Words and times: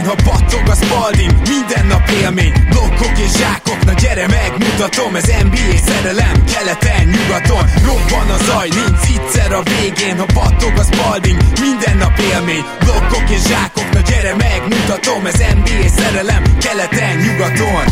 végén, 0.00 0.08
ha 0.08 0.30
battog 0.30 0.68
a 0.68 0.74
spalding 0.74 1.32
Minden 1.48 1.86
nap 1.86 2.08
élmény, 2.22 2.52
blokkok 2.70 3.18
és 3.18 3.32
zsákok 3.38 3.84
Na 3.84 3.92
gyere 3.92 4.26
megmutatom, 4.26 5.14
ez 5.14 5.26
NBA 5.42 5.76
szerelem 5.88 6.44
Keleten, 6.52 7.04
nyugaton, 7.14 7.64
robban 7.86 8.28
a 8.36 8.38
zaj 8.44 8.68
Nincs 8.68 9.04
egyszer 9.16 9.52
a 9.52 9.62
végén, 9.62 10.18
ha 10.18 10.26
battog 10.34 10.74
a 10.76 10.84
spalding 10.90 11.38
Minden 11.60 11.96
nap 11.96 12.18
élmény, 12.32 12.64
blokkok 12.84 13.30
és 13.30 13.42
zsákok 13.50 13.88
Na 13.92 14.00
gyere 14.10 14.34
megmutatom, 14.46 15.26
ez 15.26 15.38
NBA 15.58 15.88
szerelem 15.88 16.42
Keleten, 16.64 17.16
nyugaton 17.24 17.84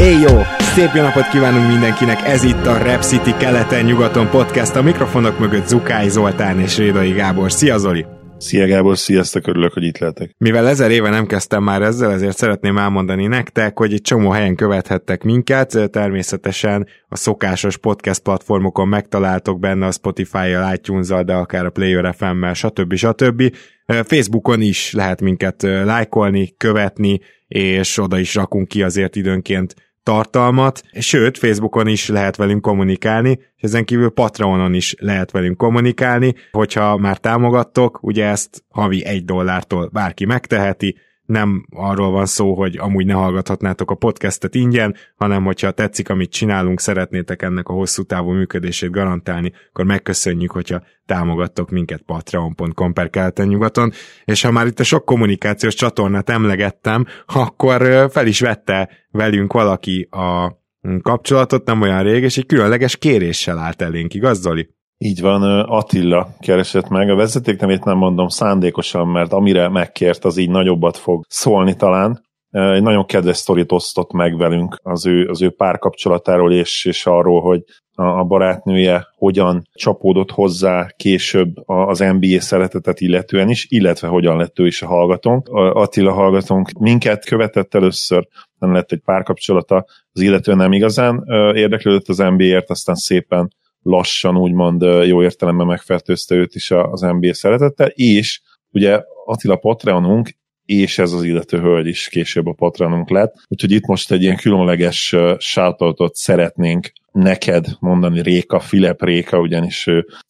Éj 0.00 0.18
jó! 0.28 0.42
Szép 0.74 0.94
jó 0.94 1.02
napot 1.02 1.28
kívánunk 1.28 1.68
mindenkinek, 1.68 2.26
ez 2.26 2.42
itt 2.42 2.66
a 2.66 2.78
Rep 2.78 3.02
City 3.02 3.34
keleten-nyugaton 3.38 4.30
podcast, 4.30 4.76
a 4.76 4.82
mikrofonok 4.82 5.38
mögött 5.38 5.68
Zukály 5.68 6.08
Zoltán 6.08 6.60
és 6.60 6.76
Rédai 6.76 7.12
Gábor. 7.12 7.52
Szia 7.52 7.78
Zoli! 7.78 8.19
Szia 8.40 8.66
Gábor, 8.66 8.98
sziasztok, 8.98 9.46
örülök, 9.46 9.72
hogy 9.72 9.82
itt 9.82 9.98
lehetek. 9.98 10.34
Mivel 10.38 10.68
ezer 10.68 10.90
éve 10.90 11.10
nem 11.10 11.26
kezdtem 11.26 11.62
már 11.62 11.82
ezzel, 11.82 12.12
ezért 12.12 12.36
szeretném 12.36 12.78
elmondani 12.78 13.26
nektek, 13.26 13.78
hogy 13.78 13.92
egy 13.92 14.00
csomó 14.00 14.30
helyen 14.30 14.54
követhettek 14.54 15.22
minket, 15.22 15.90
természetesen 15.90 16.86
a 17.08 17.16
szokásos 17.16 17.76
podcast 17.76 18.22
platformokon 18.22 18.88
megtaláltok 18.88 19.58
benne 19.58 19.86
a 19.86 19.90
Spotify-jal, 19.90 20.74
itunes 20.74 21.08
de 21.08 21.34
akár 21.34 21.64
a 21.64 21.70
Player 21.70 22.14
FM-mel, 22.14 22.54
stb. 22.54 22.94
stb. 22.94 23.54
Facebookon 23.86 24.60
is 24.60 24.92
lehet 24.92 25.20
minket 25.20 25.62
lájkolni, 25.62 26.54
követni, 26.56 27.20
és 27.48 27.98
oda 27.98 28.18
is 28.18 28.34
rakunk 28.34 28.68
ki 28.68 28.82
azért 28.82 29.16
időnként 29.16 29.74
tartalmat, 30.02 30.82
sőt, 30.98 31.38
Facebookon 31.38 31.86
is 31.86 32.08
lehet 32.08 32.36
velünk 32.36 32.60
kommunikálni, 32.62 33.38
és 33.56 33.62
ezen 33.62 33.84
kívül 33.84 34.10
Patreonon 34.10 34.74
is 34.74 34.94
lehet 34.98 35.30
velünk 35.30 35.56
kommunikálni, 35.56 36.34
hogyha 36.50 36.96
már 36.96 37.18
támogattok, 37.18 37.98
ugye 38.02 38.24
ezt 38.24 38.64
havi 38.68 39.04
egy 39.04 39.24
dollártól 39.24 39.88
bárki 39.92 40.24
megteheti, 40.24 40.96
nem 41.30 41.66
arról 41.70 42.10
van 42.10 42.26
szó, 42.26 42.54
hogy 42.54 42.76
amúgy 42.78 43.06
ne 43.06 43.12
hallgathatnátok 43.12 43.90
a 43.90 43.94
podcastet 43.94 44.54
ingyen, 44.54 44.94
hanem 45.16 45.44
hogyha 45.44 45.70
tetszik, 45.70 46.08
amit 46.08 46.30
csinálunk, 46.30 46.80
szeretnétek 46.80 47.42
ennek 47.42 47.68
a 47.68 47.72
hosszú 47.72 48.02
távú 48.02 48.30
működését 48.30 48.90
garantálni, 48.90 49.52
akkor 49.68 49.84
megköszönjük, 49.84 50.50
hogyha 50.50 50.82
támogattok 51.06 51.70
minket 51.70 52.02
patreon.com 52.02 52.92
per 52.92 53.32
nyugaton, 53.34 53.92
és 54.24 54.42
ha 54.42 54.50
már 54.50 54.66
itt 54.66 54.80
a 54.80 54.84
sok 54.84 55.04
kommunikációs 55.04 55.74
csatornát 55.74 56.30
emlegettem, 56.30 57.06
akkor 57.26 58.08
fel 58.10 58.26
is 58.26 58.40
vette 58.40 58.90
velünk 59.10 59.52
valaki 59.52 60.08
a 60.10 60.58
kapcsolatot 61.02 61.66
nem 61.66 61.80
olyan 61.80 62.02
rég, 62.02 62.22
és 62.22 62.36
egy 62.36 62.46
különleges 62.46 62.96
kéréssel 62.96 63.58
állt 63.58 63.82
elénk, 63.82 64.14
igaz, 64.14 64.40
Zoli? 64.40 64.68
Így 65.04 65.20
van, 65.20 65.42
Attila 65.60 66.28
keresett 66.38 66.88
meg. 66.88 67.10
A 67.10 67.14
vezetéknevét 67.14 67.84
nem 67.84 67.96
mondom 67.96 68.28
szándékosan, 68.28 69.08
mert 69.08 69.32
amire 69.32 69.68
megkért, 69.68 70.24
az 70.24 70.36
így 70.36 70.50
nagyobbat 70.50 70.96
fog 70.96 71.24
szólni 71.28 71.76
talán. 71.76 72.24
Egy 72.50 72.82
nagyon 72.82 73.06
kedves 73.06 73.36
sztorit 73.36 73.72
osztott 73.72 74.12
meg 74.12 74.36
velünk 74.36 74.80
az 74.82 75.06
ő, 75.06 75.28
az 75.28 75.42
ő 75.42 75.50
párkapcsolatáról, 75.50 76.52
és, 76.52 76.84
és 76.84 77.06
arról, 77.06 77.40
hogy 77.40 77.62
a 77.94 78.24
barátnője 78.24 79.06
hogyan 79.16 79.68
csapódott 79.72 80.30
hozzá 80.30 80.86
később 80.96 81.68
az 81.68 81.98
NBA 81.98 82.40
szeretetet 82.40 83.00
illetően 83.00 83.48
is, 83.48 83.66
illetve 83.68 84.08
hogyan 84.08 84.36
lett 84.36 84.58
ő 84.58 84.66
is 84.66 84.82
a 84.82 84.86
hallgatónk. 84.86 85.48
Attila 85.52 86.12
hallgatónk 86.12 86.70
minket 86.70 87.24
követett 87.24 87.74
először, 87.74 88.26
nem 88.58 88.72
lett 88.72 88.92
egy 88.92 89.02
párkapcsolata, 89.04 89.84
az 90.12 90.20
illetően 90.20 90.56
nem 90.56 90.72
igazán 90.72 91.24
érdeklődött 91.54 92.08
az 92.08 92.18
NBA-ért, 92.18 92.70
aztán 92.70 92.94
szépen 92.94 93.58
lassan 93.82 94.36
úgymond 94.36 94.82
jó 95.06 95.22
értelemben 95.22 95.66
megfertőzte 95.66 96.34
őt 96.34 96.54
is 96.54 96.70
az 96.70 97.00
NBA 97.00 97.34
szeretettel, 97.34 97.88
és 97.88 98.40
ugye 98.70 99.02
Attila 99.24 99.56
Patreonunk, 99.56 100.38
és 100.64 100.98
ez 100.98 101.12
az 101.12 101.22
illető 101.22 101.60
hölgy 101.60 101.86
is 101.86 102.08
később 102.08 102.46
a 102.46 102.52
Patreonunk 102.52 103.10
lett, 103.10 103.34
úgyhogy 103.48 103.70
itt 103.70 103.86
most 103.86 104.12
egy 104.12 104.22
ilyen 104.22 104.36
különleges 104.36 105.16
shoutoutot 105.38 106.14
szeretnénk 106.14 106.92
neked 107.12 107.66
mondani 107.80 108.22
Réka, 108.22 108.60
Filip 108.60 109.04
Réka, 109.04 109.38
ugyanis 109.38 109.86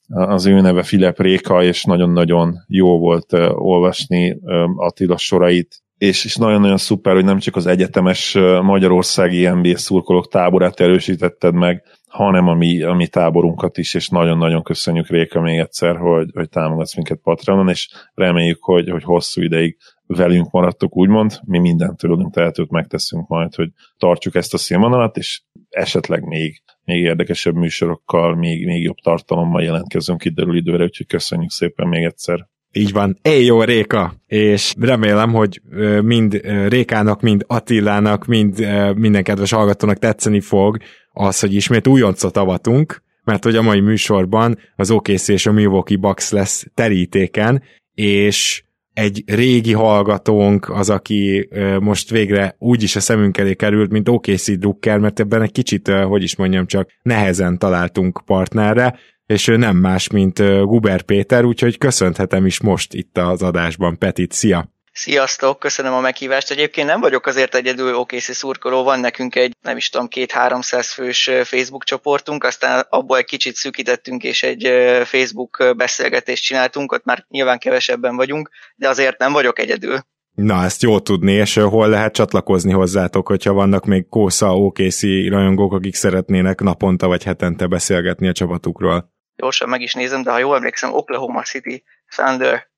az 0.09 0.47
ő 0.47 0.61
neve 0.61 0.82
Filip 0.82 1.21
Réka, 1.21 1.62
és 1.62 1.84
nagyon-nagyon 1.84 2.65
jó 2.67 2.99
volt 2.99 3.32
olvasni 3.55 4.38
Attila 4.77 5.17
sorait, 5.17 5.82
és, 5.99 6.25
és 6.25 6.37
nagyon-nagyon 6.37 6.77
szuper, 6.77 7.15
hogy 7.15 7.25
nem 7.25 7.38
csak 7.38 7.56
az 7.56 7.67
egyetemes 7.67 8.32
magyarországi 8.62 9.49
NBA 9.49 9.77
szurkolók 9.77 10.28
táborát 10.28 10.81
erősítetted 10.81 11.55
meg, 11.55 11.84
hanem 12.10 12.48
a 12.48 12.54
mi, 12.54 12.82
a 12.82 12.93
mi 12.93 13.06
táborunkat 13.06 13.78
is, 13.78 13.94
és 13.94 14.09
nagyon-nagyon 14.09 14.62
köszönjük 14.62 15.09
Réka 15.09 15.41
még 15.41 15.59
egyszer, 15.59 15.97
hogy, 15.97 16.31
hogy 16.34 16.48
támogatsz 16.48 16.94
minket 16.94 17.19
Patronon, 17.22 17.69
és 17.69 17.88
reméljük, 18.15 18.62
hogy, 18.62 18.91
hogy 18.91 19.03
hosszú 19.03 19.43
ideig 19.43 19.76
velünk 20.06 20.50
maradtok, 20.50 20.97
úgymond, 20.97 21.41
mi 21.44 21.59
mindent 21.59 21.99
tőlünk 21.99 22.34
tehetőt 22.34 22.70
megteszünk 22.70 23.28
majd, 23.28 23.54
hogy 23.54 23.70
tartsuk 23.99 24.34
ezt 24.34 24.54
a 24.54 24.59
színvonalat, 24.59 25.16
és 25.16 25.43
esetleg 25.69 26.25
még, 26.25 26.62
még 26.84 27.03
érdekesebb 27.03 27.54
műsorokkal, 27.54 28.34
még, 28.37 28.66
még 28.66 28.82
jobb 28.82 28.99
tartalommal 29.03 29.62
jelentkezünk 29.62 30.25
időről 30.25 30.56
időre, 30.56 30.84
úgyhogy 30.84 31.06
köszönjük 31.06 31.50
szépen 31.50 31.88
még 31.88 32.04
egyszer. 32.04 32.49
Így 32.72 32.92
van. 32.92 33.19
Éj 33.22 33.44
jó 33.44 33.62
Réka! 33.62 34.14
És 34.26 34.75
remélem, 34.81 35.32
hogy 35.32 35.60
mind 36.03 36.41
Rékának, 36.69 37.20
mind 37.20 37.44
Attilának, 37.47 38.26
mind 38.26 38.66
minden 38.97 39.22
kedves 39.22 39.53
hallgatónak 39.53 39.98
tetszeni 39.98 40.41
fog 40.41 40.78
az, 41.12 41.41
hogy 41.41 41.54
ismét 41.54 41.86
újoncot 41.86 42.36
avatunk, 42.36 43.03
mert 43.25 43.44
hogy 43.44 43.56
a 43.56 43.62
mai 43.62 43.81
műsorban 43.81 44.58
az 44.76 44.91
OKC 44.91 45.28
és 45.28 45.47
a 45.47 45.53
Milwaukee 45.53 45.97
Bucks 45.97 46.31
lesz 46.31 46.66
terítéken, 46.75 47.62
és 47.94 48.62
egy 48.92 49.22
régi 49.26 49.72
hallgatónk 49.72 50.69
az, 50.69 50.91
aki 50.91 51.48
most 51.81 52.10
végre 52.10 52.54
úgy 52.58 52.82
is 52.82 52.97
a 52.97 53.00
szemünk 53.00 53.38
elé 53.38 53.54
került, 53.54 53.91
mint 53.91 54.08
OKC 54.08 54.58
Drucker, 54.58 54.98
mert 54.98 55.20
ebben 55.20 55.42
egy 55.42 55.52
kicsit, 55.52 55.88
hogy 55.88 56.22
is 56.22 56.37
mondjam, 56.37 56.66
csak 56.66 56.91
nehezen 57.02 57.58
találtunk 57.58 58.22
partnerre, 58.25 58.98
és 59.31 59.49
ő 59.49 59.57
nem 59.57 59.77
más, 59.77 60.09
mint 60.09 60.39
Guber 60.65 61.03
Péter, 61.03 61.45
úgyhogy 61.45 61.79
köszönhetem 61.79 62.47
is 62.47 62.61
most 62.61 62.95
itt 62.95 63.19
az 63.19 63.43
adásban. 63.43 63.99
Petit, 63.99 64.33
szia! 64.33 64.69
Sziasztok, 64.93 65.59
köszönöm 65.59 65.93
a 65.93 66.01
meghívást. 66.01 66.51
Egyébként 66.51 66.87
nem 66.87 67.01
vagyok 67.01 67.27
azért 67.27 67.55
egyedül 67.55 67.95
OKC 67.95 68.35
szurkoló, 68.35 68.83
van 68.83 69.01
nekünk 69.01 69.35
egy, 69.35 69.57
nem 69.63 69.77
is 69.77 69.89
tudom, 69.89 70.09
két-háromszáz 70.09 70.93
fős 70.93 71.31
Facebook 71.45 71.85
csoportunk, 71.85 72.45
aztán 72.45 72.87
abból 72.89 73.19
egy 73.19 73.25
kicsit 73.25 73.55
szűkítettünk, 73.55 74.23
és 74.23 74.43
egy 74.43 74.69
Facebook 75.05 75.75
beszélgetést 75.77 76.45
csináltunk, 76.45 76.93
ott 76.93 77.05
már 77.05 77.25
nyilván 77.29 77.59
kevesebben 77.59 78.17
vagyunk, 78.17 78.51
de 78.77 78.89
azért 78.89 79.19
nem 79.19 79.33
vagyok 79.33 79.59
egyedül. 79.59 79.99
Na, 80.35 80.65
ezt 80.65 80.83
jó 80.83 81.01
tudni, 81.01 81.33
és 81.33 81.55
hol 81.55 81.89
lehet 81.89 82.12
csatlakozni 82.15 82.73
hozzátok, 82.73 83.27
hogyha 83.27 83.53
vannak 83.53 83.85
még 83.87 84.09
Kósza, 84.09 84.57
OKC 84.57 85.03
rajongók, 85.29 85.73
akik 85.73 85.95
szeretnének 85.95 86.61
naponta 86.61 87.07
vagy 87.07 87.23
hetente 87.23 87.67
beszélgetni 87.67 88.29
a 88.29 88.33
csapatukról 88.33 89.19
gyorsan 89.41 89.69
meg 89.69 89.81
is 89.81 89.95
nézem, 89.95 90.23
de 90.23 90.31
ha 90.31 90.39
jól 90.39 90.56
emlékszem, 90.56 90.95
Oklahoma 90.95 91.43
City 91.43 91.84
Thunder 92.09 92.69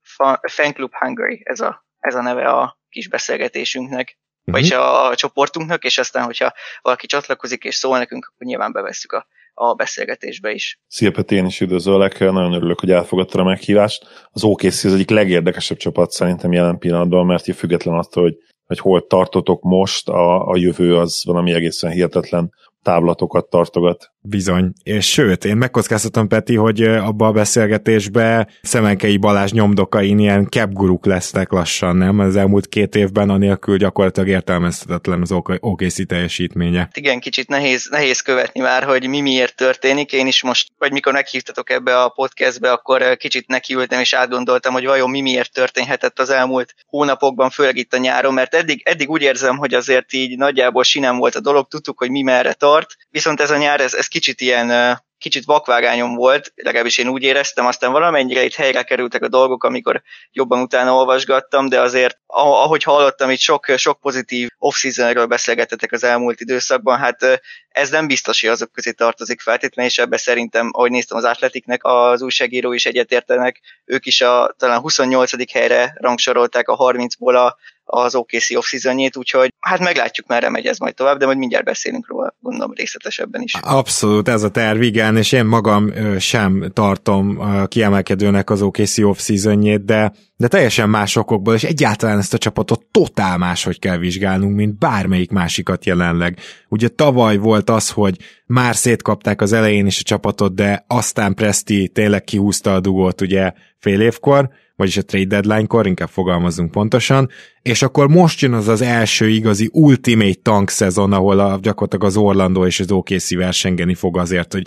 Fan 0.42 0.72
Club 0.72 0.92
Hungary, 0.94 1.40
ez 1.44 1.60
a, 1.60 1.86
ez 1.98 2.14
a 2.14 2.22
neve 2.22 2.48
a 2.48 2.78
kis 2.88 3.08
beszélgetésünknek, 3.08 4.18
uh-huh. 4.40 4.54
vagyis 4.54 4.70
a, 4.70 5.08
a 5.08 5.14
csoportunknak, 5.14 5.84
és 5.84 5.98
aztán, 5.98 6.24
hogyha 6.24 6.52
valaki 6.82 7.06
csatlakozik 7.06 7.64
és 7.64 7.74
szól 7.74 7.98
nekünk, 7.98 8.24
akkor 8.24 8.46
nyilván 8.46 8.72
bevesszük 8.72 9.12
a, 9.12 9.26
a 9.54 9.74
beszélgetésbe 9.74 10.50
is. 10.50 10.80
Szia 10.86 11.10
Peti, 11.10 11.34
én 11.34 11.46
is 11.46 11.60
üdvözöllek, 11.60 12.18
nagyon 12.18 12.52
örülök, 12.52 12.80
hogy 12.80 12.90
elfogadtad 12.90 13.40
a 13.40 13.44
meghívást. 13.44 14.28
Az 14.30 14.44
OKC 14.44 14.84
az 14.84 14.94
egyik 14.94 15.10
legérdekesebb 15.10 15.76
csapat 15.76 16.10
szerintem 16.10 16.52
jelen 16.52 16.78
pillanatban, 16.78 17.26
mert 17.26 17.54
független 17.54 17.98
attól, 17.98 18.22
hogy, 18.22 18.36
hogy 18.66 18.78
hol 18.78 19.06
tartotok 19.06 19.62
most, 19.62 20.08
a, 20.08 20.48
a 20.48 20.56
jövő 20.56 20.96
az 20.96 21.22
valami 21.24 21.52
egészen 21.52 21.90
hihetetlen 21.90 22.52
távlatokat 22.82 23.50
tartogat. 23.50 24.11
Bizony. 24.24 24.72
És 24.82 25.10
sőt, 25.10 25.44
én 25.44 25.56
megkockáztatom, 25.56 26.28
Peti, 26.28 26.54
hogy 26.54 26.82
abba 26.82 27.26
a 27.26 27.32
beszélgetésbe 27.32 28.48
Szemenkei 28.62 29.16
Balázs 29.16 29.50
nyomdokain 29.50 30.18
ilyen 30.18 30.48
kepguruk 30.48 31.06
lesznek 31.06 31.50
lassan, 31.50 31.96
nem? 31.96 32.18
Az 32.18 32.36
elmúlt 32.36 32.68
két 32.68 32.94
évben 32.94 33.30
anélkül 33.30 33.76
gyakorlatilag 33.76 34.28
értelmezhetetlen 34.28 35.20
az 35.20 35.32
OKC 35.60 36.06
teljesítménye. 36.06 36.88
Igen, 36.94 37.20
kicsit 37.20 37.48
nehéz, 37.48 37.88
nehéz 37.90 38.20
követni 38.20 38.60
már, 38.60 38.82
hogy 38.82 39.08
mi 39.08 39.20
miért 39.20 39.56
történik. 39.56 40.12
Én 40.12 40.26
is 40.26 40.42
most, 40.42 40.72
vagy 40.78 40.92
mikor 40.92 41.12
meghívtatok 41.12 41.70
ebbe 41.70 42.02
a 42.02 42.08
podcastbe, 42.08 42.72
akkor 42.72 43.16
kicsit 43.16 43.46
nekiültem 43.46 44.00
és 44.00 44.12
átgondoltam, 44.12 44.72
hogy 44.72 44.84
vajon 44.84 45.10
mi 45.10 45.20
miért 45.20 45.52
történhetett 45.52 46.18
az 46.18 46.30
elmúlt 46.30 46.74
hónapokban, 46.86 47.50
főleg 47.50 47.76
itt 47.76 47.94
a 47.94 47.98
nyáron, 47.98 48.34
mert 48.34 48.54
eddig, 48.54 48.82
eddig 48.84 49.10
úgy 49.10 49.22
érzem, 49.22 49.56
hogy 49.56 49.74
azért 49.74 50.12
így 50.12 50.36
nagyjából 50.36 50.82
sinem 50.82 51.16
volt 51.16 51.34
a 51.34 51.40
dolog, 51.40 51.68
tudtuk, 51.68 51.98
hogy 51.98 52.10
mi 52.10 52.22
merre 52.22 52.52
tart, 52.52 52.96
viszont 53.10 53.40
ez 53.40 53.50
a 53.50 53.56
nyár, 53.56 53.80
ez, 53.80 53.94
ez 53.94 54.10
kicsit 54.12 54.40
ilyen 54.40 55.00
kicsit 55.22 55.44
vakvágányom 55.44 56.14
volt, 56.14 56.52
legalábbis 56.54 56.98
én 56.98 57.08
úgy 57.08 57.22
éreztem, 57.22 57.66
aztán 57.66 57.92
valamennyire 57.92 58.44
itt 58.44 58.54
helyre 58.54 58.82
kerültek 58.82 59.22
a 59.22 59.28
dolgok, 59.28 59.64
amikor 59.64 60.02
jobban 60.32 60.60
utána 60.60 60.94
olvasgattam, 60.94 61.68
de 61.68 61.80
azért 61.80 62.18
ahogy 62.26 62.82
hallottam, 62.82 63.30
itt 63.30 63.38
sok, 63.38 63.66
sok 63.76 64.00
pozitív 64.00 64.48
off-seasonről 64.58 65.26
beszélgetetek 65.26 65.92
az 65.92 66.04
elmúlt 66.04 66.40
időszakban, 66.40 66.98
hát 66.98 67.40
ez 67.72 67.90
nem 67.90 68.06
biztos, 68.06 68.40
hogy 68.40 68.50
azok 68.50 68.72
közé 68.72 68.90
tartozik 68.90 69.40
feltétlenül, 69.40 69.90
és 69.90 69.98
ebbe 69.98 70.16
szerintem, 70.16 70.70
ahogy 70.72 70.90
néztem 70.90 71.16
az 71.16 71.24
Atletiknek, 71.24 71.80
az 71.84 72.22
újságíró 72.22 72.72
is 72.72 72.86
egyetértenek, 72.86 73.60
ők 73.84 74.06
is 74.06 74.20
a 74.20 74.54
talán 74.58 74.80
28. 74.80 75.52
helyre 75.52 75.96
rangsorolták 76.00 76.68
a 76.68 76.76
30-ból 76.76 77.46
a, 77.46 77.56
az 77.84 78.14
OKC 78.14 78.54
off 78.54 78.66
seasonjét, 78.66 79.16
úgyhogy 79.16 79.52
hát 79.60 79.78
meglátjuk, 79.78 80.26
merre 80.26 80.48
megy 80.48 80.66
ez 80.66 80.78
majd 80.78 80.94
tovább, 80.94 81.18
de 81.18 81.26
majd 81.26 81.38
mindjárt 81.38 81.64
beszélünk 81.64 82.08
róla, 82.08 82.36
gondolom 82.40 82.72
részletesebben 82.72 83.42
is. 83.42 83.54
Abszolút, 83.60 84.28
ez 84.28 84.42
a 84.42 84.50
terv, 84.50 84.82
igen, 84.82 85.16
és 85.16 85.32
én 85.32 85.44
magam 85.44 85.92
sem 86.18 86.70
tartom 86.72 87.40
kiemelkedőnek 87.68 88.50
az 88.50 88.62
OKC 88.62 88.98
off 88.98 89.18
seasonjét, 89.18 89.84
de 89.84 90.12
de 90.42 90.48
teljesen 90.48 90.90
más 90.90 91.16
okokból, 91.16 91.54
és 91.54 91.64
egyáltalán 91.64 92.18
ezt 92.18 92.34
a 92.34 92.38
csapatot 92.38 92.86
totál 92.90 93.38
máshogy 93.38 93.78
kell 93.78 93.96
vizsgálnunk, 93.96 94.56
mint 94.56 94.78
bármelyik 94.78 95.30
másikat 95.30 95.84
jelenleg. 95.84 96.38
Ugye 96.68 96.88
tavaly 96.88 97.36
volt 97.36 97.61
az, 97.70 97.90
hogy 97.90 98.16
már 98.46 98.76
szétkapták 98.76 99.40
az 99.40 99.52
elején 99.52 99.86
is 99.86 100.00
a 100.00 100.02
csapatot, 100.02 100.54
de 100.54 100.84
aztán 100.86 101.34
Presti 101.34 101.88
tényleg 101.88 102.24
kihúzta 102.24 102.74
a 102.74 102.80
dugót 102.80 103.20
ugye 103.20 103.52
fél 103.78 104.00
évkor, 104.00 104.50
vagyis 104.76 104.96
a 104.96 105.02
trade 105.02 105.24
deadline-kor, 105.40 105.86
inkább 105.86 106.08
fogalmazunk 106.08 106.70
pontosan, 106.70 107.28
és 107.62 107.82
akkor 107.82 108.08
most 108.08 108.40
jön 108.40 108.52
az 108.52 108.68
az 108.68 108.82
első 108.82 109.28
igazi 109.28 109.70
ultimate 109.72 110.38
tank 110.42 110.70
szezon, 110.70 111.12
ahol 111.12 111.38
a, 111.38 111.58
gyakorlatilag 111.62 112.04
az 112.04 112.16
Orlando 112.16 112.66
és 112.66 112.80
az 112.80 112.90
OKC 112.90 113.34
versengeni 113.34 113.94
fog 113.94 114.18
azért, 114.18 114.52
hogy 114.52 114.66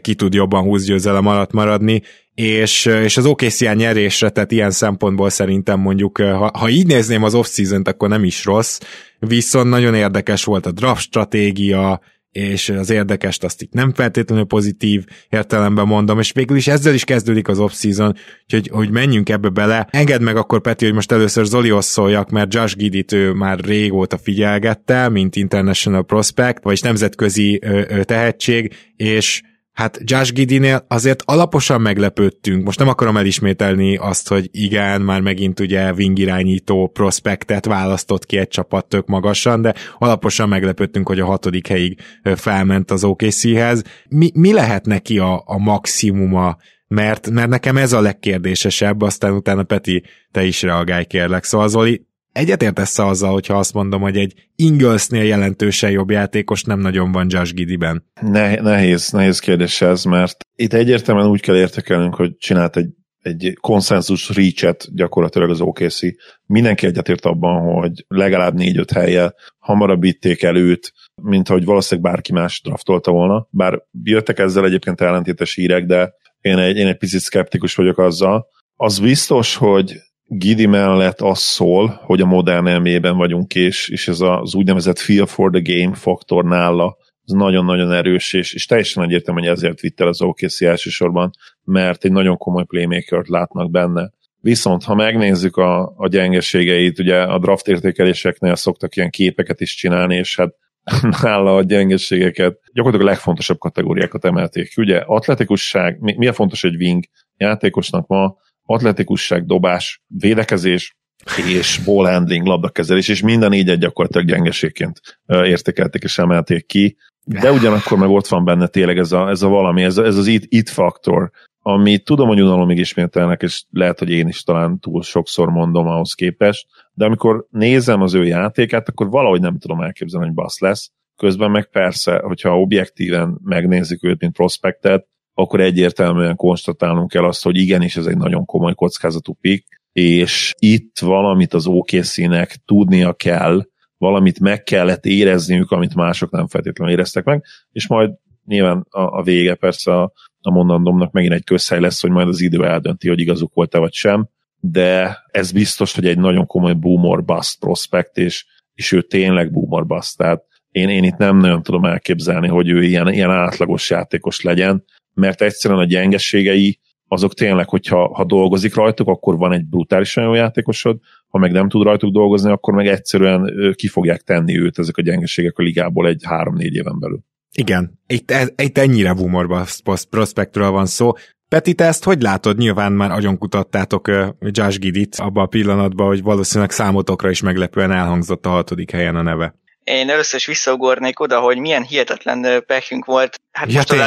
ki 0.00 0.14
tud 0.14 0.34
jobban 0.34 0.62
húzgyőzelem 0.62 1.26
alatt 1.26 1.52
maradni, 1.52 2.02
és, 2.34 2.86
és 2.86 3.16
az 3.16 3.26
OKC 3.26 3.60
nyerésre, 3.60 4.30
tehát 4.30 4.52
ilyen 4.52 4.70
szempontból 4.70 5.30
szerintem 5.30 5.80
mondjuk, 5.80 6.18
ha, 6.18 6.50
ha 6.58 6.68
így 6.68 6.86
nézném 6.86 7.22
az 7.22 7.34
off-season 7.34 7.82
akkor 7.84 8.08
nem 8.08 8.24
is 8.24 8.44
rossz, 8.44 8.80
viszont 9.18 9.68
nagyon 9.70 9.94
érdekes 9.94 10.44
volt 10.44 10.66
a 10.66 10.72
draft 10.72 11.00
stratégia, 11.00 12.00
és 12.32 12.68
az 12.68 12.90
érdekes, 12.90 13.38
azt 13.38 13.62
itt 13.62 13.72
nem 13.72 13.92
feltétlenül 13.94 14.44
pozitív 14.44 15.04
értelemben 15.28 15.86
mondom, 15.86 16.18
és 16.18 16.32
végül 16.32 16.56
is 16.56 16.66
ezzel 16.66 16.94
is 16.94 17.04
kezdődik 17.04 17.48
az 17.48 17.58
off-season, 17.58 18.16
úgyhogy 18.42 18.68
hogy 18.72 18.90
menjünk 18.90 19.28
ebbe 19.28 19.48
bele. 19.48 19.88
Engedd 19.90 20.22
meg 20.22 20.36
akkor, 20.36 20.60
Peti, 20.60 20.84
hogy 20.84 20.94
most 20.94 21.12
először 21.12 21.44
Zolihoz 21.44 21.84
szóljak, 21.84 22.30
mert 22.30 22.54
Josh 22.54 22.76
Gidit 22.76 23.12
ő 23.12 23.32
már 23.32 23.58
régóta 23.58 24.18
figyelgette, 24.18 25.08
mint 25.08 25.36
international 25.36 26.04
prospect, 26.04 26.62
vagy 26.62 26.80
nemzetközi 26.82 27.58
ö, 27.62 27.82
ö, 27.88 28.04
tehetség, 28.04 28.74
és 28.96 29.42
hát 29.72 30.00
Josh 30.04 30.32
Gidinél 30.32 30.84
azért 30.88 31.22
alaposan 31.26 31.80
meglepődtünk. 31.80 32.64
Most 32.64 32.78
nem 32.78 32.88
akarom 32.88 33.16
elismételni 33.16 33.96
azt, 33.96 34.28
hogy 34.28 34.48
igen, 34.50 35.00
már 35.00 35.20
megint 35.20 35.60
ugye 35.60 35.92
wing 35.92 36.18
irányító 36.18 36.88
prospektet 36.88 37.66
választott 37.66 38.26
ki 38.26 38.36
egy 38.38 38.48
csapat 38.48 38.86
tök 38.86 39.06
magasan, 39.06 39.62
de 39.62 39.74
alaposan 39.98 40.48
meglepődtünk, 40.48 41.08
hogy 41.08 41.20
a 41.20 41.26
hatodik 41.26 41.66
helyig 41.66 42.00
felment 42.22 42.90
az 42.90 43.04
OKC-hez. 43.04 43.82
Mi, 44.08 44.30
mi 44.34 44.52
lehet 44.52 44.86
neki 44.86 45.18
a, 45.18 45.42
a 45.46 45.58
maximuma 45.58 46.56
mert, 46.94 47.30
mert 47.30 47.48
nekem 47.48 47.76
ez 47.76 47.92
a 47.92 48.00
legkérdésesebb, 48.00 49.02
aztán 49.02 49.32
utána 49.32 49.62
Peti, 49.62 50.02
te 50.30 50.44
is 50.44 50.62
reagálj 50.62 51.04
kérlek. 51.04 51.44
Szóval 51.44 51.68
Zoli, 51.68 52.06
egyetértesz 52.32 52.98
azzal, 52.98 53.32
hogyha 53.32 53.58
azt 53.58 53.74
mondom, 53.74 54.00
hogy 54.00 54.16
egy 54.16 54.34
Inglesnél 54.56 55.24
jelentősen 55.24 55.90
jobb 55.90 56.10
játékos 56.10 56.62
nem 56.62 56.80
nagyon 56.80 57.12
van 57.12 57.26
Josh 57.28 57.54
Gidiben? 57.54 58.04
Ne, 58.20 58.54
nehéz, 58.54 59.10
nehéz 59.10 59.38
kérdés 59.38 59.80
ez, 59.80 60.04
mert 60.04 60.36
itt 60.54 60.72
egyértelműen 60.72 61.28
úgy 61.28 61.40
kell 61.40 61.56
értekelnünk, 61.56 62.14
hogy 62.14 62.36
csinált 62.36 62.76
egy 62.76 62.88
egy 63.22 63.56
konszenzus 63.60 64.28
reach 64.36 64.88
gyakorlatilag 64.94 65.50
az 65.50 65.60
OKC. 65.60 66.00
Mindenki 66.46 66.86
egyetért 66.86 67.24
abban, 67.24 67.80
hogy 67.80 68.04
legalább 68.08 68.54
négy-öt 68.54 68.90
helye 68.90 69.34
hamarabb 69.58 70.00
vitték 70.00 70.42
el 70.42 70.56
őt, 70.56 70.92
mint 71.22 71.48
ahogy 71.48 71.64
valószínűleg 71.64 72.12
bárki 72.12 72.32
más 72.32 72.60
draftolta 72.64 73.10
volna. 73.10 73.48
Bár 73.50 73.82
jöttek 74.02 74.38
ezzel 74.38 74.64
egyébként 74.64 75.00
ellentétes 75.00 75.54
hírek, 75.54 75.84
de 75.84 76.12
én 76.40 76.58
egy, 76.58 76.76
én 76.76 76.86
egy 76.86 76.98
picit 76.98 77.20
szkeptikus 77.20 77.74
vagyok 77.74 77.98
azzal. 77.98 78.46
Az 78.76 78.98
biztos, 78.98 79.56
hogy 79.56 79.96
Gidi 80.32 80.66
mellett 80.66 81.20
az 81.20 81.38
szól, 81.38 82.00
hogy 82.04 82.20
a 82.20 82.26
modern 82.26 82.66
elmében 82.66 83.16
vagyunk, 83.16 83.54
és, 83.54 83.88
és 83.88 84.08
ez 84.08 84.20
az 84.20 84.54
úgynevezett 84.54 84.98
feel 84.98 85.26
for 85.26 85.50
the 85.50 85.62
game 85.78 85.94
faktor 85.94 86.44
nála, 86.44 86.96
az 87.24 87.32
nagyon-nagyon 87.32 87.92
erős, 87.92 88.32
és, 88.32 88.54
és 88.54 88.66
teljesen 88.66 89.02
egyértelmű, 89.02 89.40
hogy 89.40 89.48
ezért 89.48 89.80
vitt 89.80 90.00
el 90.00 90.08
az 90.08 90.22
OKC 90.22 90.62
elsősorban, 90.62 91.30
mert 91.64 92.04
egy 92.04 92.12
nagyon 92.12 92.36
komoly 92.36 92.64
playmaker 92.64 93.24
látnak 93.26 93.70
benne. 93.70 94.10
Viszont, 94.40 94.84
ha 94.84 94.94
megnézzük 94.94 95.56
a, 95.56 95.92
a 95.96 96.08
gyengeségeit, 96.08 96.98
ugye 96.98 97.22
a 97.22 97.38
draft 97.38 97.68
értékeléseknél 97.68 98.54
szoktak 98.54 98.96
ilyen 98.96 99.10
képeket 99.10 99.60
is 99.60 99.74
csinálni, 99.74 100.16
és 100.16 100.36
hát 100.36 100.54
nála 101.22 101.56
a 101.56 101.62
gyengeségeket, 101.62 102.58
gyakorlatilag 102.72 103.08
a 103.08 103.10
legfontosabb 103.10 103.58
kategóriákat 103.58 104.24
emelték. 104.24 104.72
Ugye 104.76 105.02
atletikusság, 105.06 106.00
mi, 106.00 106.14
mi 106.16 106.26
a 106.26 106.32
fontos 106.32 106.64
egy 106.64 106.76
wing 106.76 107.04
játékosnak 107.36 108.06
ma? 108.06 108.36
Atletikusság, 108.70 109.46
dobás, 109.46 110.02
védekezés, 110.06 110.96
és 111.36 111.80
ball 111.84 112.12
handling, 112.12 112.46
labdakezelés, 112.46 113.08
és 113.08 113.22
minden 113.22 113.52
így 113.52 113.68
egy 113.68 113.78
gyakorlatilag 113.78 114.26
gyengeségként 114.26 115.00
értékelték 115.26 116.02
és 116.02 116.18
emelték 116.18 116.66
ki. 116.66 116.96
De 117.24 117.52
ugyanakkor 117.52 117.98
meg 117.98 118.08
ott 118.08 118.26
van 118.26 118.44
benne 118.44 118.66
tényleg 118.66 118.98
ez 118.98 119.12
a, 119.12 119.28
ez 119.28 119.42
a 119.42 119.48
valami, 119.48 119.82
ez, 119.82 119.98
a, 119.98 120.04
ez 120.04 120.16
az 120.16 120.26
it, 120.26 120.44
it 120.48 120.68
faktor, 120.68 121.30
ami 121.62 121.98
tudom, 121.98 122.28
hogy 122.28 122.40
unalomig 122.42 122.78
ismételnek, 122.78 123.42
és 123.42 123.64
lehet, 123.70 123.98
hogy 123.98 124.10
én 124.10 124.28
is 124.28 124.42
talán 124.42 124.78
túl 124.78 125.02
sokszor 125.02 125.48
mondom 125.48 125.86
ahhoz 125.86 126.12
képest, 126.12 126.66
de 126.92 127.04
amikor 127.04 127.46
nézem 127.50 128.02
az 128.02 128.14
ő 128.14 128.24
játékát, 128.24 128.88
akkor 128.88 129.08
valahogy 129.08 129.40
nem 129.40 129.58
tudom 129.58 129.80
elképzelni, 129.80 130.26
hogy 130.26 130.34
bassz 130.34 130.60
lesz. 130.60 130.90
Közben 131.16 131.50
meg 131.50 131.70
persze, 131.70 132.18
hogyha 132.18 132.60
objektíven 132.60 133.38
megnézzük 133.44 134.04
őt, 134.04 134.20
mint 134.20 134.32
prospektet, 134.32 135.06
akkor 135.34 135.60
egyértelműen 135.60 136.36
konstatálnunk 136.36 137.10
kell 137.10 137.24
azt, 137.24 137.42
hogy 137.42 137.56
igenis 137.56 137.96
ez 137.96 138.06
egy 138.06 138.16
nagyon 138.16 138.44
komoly 138.44 138.74
kockázatú 138.74 139.32
pik, 139.40 139.66
és 139.92 140.54
itt 140.58 140.98
valamit 140.98 141.54
az 141.54 141.66
OKC-nek 141.66 142.56
tudnia 142.64 143.12
kell, 143.12 143.66
valamit 143.98 144.40
meg 144.40 144.62
kellett 144.62 145.06
érezniük, 145.06 145.70
amit 145.70 145.94
mások 145.94 146.30
nem 146.30 146.46
feltétlenül 146.46 146.94
éreztek 146.94 147.24
meg, 147.24 147.44
és 147.72 147.88
majd 147.88 148.10
nyilván 148.46 148.86
a, 148.90 149.00
a 149.00 149.22
vége 149.22 149.54
persze 149.54 150.00
a, 150.00 150.12
a 150.40 150.50
mondandomnak 150.50 151.12
megint 151.12 151.32
egy 151.32 151.44
közhely 151.44 151.80
lesz, 151.80 152.00
hogy 152.00 152.10
majd 152.10 152.28
az 152.28 152.40
idő 152.40 152.64
eldönti, 152.64 153.08
hogy 153.08 153.20
igazuk 153.20 153.54
volt-e 153.54 153.78
vagy 153.78 153.92
sem, 153.92 154.28
de 154.60 155.18
ez 155.30 155.52
biztos, 155.52 155.94
hogy 155.94 156.06
egy 156.06 156.18
nagyon 156.18 156.46
komoly 156.46 156.74
boomer 156.74 157.24
bust 157.24 157.58
prospekt, 157.58 158.16
és, 158.16 158.46
és 158.74 158.92
ő 158.92 159.02
tényleg 159.02 159.52
boomer 159.52 159.86
bust, 159.86 160.16
tehát 160.16 160.44
én, 160.70 160.88
én 160.88 161.04
itt 161.04 161.16
nem 161.16 161.36
nagyon 161.36 161.62
tudom 161.62 161.84
elképzelni, 161.84 162.48
hogy 162.48 162.68
ő 162.68 162.82
ilyen, 162.82 163.12
ilyen 163.12 163.30
átlagos 163.30 163.90
játékos 163.90 164.40
legyen, 164.40 164.84
mert 165.14 165.42
egyszerűen 165.42 165.80
a 165.80 165.84
gyengeségei 165.84 166.78
azok 167.08 167.34
tényleg, 167.34 167.68
hogyha 167.68 168.14
ha 168.14 168.24
dolgozik 168.24 168.74
rajtuk, 168.74 169.08
akkor 169.08 169.36
van 169.36 169.52
egy 169.52 169.64
brutálisan 169.64 170.24
jó 170.24 170.34
játékosod, 170.34 170.98
ha 171.28 171.38
meg 171.38 171.52
nem 171.52 171.68
tud 171.68 171.82
rajtuk 171.82 172.12
dolgozni, 172.12 172.50
akkor 172.50 172.74
meg 172.74 172.86
egyszerűen 172.86 173.52
ki 173.76 173.88
fogják 173.88 174.20
tenni 174.20 174.58
őt 174.58 174.78
ezek 174.78 174.96
a 174.96 175.02
gyengeségek 175.02 175.58
a 175.58 175.62
ligából 175.62 176.08
egy 176.08 176.22
három-négy 176.24 176.74
éven 176.74 176.98
belül. 176.98 177.20
Igen, 177.56 178.00
itt, 178.06 178.32
itt 178.56 178.78
ennyire 178.78 179.14
bumorba 179.14 179.64
prospektről 180.10 180.70
van 180.70 180.86
szó. 180.86 181.12
Peti, 181.48 181.74
te 181.74 181.84
ezt 181.84 182.04
hogy 182.04 182.22
látod? 182.22 182.58
Nyilván 182.58 182.92
már 182.92 183.10
agyon 183.10 183.38
kutattátok 183.38 184.08
uh, 184.08 184.26
Josh 184.40 184.78
Gidit 184.78 185.14
abban 185.18 185.44
a 185.44 185.46
pillanatban, 185.46 186.06
hogy 186.06 186.22
valószínűleg 186.22 186.70
számotokra 186.70 187.30
is 187.30 187.40
meglepően 187.40 187.92
elhangzott 187.92 188.46
a 188.46 188.48
hatodik 188.48 188.90
helyen 188.90 189.16
a 189.16 189.22
neve. 189.22 189.59
Én 189.84 190.10
először 190.10 190.38
is 190.38 190.46
visszaugornék 190.46 191.20
oda, 191.20 191.40
hogy 191.40 191.58
milyen 191.58 191.82
hihetetlen 191.82 192.64
pekünk 192.66 193.04
volt. 193.04 193.40
Hát 193.52 193.72
ja, 193.72 193.76
most 193.76 193.90
a. 193.90 194.06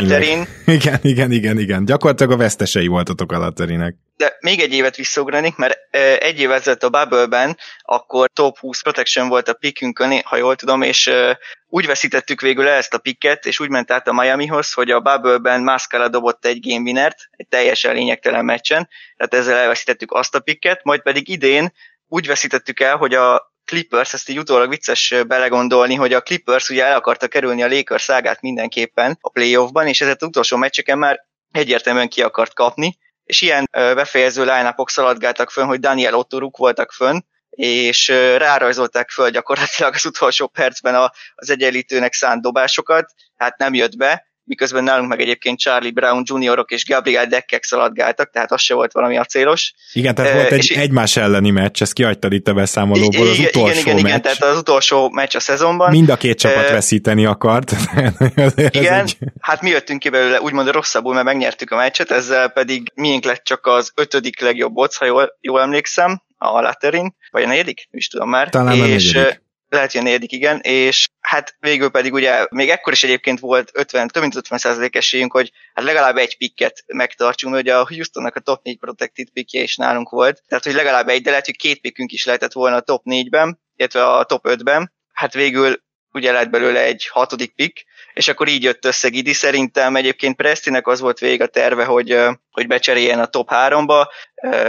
Igen, 0.72 1.00
igen, 1.02 1.32
igen, 1.32 1.58
igen. 1.60 1.86
Gyakorlatilag 1.86 2.32
a 2.32 2.38
vesztesei 2.38 2.88
voltatok 2.88 3.32
a 3.32 3.38
Laterinek. 3.38 3.96
De 4.18 4.38
még 4.40 4.60
egy 4.60 4.74
évet 4.74 4.96
visszaugranék, 4.96 5.56
mert 5.56 5.78
egy 6.20 6.40
év 6.40 6.52
ezelőtt 6.52 6.84
a 6.84 6.90
Bubble-ben 6.90 7.58
akkor 7.82 8.30
top 8.34 8.58
20 8.58 8.82
protection 8.82 9.28
volt 9.28 9.48
a 9.48 9.54
pickünkön, 9.54 10.22
ha 10.24 10.38
jól 10.38 10.56
tudom, 10.56 10.82
és 10.82 11.12
úgy 11.68 11.86
veszítettük 11.86 12.42
végül 12.42 12.68
el 12.68 12.78
ezt 12.78 12.94
a 12.94 12.98
picket, 12.98 13.46
és 13.46 13.60
úgy 13.60 13.70
ment 13.70 13.92
át 13.92 14.08
a 14.08 14.14
Miamihoz, 14.14 14.74
hogy 14.74 14.92
a 14.92 15.00
Bubble-ben 15.00 15.64
Mascara 15.64 16.08
dobott 16.08 16.46
egy 16.46 16.68
game 16.68 16.82
winnert, 16.82 17.18
egy 17.32 17.48
teljesen 17.48 17.94
lényegtelen 17.94 18.46
meccsen, 18.46 18.90
tehát 19.18 19.34
ezzel 19.34 19.58
elveszítettük 19.58 20.12
azt 20.12 20.36
a 20.36 20.40
picket, 20.40 20.84
majd 20.84 21.02
pedig 21.02 21.30
idén 21.30 21.74
úgy 22.08 22.28
veszítettük 22.28 22.80
el, 22.80 22.98
hogy 22.98 23.14
a 23.14 23.53
Clippers, 23.66 24.14
ezt 24.14 24.30
így 24.30 24.40
utólag 24.40 24.70
vicces 24.70 25.14
belegondolni, 25.28 25.96
hogy 25.96 26.14
a 26.14 26.22
Clippers 26.22 26.70
ugye 26.70 26.86
el 26.86 26.96
akarta 26.96 27.28
kerülni 27.28 27.64
a 27.64 27.68
Lakers 27.68 28.04
szágát 28.04 28.42
mindenképpen 28.42 29.18
a 29.22 29.30
playoffban, 29.30 29.88
és 29.88 30.02
ezért 30.02 30.22
az 30.22 30.28
utolsó 30.28 30.58
meccseken 30.58 30.98
már 30.98 31.26
egyértelműen 31.52 32.10
ki 32.10 32.22
akart 32.22 32.54
kapni, 32.54 32.98
és 33.24 33.42
ilyen 33.42 33.70
befejező 33.72 34.42
line 34.42 34.76
szaladgáltak 34.86 35.52
fönn, 35.52 35.66
hogy 35.66 35.80
Daniel 35.80 36.16
Ottoruk 36.16 36.58
voltak 36.58 36.92
fönn, 36.92 37.20
és 37.50 38.08
rárajzolták 38.38 39.10
föl 39.10 39.30
gyakorlatilag 39.30 39.94
az 39.94 40.06
utolsó 40.06 40.48
percben 40.48 41.10
az 41.36 41.50
egyenlítőnek 41.50 42.14
szánt 42.14 42.42
dobásokat, 42.42 43.14
hát 43.36 43.58
nem 43.58 43.74
jött 43.74 43.98
be, 43.98 44.33
miközben 44.44 44.84
nálunk 44.84 45.10
meg 45.10 45.20
egyébként 45.20 45.60
Charlie 45.60 45.92
Brown 45.92 46.22
juniorok 46.26 46.72
és 46.72 46.86
Gabriel 46.86 47.26
Deckek 47.26 47.64
szaladgáltak, 47.64 48.30
tehát 48.30 48.52
az 48.52 48.62
se 48.62 48.74
volt 48.74 48.92
valami 48.92 49.18
acélos. 49.18 49.74
Igen, 49.94 50.16
tehát 50.16 50.34
volt 50.34 50.52
egy 50.52 50.72
egymás 50.76 51.18
elleni 51.18 51.50
meccs, 51.50 51.82
ezt 51.82 51.94
kihagytad 51.94 52.34
itt 52.34 52.48
a 52.48 52.54
beszámolóból, 52.54 53.28
az 53.28 53.40
utolsó 53.40 53.60
igen, 53.60 53.78
igen, 53.78 53.96
meccs. 53.96 54.06
Igen, 54.06 54.22
tehát 54.22 54.44
az 54.44 54.58
utolsó 54.58 55.10
meccs 55.10 55.36
a 55.36 55.40
szezonban. 55.40 55.90
Mind 55.90 56.10
a 56.10 56.18
két 56.18 56.40
csapat 56.40 56.70
veszíteni 56.70 57.26
akart. 57.26 57.72
igen, 58.56 59.02
egy... 59.02 59.18
hát 59.40 59.62
mi 59.62 59.70
jöttünk 59.70 60.00
ki 60.00 60.10
belőle 60.10 60.42
úgymond 60.42 60.70
rosszabbul, 60.70 61.14
mert 61.14 61.26
megnyertük 61.26 61.72
a 61.72 61.76
meccset, 61.76 62.12
ezzel 62.12 62.50
pedig 62.50 62.92
miénk 62.96 63.24
lett 63.24 63.44
csak 63.44 63.66
az 63.66 63.92
ötödik 63.96 64.42
legjobb 64.42 64.74
boc, 64.74 64.96
ha 64.96 65.06
jól, 65.06 65.38
jól 65.42 65.62
emlékszem, 65.62 66.22
a 66.38 66.62
Laterin, 66.62 67.16
vagy 67.32 67.44
a 67.44 67.48
negyedik, 67.48 67.88
is 67.92 68.08
tudom 68.08 68.30
már. 68.30 68.50
Talán 68.50 68.76
és, 68.76 69.14
a 69.14 69.18
negyedik 69.18 69.42
lehet, 69.74 69.92
hogy 69.92 70.02
a 70.02 70.04
negyedik, 70.04 70.32
igen, 70.32 70.60
és 70.60 71.08
hát 71.34 71.56
végül 71.60 71.90
pedig 71.90 72.14
ugye 72.14 72.46
még 72.50 72.70
ekkor 72.70 72.94
is 72.94 73.04
egyébként 73.04 73.40
volt 73.40 73.72
50, 73.74 74.08
több 74.08 74.22
mint 74.22 74.36
50 74.36 74.90
esélyünk, 74.92 75.32
hogy 75.32 75.52
hát 75.74 75.86
legalább 75.86 76.18
egy 76.18 76.38
picket 76.38 76.84
megtartsunk, 76.88 77.54
mert 77.54 77.66
ugye 77.66 77.76
a 77.76 77.88
Houstonnak 77.88 78.36
a 78.36 78.40
top 78.40 78.64
4 78.64 78.78
protected 78.78 79.30
pickje 79.30 79.62
is 79.62 79.76
nálunk 79.76 80.10
volt, 80.10 80.44
tehát 80.48 80.64
hogy 80.64 80.74
legalább 80.74 81.08
egy, 81.08 81.22
de 81.22 81.30
lehet, 81.30 81.46
hogy 81.46 81.56
két 81.56 81.82
pickünk 81.82 82.12
is 82.12 82.26
lehetett 82.26 82.52
volna 82.52 82.76
a 82.76 82.82
top 82.82 83.02
4-ben, 83.06 83.60
illetve 83.76 84.06
a 84.06 84.24
top 84.24 84.46
5-ben. 84.48 84.94
Hát 85.14 85.34
végül 85.34 85.84
ugye 86.12 86.32
lett 86.32 86.50
belőle 86.50 86.84
egy 86.84 87.08
hatodik 87.08 87.56
pick, 87.56 87.86
és 88.14 88.28
akkor 88.28 88.48
így 88.48 88.64
jött 88.64 88.86
össze 88.86 89.08
Gidi. 89.08 89.34
Szerintem 89.34 89.96
egyébként 89.96 90.36
Prestinek 90.36 90.88
az 90.88 91.00
volt 91.00 91.20
vég 91.20 91.42
a 91.42 91.48
terve, 91.48 91.86
hogy, 91.86 92.18
hogy 92.52 92.68
becseréljen 92.68 93.20
a 93.20 93.26
top 93.26 93.50
3-ba. 93.52 94.08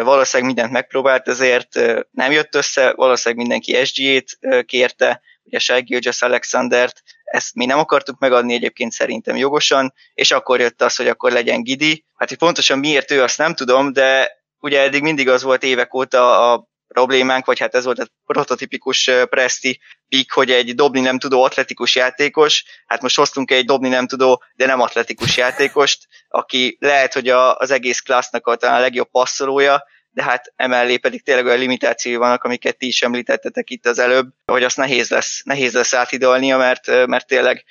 Valószínűleg 0.02 0.54
mindent 0.54 0.72
megpróbált, 0.72 1.28
ezért 1.28 1.74
nem 2.10 2.32
jött 2.32 2.54
össze, 2.54 2.92
valószínűleg 2.92 3.46
mindenki 3.46 3.84
SG-t 3.84 4.38
kérte, 4.66 5.22
ugye 5.44 5.58
Shai 5.58 5.80
Gilgis 5.82 6.22
Alexandert, 6.22 7.02
ezt 7.24 7.54
mi 7.54 7.64
nem 7.64 7.78
akartuk 7.78 8.18
megadni 8.18 8.54
egyébként 8.54 8.92
szerintem 8.92 9.36
jogosan, 9.36 9.94
és 10.14 10.30
akkor 10.30 10.60
jött 10.60 10.82
az, 10.82 10.96
hogy 10.96 11.08
akkor 11.08 11.32
legyen 11.32 11.62
Gidi. 11.62 12.04
Hát 12.14 12.28
hogy 12.28 12.38
pontosan 12.38 12.78
miért 12.78 13.10
ő, 13.10 13.22
azt 13.22 13.38
nem 13.38 13.54
tudom, 13.54 13.92
de 13.92 14.30
ugye 14.58 14.80
eddig 14.80 15.02
mindig 15.02 15.28
az 15.28 15.42
volt 15.42 15.62
évek 15.62 15.94
óta 15.94 16.52
a 16.52 16.68
problémánk, 16.88 17.46
vagy 17.46 17.58
hát 17.58 17.74
ez 17.74 17.84
volt 17.84 17.98
a 17.98 18.06
prototipikus 18.24 19.10
Presti 19.28 19.80
pick, 20.08 20.32
hogy 20.32 20.50
egy 20.50 20.74
dobni 20.74 21.00
nem 21.00 21.18
tudó 21.18 21.42
atletikus 21.42 21.94
játékos, 21.94 22.64
hát 22.86 23.02
most 23.02 23.16
hoztunk 23.16 23.50
egy 23.50 23.64
dobni 23.64 23.88
nem 23.88 24.06
tudó, 24.06 24.42
de 24.54 24.66
nem 24.66 24.80
atletikus 24.80 25.36
játékost, 25.36 26.06
aki 26.28 26.76
lehet, 26.80 27.12
hogy 27.12 27.28
a, 27.28 27.56
az 27.56 27.70
egész 27.70 28.00
klassznak 28.00 28.46
a, 28.46 28.56
talán 28.56 28.76
a 28.76 28.80
legjobb 28.80 29.10
passzolója, 29.10 29.84
de 30.14 30.22
hát 30.22 30.52
emellé 30.56 30.96
pedig 30.96 31.22
tényleg 31.22 31.46
olyan 31.46 31.58
limitációi 31.58 32.16
vannak, 32.16 32.44
amiket 32.44 32.76
ti 32.76 32.86
is 32.86 33.02
említettetek 33.02 33.70
itt 33.70 33.86
az 33.86 33.98
előbb, 33.98 34.26
hogy 34.46 34.62
azt 34.62 34.76
nehéz 34.76 35.10
lesz, 35.10 35.42
nehéz 35.44 35.72
lesz 35.72 35.94
átidalnia, 35.94 36.56
mert, 36.56 37.06
mert 37.06 37.26
tényleg 37.26 37.64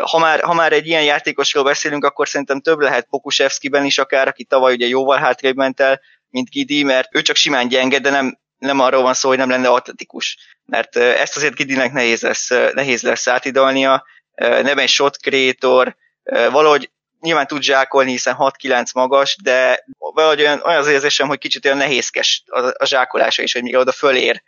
ha 0.00 0.18
már, 0.18 0.40
ha 0.40 0.54
már 0.54 0.72
egy 0.72 0.86
ilyen 0.86 1.04
játékosról 1.04 1.64
beszélünk, 1.64 2.04
akkor 2.04 2.28
szerintem 2.28 2.60
több 2.60 2.80
lehet 2.80 3.06
Pokusevskiben 3.10 3.84
is 3.84 3.98
akár, 3.98 4.28
aki 4.28 4.44
tavaly 4.44 4.72
ugye 4.72 4.86
jóval 4.86 5.18
hátrébb 5.18 5.56
ment 5.56 5.80
el, 5.80 6.00
mint 6.30 6.50
Gidi, 6.50 6.82
mert 6.82 7.08
ő 7.16 7.22
csak 7.22 7.36
simán 7.36 7.68
gyenge, 7.68 7.98
de 7.98 8.10
nem, 8.10 8.38
nem 8.58 8.80
arról 8.80 9.02
van 9.02 9.14
szó, 9.14 9.28
hogy 9.28 9.38
nem 9.38 9.50
lenne 9.50 9.68
atletikus. 9.68 10.36
Mert 10.64 10.96
ezt 10.96 11.36
azért 11.36 11.54
Gidinek 11.54 11.92
nehéz 11.92 12.22
lesz, 12.22 12.48
nehéz 12.72 13.02
lesz 13.02 13.26
átidalnia, 13.26 14.04
nem 14.36 14.78
egy 14.78 14.88
shot 14.88 15.16
creator, 15.16 15.96
valahogy 16.50 16.90
nyilván 17.20 17.46
tud 17.46 17.62
zsákolni, 17.62 18.10
hiszen 18.10 18.36
6-9 18.38 18.94
magas, 18.94 19.36
de 19.42 19.84
valahogy 19.98 20.40
olyan, 20.40 20.60
olyan 20.64 20.80
az 20.80 20.88
érzésem, 20.88 21.28
hogy 21.28 21.38
kicsit 21.38 21.64
olyan 21.64 21.76
nehézkes 21.76 22.42
a, 22.46 22.72
a 22.78 22.84
zsákolása 22.84 23.42
is, 23.42 23.52
hogy 23.52 23.62
mire 23.62 23.78
oda 23.78 23.92
fölér, 23.92 24.42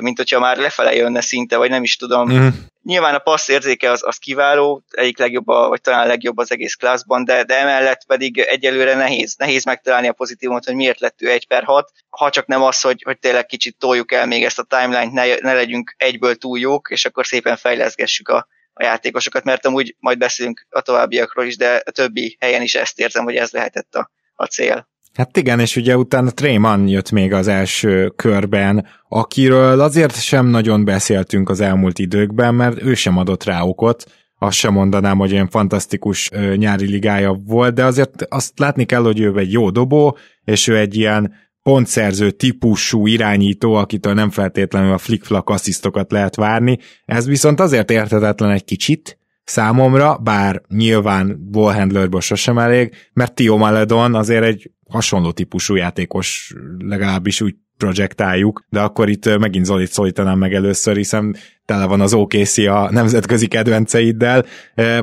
mint 0.00 0.16
hogyha 0.16 0.38
már 0.38 0.56
lefele 0.56 0.94
jönne 0.94 1.20
szinte, 1.20 1.56
vagy 1.56 1.70
nem 1.70 1.82
is 1.82 1.96
tudom. 1.96 2.32
Mm. 2.32 2.48
Nyilván 2.82 3.14
a 3.14 3.18
passz 3.18 3.48
érzéke 3.48 3.90
az, 3.90 4.02
az 4.06 4.16
kiváló, 4.16 4.84
egyik 4.90 5.18
legjobb, 5.18 5.48
a, 5.48 5.68
vagy 5.68 5.80
talán 5.80 6.00
a 6.00 6.06
legjobb 6.06 6.38
az 6.38 6.52
egész 6.52 6.74
klászban, 6.74 7.24
de, 7.24 7.44
de 7.44 7.58
emellett 7.58 8.06
pedig 8.06 8.38
egyelőre 8.38 8.94
nehéz, 8.94 9.34
nehéz 9.36 9.64
megtalálni 9.64 10.08
a 10.08 10.12
pozitívumot, 10.12 10.64
hogy 10.64 10.74
miért 10.74 11.00
lett 11.00 11.22
ő 11.22 11.30
1 11.30 11.46
per 11.46 11.64
6, 11.64 11.90
ha 12.08 12.30
csak 12.30 12.46
nem 12.46 12.62
az, 12.62 12.80
hogy, 12.80 13.02
hogy 13.04 13.18
tényleg 13.18 13.46
kicsit 13.46 13.78
toljuk 13.78 14.12
el 14.12 14.26
még 14.26 14.44
ezt 14.44 14.58
a 14.58 14.62
timeline-t, 14.62 15.12
ne, 15.12 15.34
ne 15.50 15.54
legyünk 15.54 15.94
egyből 15.96 16.34
túl 16.34 16.58
jók, 16.58 16.90
és 16.90 17.04
akkor 17.04 17.26
szépen 17.26 17.56
fejleszgessük 17.56 18.28
a, 18.28 18.48
a 18.74 18.84
játékosokat, 18.84 19.44
mert 19.44 19.66
amúgy 19.66 19.96
majd 19.98 20.18
beszélünk 20.18 20.66
a 20.70 20.80
továbbiakról 20.80 21.44
is, 21.44 21.56
de 21.56 21.82
a 21.84 21.90
többi 21.90 22.36
helyen 22.40 22.62
is 22.62 22.74
ezt 22.74 23.00
érzem, 23.00 23.24
hogy 23.24 23.36
ez 23.36 23.50
lehetett 23.50 23.94
a, 23.94 24.10
a 24.34 24.44
cél. 24.44 24.88
Hát 25.14 25.36
igen, 25.36 25.60
és 25.60 25.76
ugye 25.76 25.96
utána 25.96 26.30
Trayman 26.30 26.88
jött 26.88 27.10
még 27.10 27.32
az 27.32 27.48
első 27.48 28.08
körben, 28.08 28.86
akiről 29.08 29.80
azért 29.80 30.22
sem 30.22 30.46
nagyon 30.46 30.84
beszéltünk 30.84 31.48
az 31.48 31.60
elmúlt 31.60 31.98
időkben, 31.98 32.54
mert 32.54 32.82
ő 32.82 32.94
sem 32.94 33.18
adott 33.18 33.44
rá 33.44 33.62
okot, 33.62 34.04
azt 34.38 34.58
sem 34.58 34.72
mondanám, 34.72 35.18
hogy 35.18 35.32
olyan 35.32 35.48
fantasztikus 35.48 36.30
nyári 36.56 36.86
ligája 36.86 37.32
volt, 37.32 37.74
de 37.74 37.84
azért 37.84 38.22
azt 38.28 38.58
látni 38.58 38.84
kell, 38.84 39.02
hogy 39.02 39.20
ő 39.20 39.38
egy 39.38 39.52
jó 39.52 39.70
dobó, 39.70 40.18
és 40.44 40.66
ő 40.66 40.78
egy 40.78 40.96
ilyen 40.96 41.34
pontszerző 41.64 42.30
típusú 42.30 43.06
irányító, 43.06 43.74
akitől 43.74 44.14
nem 44.14 44.30
feltétlenül 44.30 44.92
a 44.92 44.98
flick-flak 44.98 45.50
asszisztokat 45.50 46.12
lehet 46.12 46.36
várni. 46.36 46.78
Ez 47.04 47.26
viszont 47.26 47.60
azért 47.60 47.90
értetetlen 47.90 48.50
egy 48.50 48.64
kicsit, 48.64 49.18
számomra, 49.44 50.18
bár 50.18 50.62
nyilván 50.68 51.48
Wallhandlerből 51.52 52.20
sosem 52.20 52.58
elég, 52.58 52.94
mert 53.12 53.34
Tio 53.34 53.56
Maledon 53.56 54.14
azért 54.14 54.44
egy 54.44 54.70
hasonló 54.88 55.30
típusú 55.30 55.74
játékos, 55.74 56.54
legalábbis 56.78 57.40
úgy 57.40 57.54
projektáljuk, 57.76 58.64
de 58.68 58.80
akkor 58.80 59.08
itt 59.08 59.38
megint 59.38 59.64
Zolit 59.64 59.92
szólítanám 59.92 60.38
meg 60.38 60.54
először, 60.54 60.96
hiszen 60.96 61.36
tele 61.64 61.86
van 61.86 62.00
az 62.00 62.14
OKC 62.14 62.58
a 62.58 62.88
nemzetközi 62.90 63.46
kedvenceiddel. 63.46 64.44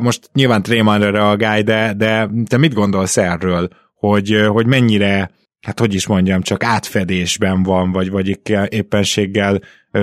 Most 0.01 0.30
nyilván 0.34 0.63
Trémanra 0.63 1.12
reagálj, 1.12 1.62
de, 1.62 1.94
de 1.98 2.30
te 2.48 2.58
mit 2.58 2.74
gondolsz 2.74 3.18
erről, 3.18 3.70
hogy, 3.96 4.46
hogy 4.48 4.65
mennyire 4.65 5.32
hát 5.62 5.80
hogy 5.80 5.94
is 5.94 6.08
mondjam, 6.08 6.41
csak 6.41 6.63
átfedésben 6.63 7.63
van, 7.63 7.91
vagy, 7.91 8.10
vagy 8.10 8.39
éppenséggel 8.70 9.60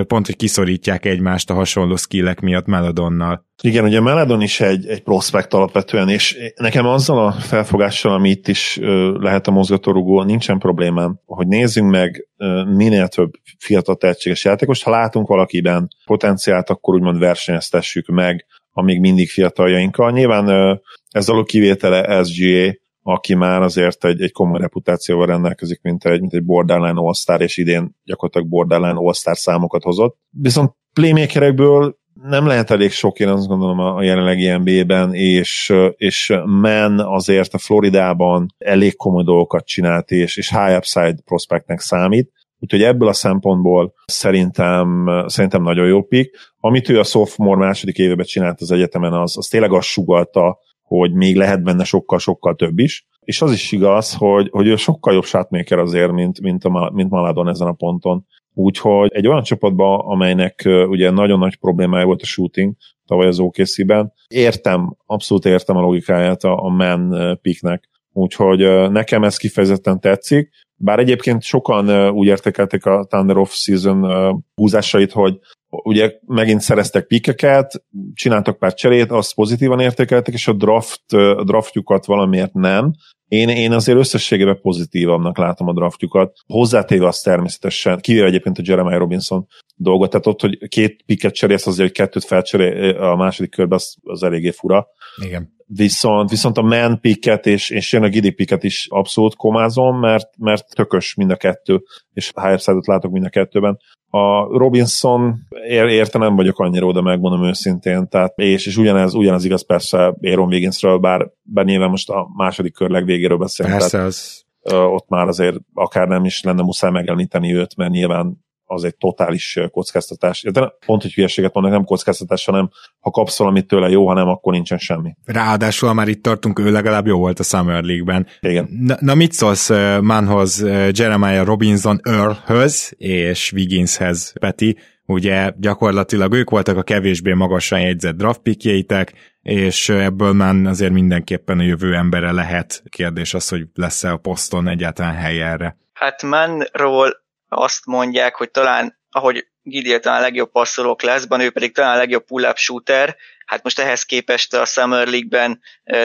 pont, 0.07 0.27
hogy 0.27 0.37
kiszorítják 0.37 1.07
egymást 1.07 1.51
a 1.51 1.55
hasonló 1.55 1.97
skillek 1.97 2.41
miatt 2.41 2.67
Meladonnal. 2.67 3.47
Igen, 3.63 3.85
ugye 3.85 4.01
Meladon 4.01 4.41
is 4.41 4.61
egy, 4.61 4.87
egy 4.87 5.03
prospekt 5.03 5.55
alapvetően, 5.55 6.09
és 6.09 6.37
nekem 6.57 6.87
azzal 6.87 7.27
a 7.27 7.33
felfogással, 7.33 8.13
ami 8.13 8.31
itt 8.31 8.49
is 8.49 8.79
lehet 9.15 9.47
a 9.47 9.51
mozgatórugó, 9.51 10.23
nincsen 10.23 10.59
problémám, 10.59 11.21
hogy 11.25 11.47
nézzünk 11.47 11.91
meg 11.91 12.29
minél 12.75 13.09
több 13.09 13.31
fiatal 13.59 13.97
tehetséges 13.97 14.45
játékost, 14.45 14.83
ha 14.83 14.91
látunk 14.91 15.29
valakiben 15.29 15.89
potenciált, 16.05 16.71
akkor 16.71 16.95
úgymond 16.95 17.19
versenyeztessük 17.19 18.07
meg 18.07 18.47
a 18.71 18.83
még 18.83 19.01
mindig 19.01 19.29
fiataljainkkal. 19.29 20.11
Nyilván 20.11 20.81
ez 21.11 21.29
a 21.29 21.43
kivétele 21.43 22.25
SGA, 22.25 22.75
aki 23.11 23.35
már 23.35 23.63
azért 23.63 24.05
egy, 24.05 24.23
egy 24.23 24.33
komoly 24.33 24.61
reputációval 24.61 25.27
rendelkezik, 25.27 25.81
mint 25.83 26.05
egy, 26.05 26.21
mint 26.21 26.33
egy 26.33 26.45
borderline 26.45 27.01
all 27.01 27.39
és 27.39 27.57
idén 27.57 27.97
gyakorlatilag 28.05 28.49
borderline 28.49 28.99
all 28.99 29.13
számokat 29.35 29.83
hozott. 29.83 30.17
Viszont 30.31 30.75
playmakerekből 30.93 31.99
nem 32.23 32.47
lehet 32.47 32.71
elég 32.71 32.91
sok, 32.91 33.19
én 33.19 33.29
azt 33.29 33.47
gondolom 33.47 33.79
a 33.79 34.03
jelenlegi 34.03 34.49
NBA-ben, 34.51 35.15
és, 35.15 35.75
és 35.97 36.35
Men 36.45 36.99
azért 36.99 37.55
a 37.55 37.59
Floridában 37.59 38.55
elég 38.59 38.97
komoly 38.97 39.25
dolgokat 39.25 39.67
csinált, 39.67 40.11
és, 40.11 40.37
és 40.37 40.51
high 40.51 40.77
upside 40.77 41.17
prospectnek 41.25 41.81
számít. 41.81 42.33
Úgyhogy 42.61 42.83
ebből 42.83 43.09
a 43.09 43.13
szempontból 43.13 43.95
szerintem, 44.07 45.11
szerintem 45.27 45.63
nagyon 45.63 45.87
jó 45.87 46.03
pick. 46.03 46.37
Amit 46.61 46.89
ő 46.89 46.99
a 46.99 47.05
sophomore 47.05 47.67
második 47.67 47.99
évében 47.99 48.27
csinált 48.27 48.61
az 48.61 48.71
egyetemen, 48.71 49.13
az, 49.13 49.37
az 49.37 49.47
tényleg 49.47 49.73
azt 49.73 49.89
sugalta, 49.89 50.59
hogy 50.89 51.13
még 51.13 51.37
lehet 51.37 51.63
benne 51.63 51.85
sokkal-sokkal 51.85 52.55
több 52.55 52.79
is. 52.79 53.07
És 53.21 53.43
az 53.43 53.53
is 53.53 53.73
igaz, 53.73 54.15
hogy, 54.15 54.49
hogy 54.51 54.67
ő 54.67 54.77
sokkal 54.77 55.15
jobb 55.15 55.25
shotmaker 55.25 55.79
azért, 55.79 56.13
mint, 56.13 56.41
mint, 56.41 56.65
a, 56.65 56.91
mint 56.95 57.11
Maladon 57.11 57.49
ezen 57.49 57.67
a 57.67 57.73
ponton. 57.73 58.27
Úgyhogy 58.55 59.11
egy 59.13 59.27
olyan 59.27 59.43
csapatban, 59.43 60.01
amelynek 60.01 60.63
ugye 60.65 61.11
nagyon 61.11 61.39
nagy 61.39 61.57
problémája 61.57 62.05
volt 62.05 62.23
a 62.23 62.27
shooting 62.27 62.75
tavaly 63.07 63.27
az 63.27 63.39
OKC-ben, 63.39 64.13
értem, 64.29 64.97
abszolút 65.07 65.45
értem 65.45 65.77
a 65.77 65.81
logikáját 65.81 66.45
a, 66.45 66.65
a 66.65 66.69
man 66.69 67.39
picknek. 67.43 67.89
Úgyhogy 68.13 68.91
nekem 68.91 69.25
ez 69.25 69.37
kifejezetten 69.37 70.01
tetszik. 70.01 70.51
Bár 70.77 70.99
egyébként 70.99 71.43
sokan 71.43 72.11
úgy 72.11 72.27
értékelték 72.27 72.87
a 72.87 73.05
Thunder 73.09 73.37
Off-Season 73.37 74.07
húzásait, 74.55 75.13
hogy 75.13 75.39
ugye 75.69 76.13
megint 76.27 76.61
szereztek 76.61 77.07
pikeket, 77.07 77.85
csináltak 78.15 78.59
pár 78.59 78.75
cserét, 78.75 79.11
azt 79.11 79.35
pozitívan 79.35 79.81
értékeltek, 79.81 80.35
és 80.35 80.49
a 80.49 80.53
draft, 80.53 81.13
a 81.13 81.45
draftjukat 81.45 82.07
valamiért 82.07 82.53
nem. 82.53 82.93
Én, 83.29 83.49
én 83.49 83.73
azért 83.73 83.99
összességében 83.99 84.61
pozitívabbnak 84.61 85.39
látom 85.39 85.69
a 85.69 85.73
draftjukat. 85.73 86.33
Hozzátéve 86.47 87.07
azt 87.07 87.25
természetesen, 87.25 87.99
kivéve 88.01 88.27
egyébként 88.27 88.59
a 88.59 88.63
Jeremiah 88.65 88.99
Robinson 88.99 89.47
dolgot, 89.75 90.11
tehát 90.11 90.27
ott, 90.27 90.41
hogy 90.41 90.69
két 90.69 91.03
piket 91.07 91.35
cserélsz, 91.35 91.67
azért, 91.67 91.89
hogy 91.89 91.97
kettőt 91.97 92.25
felcserél 92.25 92.97
a 92.97 93.17
második 93.17 93.51
körben, 93.51 93.79
az, 93.79 93.97
az 94.03 94.23
eléggé 94.23 94.51
fura. 94.51 94.87
Igen. 95.25 95.57
Viszont, 95.67 96.31
viszont 96.31 96.59
a 96.59 96.63
man 96.63 97.01
picket 97.01 97.47
és, 97.47 97.71
és 97.71 97.93
jön 97.93 98.03
a 98.03 98.09
Gidi 98.09 98.31
picket 98.31 98.65
is 98.65 98.87
abszolút 98.91 99.37
komázom, 99.37 99.99
mert, 100.01 100.39
mert 100.39 100.75
tökös 100.75 101.15
mind 101.15 101.31
a 101.31 101.37
kettő, 101.37 101.83
és 102.13 102.33
higher 102.35 102.61
látok 102.65 103.13
mind 103.13 103.25
a 103.25 103.29
kettőben. 103.29 103.79
A 104.11 104.59
Robinson 104.59 105.35
érte 105.69 106.19
nem 106.19 106.37
vagyok 106.37 106.59
annyira 106.59 106.87
oda, 106.87 107.03
megmondom 107.03 107.45
őszintén. 107.45 108.09
Tehát, 108.09 108.33
és, 108.37 108.67
és 108.67 108.77
ugyanez, 108.77 109.15
ugyanez 109.15 109.45
igaz 109.45 109.67
persze 109.67 110.15
Aaron 110.23 110.49
Wigginsről, 110.49 110.99
bár, 110.99 111.31
bár 111.43 111.65
nyilván 111.65 111.91
most 111.91 112.11
a 112.11 112.29
második 112.37 112.75
kör 112.75 112.91
legvégéről 112.91 113.39
beszélünk. 113.39 113.79
Persze, 113.79 113.91
tehát, 113.91 114.07
az... 114.07 114.45
ott 114.93 115.09
már 115.09 115.29
azért 115.29 115.57
akár 115.75 116.09
nem 116.09 116.25
is 116.25 116.43
lenne 116.43 116.63
muszáj 116.63 116.91
megemlíteni 116.91 117.55
őt, 117.55 117.77
mert 117.77 117.91
nyilván 117.91 118.47
az 118.71 118.85
egy 118.85 118.97
totális 118.97 119.59
kockáztatás. 119.71 120.43
De 120.43 120.73
pont, 120.87 121.03
hogy 121.03 121.13
hülyeséget 121.13 121.55
mondok, 121.55 121.73
nem 121.73 121.85
kockáztatás, 121.85 122.45
hanem 122.45 122.71
ha 123.01 123.11
kapsz 123.11 123.39
valamit 123.39 123.67
tőle 123.67 123.89
jó, 123.89 124.07
ha 124.07 124.15
nem, 124.15 124.29
akkor 124.29 124.53
nincsen 124.53 124.79
semmi. 124.79 125.15
Ráadásul 125.25 125.93
már 125.93 126.09
itt 126.09 126.23
tartunk, 126.23 126.59
ő 126.59 126.71
legalább 126.71 127.07
jó 127.07 127.19
volt 127.19 127.39
a 127.39 127.43
Summer 127.43 127.83
League-ben. 127.83 128.27
Igen. 128.41 128.69
Na, 128.81 128.97
na 129.01 129.15
mit 129.15 129.33
szólsz 129.33 129.71
Manhoz, 130.01 130.65
Jeremiah 130.93 131.45
Robinson 131.45 132.01
Earlhöz 132.03 132.93
és 132.97 133.53
Wigginshez, 133.53 134.33
Peti? 134.41 134.77
Ugye 135.07 135.53
gyakorlatilag 135.57 136.33
ők 136.33 136.51
voltak 136.51 136.77
a 136.77 136.83
kevésbé 136.83 137.33
magasan 137.33 137.81
jegyzett 137.81 138.17
draftpickjeitek, 138.17 139.13
és 139.43 139.89
ebből 139.89 140.33
már 140.33 140.55
azért 140.65 140.93
mindenképpen 140.93 141.59
a 141.59 141.63
jövő 141.63 141.95
embere 141.95 142.33
lehet. 142.33 142.83
Kérdés 142.89 143.35
az, 143.35 143.49
hogy 143.49 143.67
lesz-e 143.75 144.13
a 144.13 144.17
poszton 144.17 144.69
egyáltalán 144.69 145.15
hely 145.15 145.43
erre. 145.43 145.77
Hát 145.93 146.23
Manról 146.23 147.27
azt 147.49 147.87
mondják, 147.87 148.35
hogy 148.35 148.51
talán, 148.51 148.99
ahogy 149.11 149.47
Gideon 149.63 150.01
talán 150.01 150.19
a 150.19 150.23
legjobb 150.23 150.51
passzolók 150.51 151.03
leszben, 151.03 151.41
ő 151.41 151.51
pedig 151.51 151.75
talán 151.75 151.95
a 151.95 151.99
legjobb 151.99 152.25
pull-up 152.25 152.57
shooter, 152.57 153.17
hát 153.47 153.63
most 153.63 153.79
ehhez 153.79 154.03
képest 154.03 154.55
a 154.55 154.65
Summer 154.65 155.07
League-ben 155.07 155.61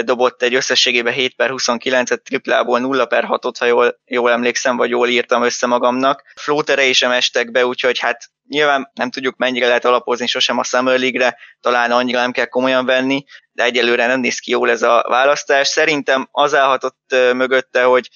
dobott 0.05 0.41
egy 0.41 0.55
összességében 0.55 1.13
7 1.13 1.35
per 1.35 1.50
29-et, 1.53 2.21
triplából 2.23 2.79
0 2.79 3.05
per 3.05 3.25
6-ot, 3.27 3.55
ha 3.59 3.65
jól, 3.65 4.00
jól 4.05 4.31
emlékszem, 4.31 4.77
vagy 4.77 4.89
jól 4.89 5.07
írtam 5.07 5.43
össze 5.43 5.67
magamnak. 5.67 6.23
Flóterei 6.35 6.93
sem 6.93 7.12
estek 7.12 7.51
be, 7.51 7.65
úgyhogy 7.65 8.00
hát 8.00 8.31
nyilván 8.47 8.91
nem 8.93 9.12
tudjuk 9.12 9.35
mennyire 9.38 9.67
lehet 9.67 9.85
alapozni 9.85 10.27
sosem 10.27 10.57
a 10.57 10.63
Summer 10.63 11.00
League-re, 11.00 11.38
talán 11.59 11.91
annyira 11.91 12.19
nem 12.19 12.31
kell 12.31 12.45
komolyan 12.45 12.85
venni, 12.85 13.23
de 13.51 13.63
egyelőre 13.63 14.07
nem 14.07 14.19
néz 14.19 14.39
ki 14.39 14.51
jól 14.51 14.69
ez 14.69 14.81
a 14.81 15.05
választás. 15.07 15.67
Szerintem 15.67 16.27
az 16.31 16.55
állhatott 16.55 17.15
mögötte, 17.33 17.83
hogy 17.83 18.09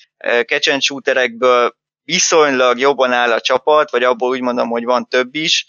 catch 0.46 0.80
shooterekből 0.80 1.76
viszonylag 2.08 2.80
jobban 2.80 3.12
áll 3.12 3.32
a 3.32 3.42
csapat, 3.42 3.92
vagy 3.92 4.04
abból 4.04 4.30
úgy 4.30 4.42
mondom, 4.42 4.70
hogy 4.70 4.84
van 4.84 5.08
több 5.08 5.36
is. 5.36 5.66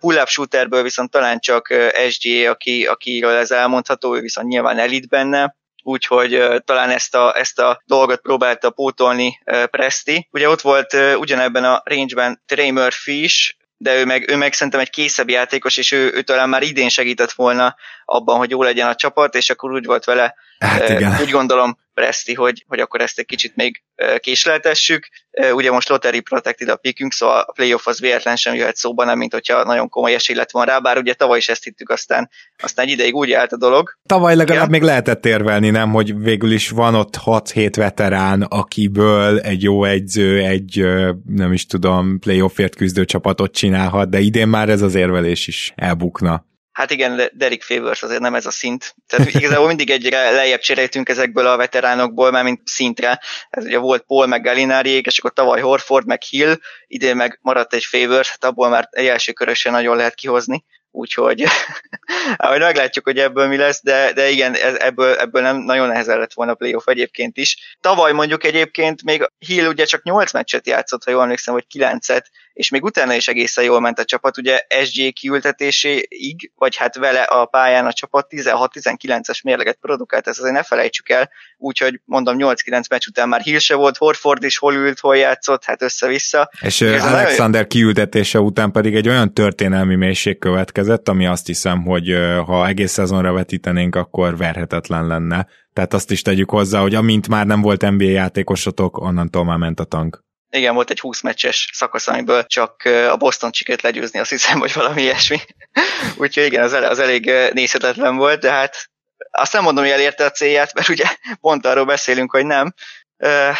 Pull-up 0.00 0.28
shooterből 0.28 0.82
viszont 0.82 1.10
talán 1.10 1.40
csak 1.40 1.74
SGA, 2.08 2.50
aki, 2.50 2.86
akiről 2.86 3.36
ez 3.36 3.50
elmondható, 3.50 4.16
ő 4.16 4.20
viszont 4.20 4.48
nyilván 4.48 4.78
elit 4.78 5.08
benne, 5.08 5.56
úgyhogy 5.82 6.62
talán 6.64 6.90
ezt 6.90 7.14
a, 7.14 7.38
ezt 7.38 7.58
a 7.58 7.82
dolgot 7.84 8.20
próbálta 8.20 8.70
pótolni 8.70 9.38
Presti. 9.70 10.28
Ugye 10.30 10.48
ott 10.48 10.60
volt 10.60 10.96
ugyanebben 11.16 11.64
a 11.64 11.82
range-ben 11.84 12.42
Trey 12.46 12.70
Murphy 12.70 13.22
is, 13.22 13.56
de 13.76 13.98
ő 13.98 14.04
meg, 14.04 14.30
ő 14.30 14.36
meg 14.36 14.52
szerintem 14.52 14.80
egy 14.80 14.90
készebb 14.90 15.28
játékos, 15.28 15.76
és 15.76 15.92
ő, 15.92 16.12
ő 16.14 16.22
talán 16.22 16.48
már 16.48 16.62
idén 16.62 16.88
segített 16.88 17.32
volna 17.32 17.76
abban, 18.04 18.36
hogy 18.38 18.50
jó 18.50 18.62
legyen 18.62 18.88
a 18.88 18.94
csapat, 18.94 19.34
és 19.34 19.50
akkor 19.50 19.72
úgy 19.72 19.84
volt 19.84 20.04
vele, 20.04 20.34
hát 20.58 20.88
igen. 20.88 21.20
úgy 21.20 21.30
gondolom, 21.30 21.78
Presti, 21.96 22.34
hogy, 22.34 22.64
hogy 22.68 22.80
akkor 22.80 23.00
ezt 23.00 23.18
egy 23.18 23.26
kicsit 23.26 23.56
még 23.56 23.82
késleltessük. 24.18 25.08
Ugye 25.52 25.70
most 25.70 25.88
lottery 25.88 26.20
protected 26.20 26.68
a 26.68 26.76
pikünk, 26.76 27.12
szóval 27.12 27.40
a 27.40 27.52
playoff 27.52 27.86
az 27.86 28.00
véletlen 28.00 28.36
sem 28.36 28.54
jöhet 28.54 28.76
szóba, 28.76 29.04
nem 29.04 29.18
mint 29.18 29.32
hogyha 29.32 29.64
nagyon 29.64 29.88
komoly 29.88 30.14
esély 30.14 30.36
lett 30.36 30.50
volna 30.50 30.70
rá, 30.70 30.78
bár 30.78 30.98
ugye 30.98 31.14
tavaly 31.14 31.38
is 31.38 31.48
ezt 31.48 31.64
hittük, 31.64 31.90
aztán, 31.90 32.30
aztán 32.62 32.86
egy 32.86 32.92
ideig 32.92 33.14
úgy 33.14 33.32
állt 33.32 33.52
a 33.52 33.56
dolog. 33.56 33.98
Tavaly 34.08 34.36
legalább 34.36 34.68
Igen. 34.68 34.80
még 34.80 34.88
lehetett 34.88 35.26
érvelni, 35.26 35.70
nem, 35.70 35.90
hogy 35.90 36.18
végül 36.18 36.52
is 36.52 36.68
van 36.68 36.94
ott 36.94 37.16
6-7 37.24 37.72
veterán, 37.76 38.42
akiből 38.42 39.38
egy 39.38 39.62
jó 39.62 39.84
egyző, 39.84 40.38
egy 40.38 40.84
nem 41.24 41.52
is 41.52 41.66
tudom, 41.66 42.18
playoffért 42.18 42.74
küzdő 42.74 43.04
csapatot 43.04 43.52
csinálhat, 43.52 44.10
de 44.10 44.18
idén 44.18 44.48
már 44.48 44.68
ez 44.68 44.82
az 44.82 44.94
érvelés 44.94 45.46
is 45.46 45.72
elbukna. 45.76 46.44
Hát 46.76 46.90
igen, 46.90 47.16
de 47.16 47.30
Derek 47.32 47.62
Favors 47.62 48.02
azért 48.02 48.20
nem 48.20 48.34
ez 48.34 48.46
a 48.46 48.50
szint. 48.50 48.94
Tehát 49.06 49.28
igazából 49.34 49.66
mindig 49.66 49.90
egyre 49.90 50.30
lejjebb 50.30 50.60
cseréltünk 50.60 51.08
ezekből 51.08 51.46
a 51.46 51.56
veteránokból, 51.56 52.30
mert 52.30 52.44
mint 52.44 52.60
szintre. 52.64 53.20
Ez 53.50 53.64
ugye 53.64 53.78
volt 53.78 54.02
Paul 54.02 54.26
meg 54.26 54.42
Galinari, 54.42 54.90
és 54.90 55.18
akkor 55.18 55.32
tavaly 55.32 55.60
Horford 55.60 56.06
meg 56.06 56.22
Hill, 56.22 56.56
idén 56.86 57.16
meg 57.16 57.38
maradt 57.42 57.74
egy 57.74 57.84
Favors, 57.84 58.28
hát 58.28 58.44
abból 58.44 58.68
már 58.68 58.88
egy 58.90 59.06
első 59.06 59.32
körösen 59.32 59.72
nagyon 59.72 59.96
lehet 59.96 60.14
kihozni 60.14 60.64
úgyhogy 60.90 61.44
ahogy 62.36 62.58
meglátjuk, 62.58 63.04
hogy 63.04 63.18
ebből 63.18 63.46
mi 63.46 63.56
lesz, 63.56 63.82
de, 63.82 64.12
de 64.12 64.28
igen, 64.28 64.54
ebből, 64.78 65.14
ebből 65.14 65.42
nem 65.42 65.56
nagyon 65.56 65.88
nehezen 65.88 66.18
lett 66.18 66.32
volna 66.32 66.52
a 66.52 66.54
playoff 66.54 66.86
egyébként 66.86 67.36
is. 67.36 67.76
Tavaly 67.80 68.12
mondjuk 68.12 68.44
egyébként 68.44 69.02
még 69.02 69.30
Hill 69.38 69.66
ugye 69.66 69.84
csak 69.84 70.02
8 70.02 70.32
meccset 70.32 70.66
játszott, 70.66 71.04
ha 71.04 71.10
jól 71.10 71.22
emlékszem, 71.22 71.54
vagy 71.54 71.66
9-et, 71.74 72.24
és 72.56 72.70
még 72.70 72.84
utána 72.84 73.14
is 73.14 73.28
egészen 73.28 73.64
jól 73.64 73.80
ment 73.80 73.98
a 73.98 74.04
csapat, 74.04 74.38
ugye 74.38 74.60
SG 74.84 75.12
kiültetéséig, 75.12 76.52
vagy 76.54 76.76
hát 76.76 76.96
vele 76.96 77.22
a 77.22 77.44
pályán 77.44 77.86
a 77.86 77.92
csapat 77.92 78.26
16-19-es 78.30 79.42
mérleget 79.42 79.78
produkált, 79.80 80.28
ezt 80.28 80.38
azért 80.38 80.54
ne 80.54 80.62
felejtsük 80.62 81.08
el, 81.08 81.30
úgyhogy 81.58 82.00
mondom 82.04 82.36
8-9 82.38 82.90
meccs 82.90 83.06
után 83.06 83.28
már 83.28 83.40
Hill 83.40 83.58
se 83.58 83.74
volt, 83.74 83.96
Horford 83.96 84.42
is 84.42 84.58
hol 84.58 84.74
ült, 84.74 84.98
hol 84.98 85.16
játszott, 85.16 85.64
hát 85.64 85.82
össze-vissza. 85.82 86.50
És, 86.60 86.80
és 86.80 87.00
Alexander 87.00 87.36
nagyon... 87.50 87.68
kiültetése 87.68 88.40
után 88.40 88.72
pedig 88.72 88.94
egy 88.94 89.08
olyan 89.08 89.34
történelmi 89.34 89.94
mélység 89.94 90.38
következett, 90.38 91.08
ami 91.08 91.26
azt 91.26 91.46
hiszem, 91.46 91.82
hogy 91.82 92.14
ha 92.46 92.66
egész 92.66 92.92
szezonra 92.92 93.32
vetítenénk, 93.32 93.94
akkor 93.94 94.36
verhetetlen 94.36 95.06
lenne. 95.06 95.46
Tehát 95.72 95.94
azt 95.94 96.10
is 96.10 96.22
tegyük 96.22 96.50
hozzá, 96.50 96.80
hogy 96.80 96.94
amint 96.94 97.28
már 97.28 97.46
nem 97.46 97.60
volt 97.60 97.90
NBA 97.90 98.04
játékosotok, 98.04 98.98
onnantól 98.98 99.44
már 99.44 99.58
ment 99.58 99.80
a 99.80 99.84
tank. 99.84 100.24
Igen, 100.56 100.74
volt 100.74 100.90
egy 100.90 101.00
20 101.00 101.20
meccses 101.20 101.70
szakasz, 101.72 102.08
amiből 102.08 102.46
csak 102.46 102.82
a 103.10 103.16
Boston 103.16 103.50
csikét 103.50 103.82
legyőzni, 103.82 104.18
azt 104.18 104.30
hiszem, 104.30 104.58
hogy 104.58 104.72
valami 104.72 105.02
ilyesmi. 105.02 105.38
Úgyhogy 106.20 106.44
igen, 106.44 106.62
az, 106.62 106.72
az 106.72 106.98
elég 106.98 107.32
nézhetetlen 107.52 108.16
volt, 108.16 108.40
de 108.40 108.50
hát 108.50 108.90
azt 109.30 109.52
nem 109.52 109.62
mondom, 109.62 109.84
hogy 109.84 109.92
elérte 109.92 110.24
a 110.24 110.30
célját, 110.30 110.74
mert 110.74 110.88
ugye 110.88 111.04
pont 111.40 111.66
arról 111.66 111.84
beszélünk, 111.84 112.30
hogy 112.30 112.46
nem, 112.46 112.74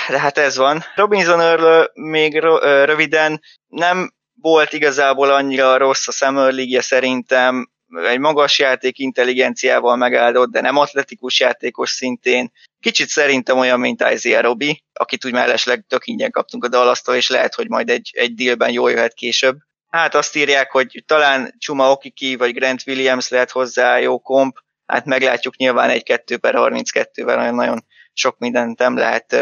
de 0.09 0.19
hát 0.19 0.39
ez 0.39 0.57
van. 0.57 0.85
Robinson 0.95 1.41
Earl 1.41 1.85
még 1.95 2.39
röviden 2.85 3.41
nem 3.67 4.15
volt 4.41 4.73
igazából 4.73 5.31
annyira 5.31 5.77
rossz 5.77 6.09
a 6.09 6.13
Summer 6.13 6.53
League 6.53 6.81
szerintem, 6.81 7.71
egy 7.89 8.19
magas 8.19 8.59
játék 8.59 8.99
intelligenciával 8.99 9.97
megáldott, 9.97 10.51
de 10.51 10.61
nem 10.61 10.77
atletikus 10.77 11.41
játékos 11.41 11.91
szintén. 11.91 12.53
Kicsit 12.81 13.09
szerintem 13.09 13.59
olyan, 13.59 13.81
mint 13.81 14.05
Isaiah 14.12 14.43
Robi, 14.43 14.85
akit 14.93 15.25
úgy 15.25 15.33
mellesleg 15.33 15.85
tök 15.89 16.07
ingyen 16.07 16.31
kaptunk 16.31 16.65
a 16.65 16.69
Dallasztól, 16.69 17.15
és 17.15 17.29
lehet, 17.29 17.55
hogy 17.55 17.69
majd 17.69 17.91
egy, 17.91 18.11
egy 18.15 18.35
dealben 18.35 18.71
jól 18.71 18.91
jöhet 18.91 19.15
később. 19.15 19.57
Hát 19.89 20.15
azt 20.15 20.37
írják, 20.37 20.71
hogy 20.71 21.03
talán 21.07 21.55
Csuma 21.59 21.91
Okiki 21.91 22.37
vagy 22.37 22.55
Grant 22.55 22.83
Williams 22.87 23.29
lehet 23.29 23.51
hozzá 23.51 23.99
jó 23.99 24.19
komp, 24.19 24.57
hát 24.87 25.05
meglátjuk 25.05 25.57
nyilván 25.57 25.91
egy 25.91 26.03
2 26.03 26.37
per 26.37 26.55
32-vel 26.57 27.37
nagyon, 27.37 27.55
nagyon 27.55 27.85
sok 28.12 28.39
mindent 28.39 28.79
nem 28.79 28.97
lehet 28.97 29.37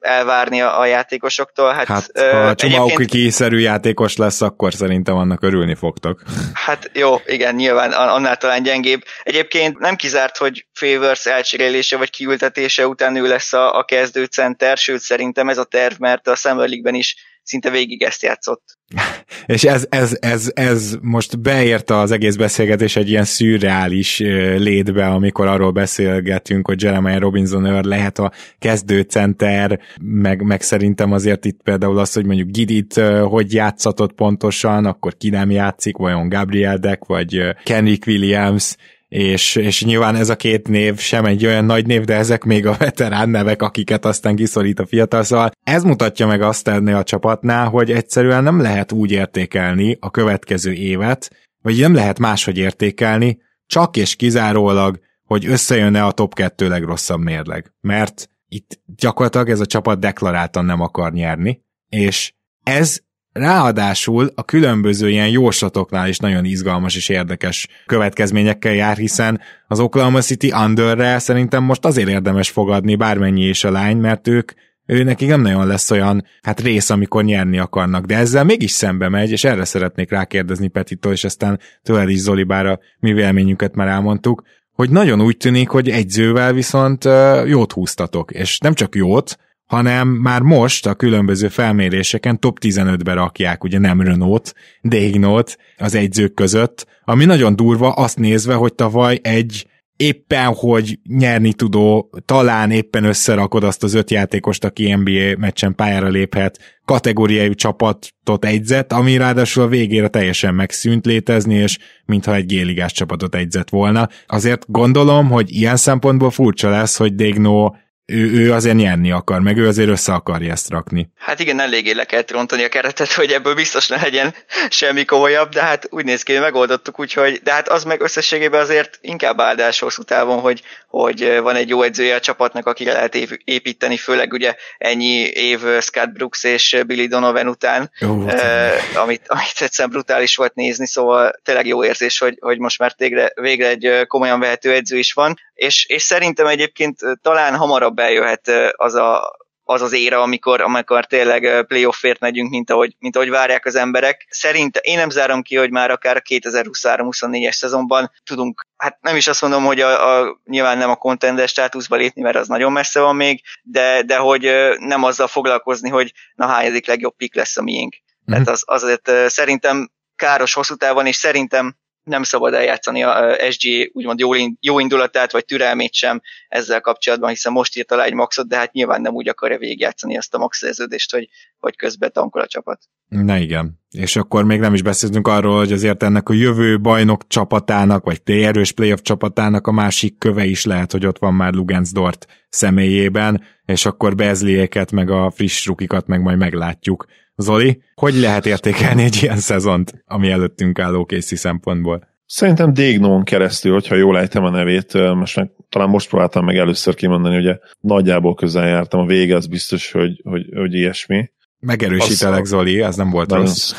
elvárni 0.00 0.60
a, 0.60 0.80
a 0.80 0.86
játékosoktól. 0.86 1.72
Hát, 1.72 1.86
hát 1.86 2.10
ha 2.14 2.36
a 2.36 2.54
Csumauki 2.54 3.30
szerű 3.30 3.58
játékos 3.58 4.16
lesz, 4.16 4.40
akkor 4.40 4.74
szerintem 4.74 5.16
annak 5.16 5.42
örülni 5.42 5.74
fogtok. 5.74 6.22
Hát 6.52 6.90
jó, 6.94 7.16
igen, 7.26 7.54
nyilván 7.54 7.92
annál 7.92 8.36
talán 8.36 8.62
gyengébb. 8.62 9.02
Egyébként 9.22 9.78
nem 9.78 9.96
kizárt, 9.96 10.36
hogy 10.36 10.66
Favors 10.72 11.26
elcserélése 11.26 11.96
vagy 11.96 12.10
kiültetése 12.10 12.86
után 12.86 13.16
ő 13.16 13.26
lesz 13.26 13.52
a, 13.52 13.78
a 13.78 13.84
kezdőcenter, 13.84 14.76
sőt 14.76 15.00
szerintem 15.00 15.48
ez 15.48 15.58
a 15.58 15.64
terv, 15.64 15.94
mert 15.98 16.28
a 16.28 16.34
Summer 16.34 16.68
League-ben 16.68 16.94
is 16.94 17.16
szinte 17.50 17.70
végig 17.70 18.02
ezt 18.02 18.22
játszott. 18.22 18.62
És 19.46 19.64
ez, 19.64 19.86
ez, 19.88 20.16
ez, 20.20 20.50
ez 20.54 20.96
most 21.00 21.40
beérte 21.40 21.96
az 21.96 22.10
egész 22.10 22.36
beszélgetés 22.36 22.96
egy 22.96 23.08
ilyen 23.08 23.24
szürreális 23.24 24.18
létbe, 24.56 25.06
amikor 25.06 25.46
arról 25.46 25.70
beszélgetünk, 25.70 26.66
hogy 26.66 26.82
Jeremiah 26.82 27.20
Robinson 27.20 27.66
Earl 27.66 27.88
lehet 27.88 28.18
a 28.18 28.32
kezdőcenter, 28.58 29.80
meg, 30.02 30.42
meg 30.42 30.62
szerintem 30.62 31.12
azért 31.12 31.44
itt 31.44 31.62
például 31.62 31.98
az, 31.98 32.12
hogy 32.12 32.24
mondjuk 32.24 32.50
Gidit 32.50 32.94
hogy 33.24 33.52
játszatott 33.52 34.12
pontosan, 34.12 34.86
akkor 34.86 35.16
ki 35.16 35.30
nem 35.30 35.50
játszik, 35.50 35.96
vajon 35.96 36.28
Gabriel 36.28 36.78
Deck, 36.78 37.04
vagy 37.06 37.40
Kenrick 37.64 38.06
Williams, 38.06 38.76
és, 39.10 39.56
és 39.56 39.84
nyilván 39.84 40.16
ez 40.16 40.28
a 40.28 40.36
két 40.36 40.68
név 40.68 40.98
sem 40.98 41.24
egy 41.24 41.46
olyan 41.46 41.64
nagy 41.64 41.86
név, 41.86 42.04
de 42.04 42.14
ezek 42.14 42.44
még 42.44 42.66
a 42.66 42.76
veterán 42.78 43.28
nevek, 43.28 43.62
akiket 43.62 44.04
aztán 44.04 44.36
kiszorít 44.36 44.78
a 44.78 44.86
fiatal, 44.86 45.22
szóval 45.22 45.50
ez 45.64 45.82
mutatja 45.82 46.26
meg 46.26 46.42
azt 46.42 46.68
ennél 46.68 46.96
a 46.96 47.02
csapatnál, 47.02 47.68
hogy 47.68 47.90
egyszerűen 47.90 48.42
nem 48.42 48.60
lehet 48.60 48.92
úgy 48.92 49.10
értékelni 49.10 49.96
a 50.00 50.10
következő 50.10 50.72
évet, 50.72 51.30
vagy 51.62 51.78
nem 51.78 51.94
lehet 51.94 52.18
máshogy 52.18 52.58
értékelni, 52.58 53.38
csak 53.66 53.96
és 53.96 54.16
kizárólag, 54.16 55.00
hogy 55.24 55.46
összejönne 55.46 56.04
a 56.04 56.12
top 56.12 56.34
2 56.34 56.68
legrosszabb 56.68 57.20
mérleg. 57.20 57.72
Mert 57.80 58.30
itt 58.48 58.80
gyakorlatilag 58.96 59.48
ez 59.48 59.60
a 59.60 59.66
csapat 59.66 59.98
deklaráltan 59.98 60.64
nem 60.64 60.80
akar 60.80 61.12
nyerni, 61.12 61.62
és 61.88 62.32
ez 62.62 63.00
Ráadásul 63.32 64.30
a 64.34 64.44
különböző 64.44 65.08
ilyen 65.08 65.28
jóslatoknál 65.28 66.08
is 66.08 66.18
nagyon 66.18 66.44
izgalmas 66.44 66.96
és 66.96 67.08
érdekes 67.08 67.68
következményekkel 67.86 68.72
jár, 68.72 68.96
hiszen 68.96 69.40
az 69.68 69.80
Oklahoma 69.80 70.20
City 70.20 70.52
Underre 70.52 71.18
szerintem 71.18 71.62
most 71.62 71.84
azért 71.84 72.08
érdemes 72.08 72.50
fogadni 72.50 72.96
bármennyi 72.96 73.44
is 73.44 73.64
a 73.64 73.70
lány, 73.70 73.96
mert 73.96 74.28
ők 74.28 74.52
ő 74.86 75.02
nekik 75.02 75.28
nem 75.28 75.40
nagyon 75.40 75.66
lesz 75.66 75.90
olyan 75.90 76.24
hát 76.42 76.60
rész, 76.60 76.90
amikor 76.90 77.24
nyerni 77.24 77.58
akarnak, 77.58 78.04
de 78.04 78.16
ezzel 78.16 78.44
mégis 78.44 78.70
szembe 78.70 79.08
megy, 79.08 79.30
és 79.30 79.44
erre 79.44 79.64
szeretnék 79.64 80.10
rákérdezni 80.10 80.68
Petitól, 80.68 81.12
és 81.12 81.24
aztán 81.24 81.60
tőled 81.82 82.08
is 82.08 82.26
a 82.26 82.78
mi 83.00 83.12
véleményünket 83.12 83.74
már 83.74 83.88
elmondtuk, 83.88 84.42
hogy 84.72 84.90
nagyon 84.90 85.20
úgy 85.20 85.36
tűnik, 85.36 85.68
hogy 85.68 85.88
egyzővel 85.88 86.52
viszont 86.52 87.04
jót 87.46 87.72
húztatok, 87.72 88.30
és 88.30 88.58
nem 88.58 88.74
csak 88.74 88.94
jót, 88.94 89.36
hanem 89.70 90.08
már 90.08 90.40
most 90.40 90.86
a 90.86 90.94
különböző 90.94 91.48
felméréseken 91.48 92.40
top 92.40 92.58
15-be 92.60 93.12
rakják, 93.12 93.64
ugye 93.64 93.78
nem 93.78 94.00
Renault, 94.00 94.54
Dégnót 94.80 95.56
az 95.76 95.94
egyzők 95.94 96.34
között, 96.34 96.86
ami 97.04 97.24
nagyon 97.24 97.56
durva 97.56 97.92
azt 97.92 98.18
nézve, 98.18 98.54
hogy 98.54 98.74
tavaly 98.74 99.18
egy 99.22 99.66
éppen, 99.96 100.54
hogy 100.54 100.98
nyerni 101.08 101.52
tudó, 101.52 102.10
talán 102.24 102.70
éppen 102.70 103.04
összerakod 103.04 103.64
azt 103.64 103.82
az 103.82 103.94
öt 103.94 104.10
játékost, 104.10 104.64
aki 104.64 104.94
NBA 104.94 105.38
meccsen 105.38 105.74
pályára 105.74 106.08
léphet, 106.08 106.80
kategóriájú 106.84 107.54
csapatot 107.54 108.44
egyzett, 108.44 108.92
ami 108.92 109.16
ráadásul 109.16 109.62
a 109.62 109.68
végére 109.68 110.08
teljesen 110.08 110.54
megszűnt 110.54 111.06
létezni, 111.06 111.54
és 111.54 111.78
mintha 112.04 112.34
egy 112.34 112.46
géligás 112.46 112.92
csapatot 112.92 113.34
egyzett 113.34 113.68
volna. 113.68 114.08
Azért 114.26 114.64
gondolom, 114.68 115.28
hogy 115.28 115.50
ilyen 115.50 115.76
szempontból 115.76 116.30
furcsa 116.30 116.70
lesz, 116.70 116.96
hogy 116.96 117.14
Degno 117.14 117.72
ő, 118.10 118.32
ő 118.32 118.52
azért 118.52 118.76
nyerni 118.76 119.10
akar, 119.10 119.40
meg 119.40 119.56
ő 119.56 119.66
azért 119.66 119.88
össze 119.88 120.12
akarja 120.12 120.52
ezt 120.52 120.70
rakni. 120.70 121.10
Hát 121.18 121.40
igen, 121.40 121.60
eléggé 121.60 121.92
le 121.92 122.04
kellett 122.04 122.30
rontani 122.30 122.64
a 122.64 122.68
keretet, 122.68 123.12
hogy 123.12 123.30
ebből 123.30 123.54
biztos 123.54 123.88
ne 123.88 123.96
legyen 123.96 124.34
semmi 124.68 125.04
komolyabb, 125.04 125.48
de 125.48 125.62
hát 125.62 125.86
úgy 125.90 126.04
néz 126.04 126.22
ki, 126.22 126.32
hogy 126.32 126.40
megoldottuk, 126.40 127.00
úgyhogy, 127.00 127.40
de 127.42 127.52
hát 127.52 127.68
az 127.68 127.84
meg 127.84 128.00
összességében 128.00 128.60
azért 128.60 128.98
inkább 129.00 129.40
áldás 129.40 129.78
hosszú 129.78 130.02
távon, 130.02 130.40
hogy, 130.40 130.62
hogy 130.88 131.38
van 131.42 131.56
egy 131.56 131.68
jó 131.68 131.82
edzője 131.82 132.14
a 132.14 132.20
csapatnak, 132.20 132.66
akire 132.66 132.92
lehet 132.92 133.14
építeni, 133.44 133.96
főleg 133.96 134.32
ugye 134.32 134.54
ennyi 134.78 135.22
év 135.24 135.60
Scott 135.80 136.12
Brooks 136.12 136.44
és 136.44 136.82
Billy 136.86 137.06
Donovan 137.06 137.48
után, 137.48 137.90
jó, 137.98 138.28
eh, 138.28 138.72
amit, 138.94 139.22
amit 139.26 139.60
egyszerűen 139.60 139.90
brutális 139.90 140.36
volt 140.36 140.54
nézni, 140.54 140.86
szóval 140.86 141.32
tényleg 141.42 141.66
jó 141.66 141.84
érzés, 141.84 142.18
hogy, 142.18 142.36
hogy 142.40 142.58
most 142.58 142.78
már 142.78 142.94
végre, 142.96 143.32
végre 143.34 143.68
egy 143.68 144.06
komolyan 144.06 144.40
vehető 144.40 144.72
edző 144.72 144.98
is 144.98 145.12
van, 145.12 145.38
és, 145.54 145.84
és 145.88 146.02
szerintem 146.02 146.46
egyébként 146.46 146.98
talán 147.22 147.56
hamarabb 147.56 147.99
eljöhet 148.00 148.50
az 148.76 148.94
a, 148.94 149.38
az 149.70 149.82
az 149.82 149.92
éra, 149.92 150.22
amikor, 150.22 150.60
amikor 150.60 151.06
tényleg 151.06 151.64
playoffért 151.66 152.20
megyünk, 152.20 152.50
mint 152.50 152.70
ahogy, 152.70 152.96
mint 152.98 153.16
ahogy 153.16 153.30
várják 153.30 153.66
az 153.66 153.74
emberek. 153.74 154.26
Szerintem 154.30 154.82
én 154.84 154.96
nem 154.96 155.10
zárom 155.10 155.42
ki, 155.42 155.56
hogy 155.56 155.70
már 155.70 155.90
akár 155.90 156.16
a 156.16 156.20
2023-24-es 156.20 157.52
szezonban 157.52 158.10
tudunk, 158.24 158.66
hát 158.76 158.98
nem 159.00 159.16
is 159.16 159.28
azt 159.28 159.42
mondom, 159.42 159.64
hogy 159.64 159.80
a, 159.80 160.18
a, 160.18 160.40
nyilván 160.44 160.78
nem 160.78 160.90
a 160.90 160.96
contender 160.96 161.48
státuszba 161.48 161.96
lépni, 161.96 162.22
mert 162.22 162.36
az 162.36 162.48
nagyon 162.48 162.72
messze 162.72 163.00
van 163.00 163.16
még, 163.16 163.42
de, 163.62 164.02
de 164.02 164.16
hogy 164.16 164.50
nem 164.78 165.02
azzal 165.02 165.26
foglalkozni, 165.26 165.88
hogy 165.88 166.12
na 166.34 166.46
hányadik 166.46 166.86
legjobb 166.86 167.16
pick 167.16 167.34
lesz 167.34 167.56
a 167.56 167.62
miénk. 167.62 167.94
Mm-hmm. 167.96 168.42
Tehát 168.42 168.48
az, 168.48 168.62
azért 168.66 169.30
szerintem 169.30 169.90
káros 170.16 170.54
hosszú 170.54 170.74
távon, 170.74 171.06
és 171.06 171.16
szerintem 171.16 171.76
nem 172.10 172.22
szabad 172.22 172.54
eljátszani 172.54 173.02
a 173.02 173.36
SG 173.50 173.90
úgymond 173.92 174.18
jó, 174.18 174.30
jó 174.60 174.78
indulatát, 174.78 175.32
vagy 175.32 175.44
türelmét 175.44 175.94
sem 175.94 176.20
ezzel 176.48 176.80
kapcsolatban, 176.80 177.28
hiszen 177.28 177.52
most 177.52 177.76
írt 177.76 177.92
alá 177.92 178.04
egy 178.04 178.14
maxot, 178.14 178.48
de 178.48 178.56
hát 178.56 178.72
nyilván 178.72 179.00
nem 179.00 179.14
úgy 179.14 179.28
akarja 179.28 179.58
végigjátszani 179.58 180.16
ezt 180.16 180.34
a 180.34 180.38
max 180.38 180.58
szerződést, 180.58 181.12
hogy, 181.12 181.28
hogy 181.58 181.76
közben 181.76 182.12
tankol 182.12 182.40
a 182.40 182.46
csapat. 182.46 182.80
Na 183.08 183.36
igen. 183.36 183.78
És 183.90 184.16
akkor 184.16 184.44
még 184.44 184.60
nem 184.60 184.74
is 184.74 184.82
beszéltünk 184.82 185.28
arról, 185.28 185.58
hogy 185.58 185.72
azért 185.72 186.02
ennek 186.02 186.28
a 186.28 186.32
jövő 186.32 186.80
bajnok 186.80 187.26
csapatának, 187.26 188.04
vagy 188.04 188.20
erős 188.24 188.72
playoff 188.72 189.00
csapatának 189.02 189.66
a 189.66 189.72
másik 189.72 190.18
köve 190.18 190.44
is 190.44 190.64
lehet, 190.64 190.92
hogy 190.92 191.06
ott 191.06 191.18
van 191.18 191.34
már 191.34 191.52
Lugensdort 191.52 192.26
személyében, 192.48 193.44
és 193.64 193.86
akkor 193.86 194.14
Bezliéket, 194.14 194.92
meg 194.92 195.10
a 195.10 195.30
friss 195.30 195.66
rukikat 195.66 196.06
meg 196.06 196.20
majd 196.20 196.38
meglátjuk. 196.38 197.06
Zoli, 197.40 197.82
hogy 197.94 198.14
lehet 198.14 198.46
értékelni 198.46 199.02
egy 199.02 199.18
ilyen 199.22 199.38
szezont, 199.38 200.02
ami 200.06 200.30
előttünk 200.30 200.78
álló 200.78 201.04
készi 201.04 201.36
szempontból? 201.36 202.08
Szerintem 202.26 202.72
Dégnon 202.72 203.24
keresztül, 203.24 203.72
hogyha 203.72 203.94
jól 203.94 204.18
ejtem 204.18 204.44
a 204.44 204.50
nevét, 204.50 204.92
most 205.14 205.36
meg, 205.36 205.50
talán 205.68 205.88
most 205.88 206.08
próbáltam 206.08 206.44
meg 206.44 206.56
először 206.56 206.94
kimondani, 206.94 207.36
ugye 207.36 207.58
nagyjából 207.80 208.34
közel 208.34 208.66
jártam, 208.66 209.00
a 209.00 209.06
vége 209.06 209.36
az 209.36 209.46
biztos, 209.46 209.92
hogy, 209.92 210.20
hogy, 210.24 210.46
hogy 210.54 210.74
ilyesmi. 210.74 211.30
Megerősítelek, 211.58 212.44
Zoli, 212.44 212.82
ez 212.82 212.96
nem 212.96 213.10
volt 213.10 213.28
nagyon, 213.30 213.44
rossz. 213.44 213.72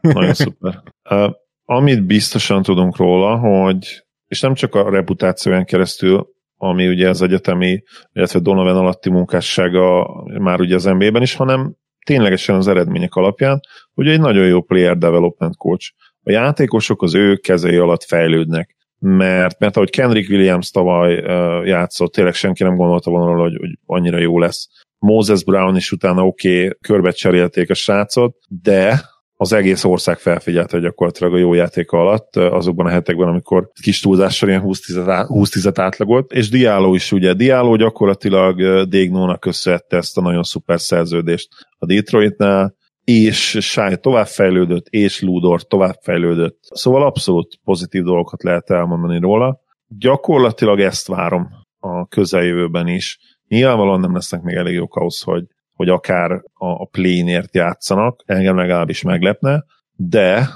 Nagyon 0.00 0.34
szuper. 0.34 0.82
Uh, 1.10 1.30
amit 1.64 2.06
biztosan 2.06 2.62
tudunk 2.62 2.96
róla, 2.96 3.36
hogy, 3.36 4.04
és 4.26 4.40
nem 4.40 4.54
csak 4.54 4.74
a 4.74 4.90
reputációján 4.90 5.64
keresztül, 5.64 6.28
ami 6.56 6.88
ugye 6.88 7.08
az 7.08 7.22
egyetemi, 7.22 7.82
illetve 8.12 8.38
Donovan 8.38 8.76
alatti 8.76 9.10
munkássága 9.10 10.08
már 10.38 10.60
ugye 10.60 10.74
az 10.74 10.84
NBA-ben 10.84 11.22
is, 11.22 11.34
hanem 11.34 11.76
ténylegesen 12.06 12.56
az 12.56 12.68
eredmények 12.68 13.14
alapján, 13.14 13.60
hogy 13.94 14.08
egy 14.08 14.20
nagyon 14.20 14.46
jó 14.46 14.60
player 14.60 14.96
development 14.96 15.56
coach. 15.56 15.92
A 16.22 16.30
játékosok 16.30 17.02
az 17.02 17.14
ő 17.14 17.36
kezei 17.36 17.76
alatt 17.76 18.04
fejlődnek, 18.04 18.76
mert, 18.98 19.58
mert 19.58 19.76
ahogy 19.76 19.90
Kendrick 19.90 20.30
Williams 20.30 20.70
tavaly 20.70 21.18
uh, 21.18 21.66
játszott, 21.66 22.12
tényleg 22.12 22.34
senki 22.34 22.62
nem 22.62 22.76
gondolta 22.76 23.10
volna 23.10 23.42
hogy, 23.42 23.56
hogy 23.60 23.78
annyira 23.86 24.18
jó 24.18 24.38
lesz. 24.38 24.68
Moses 24.98 25.44
Brown 25.44 25.76
is 25.76 25.92
utána 25.92 26.26
oké, 26.26 26.64
okay, 26.64 26.76
körbe 26.80 27.10
cserélték 27.10 27.70
a 27.70 27.74
srácot, 27.74 28.36
de 28.48 29.00
az 29.40 29.52
egész 29.52 29.84
ország 29.84 30.18
felfigyelte 30.18 30.78
gyakorlatilag 30.78 31.34
a 31.34 31.38
jó 31.38 31.54
játéka 31.54 31.98
alatt 31.98 32.36
azokban 32.36 32.86
a 32.86 32.90
hetekben, 32.90 33.28
amikor 33.28 33.70
kis 33.82 34.00
túlzással 34.00 34.48
ilyen 34.48 34.62
20-10 34.64 35.72
átlagolt, 35.74 36.32
és 36.32 36.48
Diallo 36.48 36.94
is 36.94 37.12
ugye, 37.12 37.32
Diallo 37.34 37.76
gyakorlatilag 37.76 38.84
Dégnónak 38.88 39.40
köszönhette 39.40 39.96
ezt 39.96 40.18
a 40.18 40.20
nagyon 40.20 40.42
szuper 40.42 40.80
szerződést 40.80 41.48
a 41.78 41.86
Detroitnál, 41.86 42.74
és 43.04 43.58
Sáj 43.60 43.96
továbbfejlődött, 43.96 44.86
és 44.88 45.20
Ludor 45.20 45.62
továbbfejlődött. 45.62 46.58
Szóval 46.60 47.02
abszolút 47.02 47.58
pozitív 47.64 48.02
dolgokat 48.02 48.42
lehet 48.42 48.70
elmondani 48.70 49.18
róla. 49.20 49.60
Gyakorlatilag 49.88 50.80
ezt 50.80 51.06
várom 51.06 51.48
a 51.78 52.06
közeljövőben 52.06 52.88
is. 52.88 53.18
Nyilvánvalóan 53.48 54.00
nem 54.00 54.14
lesznek 54.14 54.42
még 54.42 54.56
elég 54.56 54.74
jók 54.74 54.96
ahhoz, 54.96 55.20
hogy 55.20 55.44
hogy 55.80 55.88
akár 55.88 56.30
a, 56.30 56.66
a 56.66 56.84
play-nért 56.84 57.54
játszanak, 57.54 58.22
engem 58.26 58.56
legalábbis 58.56 59.02
meglepne, 59.02 59.64
de 59.96 60.48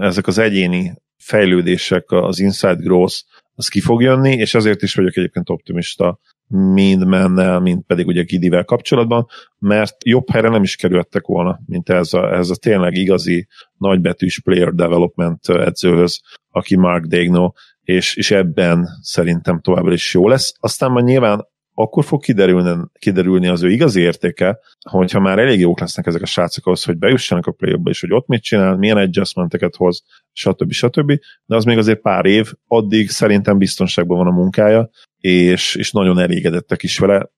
ezek 0.00 0.26
az 0.26 0.38
egyéni 0.38 0.94
fejlődések, 1.16 2.10
az 2.10 2.38
inside 2.38 2.82
growth, 2.82 3.14
az 3.54 3.68
ki 3.68 3.80
fog 3.80 4.02
jönni, 4.02 4.32
és 4.32 4.54
ezért 4.54 4.82
is 4.82 4.94
vagyok 4.94 5.16
egyébként 5.16 5.50
optimista 5.50 6.18
mind 6.46 7.06
mennel, 7.06 7.60
mind 7.60 7.82
pedig 7.86 8.06
ugye 8.06 8.22
Gidivel 8.22 8.64
kapcsolatban, 8.64 9.26
mert 9.58 9.96
jobb 10.04 10.30
helyre 10.30 10.48
nem 10.48 10.62
is 10.62 10.76
kerültek 10.76 11.26
volna, 11.26 11.60
mint 11.66 11.88
ez 11.88 12.12
a, 12.12 12.32
ez 12.32 12.50
a 12.50 12.56
tényleg 12.56 12.94
igazi 12.94 13.46
nagybetűs 13.76 14.40
player 14.40 14.72
development 14.74 15.48
edzőhöz, 15.48 16.20
aki 16.50 16.76
Mark 16.76 17.04
Degno, 17.04 17.52
és, 17.82 18.16
és 18.16 18.30
ebben 18.30 18.86
szerintem 19.00 19.60
továbbra 19.60 19.92
is 19.92 20.14
jó 20.14 20.28
lesz. 20.28 20.52
Aztán 20.60 20.92
már 20.92 21.02
nyilván 21.02 21.48
akkor 21.80 22.04
fog 22.04 22.22
kiderülni, 22.22 22.84
kiderülni 22.98 23.46
az 23.46 23.62
ő 23.62 23.70
igazi 23.70 24.00
értéke, 24.00 24.58
hogyha 24.90 25.20
már 25.20 25.38
elég 25.38 25.60
jók 25.60 25.80
lesznek 25.80 26.06
ezek 26.06 26.22
a 26.22 26.26
srácok 26.26 26.66
ahhoz, 26.66 26.84
hogy 26.84 26.98
bejussanak 26.98 27.46
a 27.46 27.52
play 27.52 27.80
és 27.84 28.00
hogy 28.00 28.12
ott 28.12 28.26
mit 28.26 28.42
csinál, 28.42 28.76
milyen 28.76 28.96
adjustmenteket 28.96 29.76
hoz, 29.76 30.02
stb. 30.32 30.72
stb. 30.72 31.12
De 31.44 31.56
az 31.56 31.64
még 31.64 31.78
azért 31.78 32.00
pár 32.00 32.24
év, 32.24 32.52
addig 32.66 33.10
szerintem 33.10 33.58
biztonságban 33.58 34.18
van 34.18 34.26
a 34.26 34.36
munkája, 34.36 34.90
és, 35.18 35.74
és 35.74 35.92
nagyon 35.92 36.18
elégedettek 36.18 36.82
is 36.82 36.98
vele. 36.98 37.30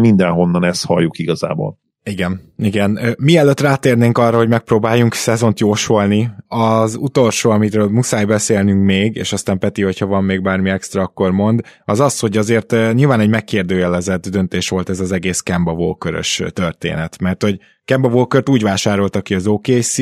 Mindenhonnan 0.00 0.64
ezt 0.64 0.86
halljuk 0.86 1.18
igazából. 1.18 1.78
Igen, 2.04 2.52
igen. 2.56 3.14
Mielőtt 3.18 3.60
rátérnénk 3.60 4.18
arra, 4.18 4.36
hogy 4.36 4.48
megpróbáljunk 4.48 5.14
szezont 5.14 5.60
jósolni, 5.60 6.30
az 6.46 6.94
utolsó, 6.94 7.50
amitről 7.50 7.88
muszáj 7.88 8.24
beszélnünk 8.24 8.84
még, 8.84 9.16
és 9.16 9.32
aztán 9.32 9.58
Peti, 9.58 9.82
hogyha 9.82 10.06
van 10.06 10.24
még 10.24 10.42
bármi 10.42 10.70
extra, 10.70 11.02
akkor 11.02 11.30
mond, 11.30 11.60
az 11.84 12.00
az, 12.00 12.18
hogy 12.18 12.36
azért 12.36 12.70
nyilván 12.92 13.20
egy 13.20 13.28
megkérdőjelezett 13.28 14.28
döntés 14.28 14.68
volt 14.68 14.88
ez 14.88 15.00
az 15.00 15.12
egész 15.12 15.40
Kemba 15.40 15.72
walker 15.72 16.24
történet, 16.52 17.18
mert 17.20 17.42
hogy 17.42 17.58
Kemba 17.84 18.08
Walker-t 18.08 18.48
úgy 18.48 18.62
vásárolta 18.62 19.20
ki 19.20 19.34
az 19.34 19.46
OKC, 19.46 19.96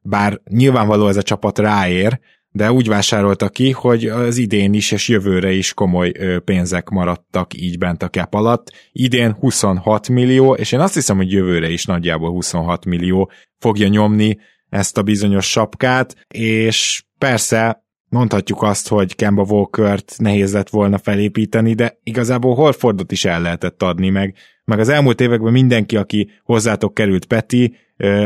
bár 0.00 0.40
nyilvánvaló 0.50 1.08
ez 1.08 1.16
a 1.16 1.22
csapat 1.22 1.58
ráér, 1.58 2.20
de 2.56 2.72
úgy 2.72 2.88
vásárolta 2.88 3.48
ki, 3.48 3.70
hogy 3.70 4.06
az 4.06 4.36
idén 4.36 4.74
is 4.74 4.90
és 4.90 5.08
jövőre 5.08 5.52
is 5.52 5.74
komoly 5.74 6.12
pénzek 6.44 6.88
maradtak 6.88 7.54
így 7.54 7.78
bent 7.78 8.02
a 8.02 8.08
cap 8.08 8.34
alatt. 8.34 8.72
Idén 8.92 9.32
26 9.32 10.08
millió, 10.08 10.54
és 10.54 10.72
én 10.72 10.80
azt 10.80 10.94
hiszem, 10.94 11.16
hogy 11.16 11.32
jövőre 11.32 11.70
is 11.70 11.84
nagyjából 11.84 12.30
26 12.30 12.84
millió 12.84 13.30
fogja 13.58 13.88
nyomni 13.88 14.38
ezt 14.68 14.98
a 14.98 15.02
bizonyos 15.02 15.50
sapkát, 15.50 16.16
és 16.28 17.04
persze 17.18 17.84
mondhatjuk 18.08 18.62
azt, 18.62 18.88
hogy 18.88 19.14
Kemba 19.14 19.42
Walker-t 19.42 20.14
nehéz 20.18 20.52
lett 20.52 20.68
volna 20.68 20.98
felépíteni, 20.98 21.74
de 21.74 21.98
igazából 22.02 22.54
Horfordot 22.54 23.12
is 23.12 23.24
el 23.24 23.40
lehetett 23.40 23.82
adni, 23.82 24.08
meg, 24.08 24.34
meg 24.64 24.78
az 24.78 24.88
elmúlt 24.88 25.20
években 25.20 25.52
mindenki, 25.52 25.96
aki 25.96 26.30
hozzátok 26.44 26.94
került 26.94 27.24
Peti, 27.24 27.76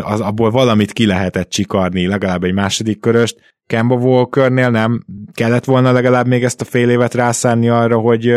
az 0.03 0.21
abból 0.21 0.51
valamit 0.51 0.93
ki 0.93 1.07
lehetett 1.07 1.51
csikarni, 1.51 2.07
legalább 2.07 2.45
egy 2.45 2.55
második 2.55 3.01
köröst, 3.01 3.37
Kemba 3.71 3.95
Walkernél 3.95 4.71
nem 4.71 5.05
kellett 5.33 5.65
volna 5.65 5.93
legalább 5.93 6.27
még 6.27 6.45
ezt 6.45 6.61
a 6.61 6.65
fél 6.65 6.91
évet 6.91 7.15
rászánni 7.15 7.69
arra, 7.69 7.99
hogy 7.99 8.35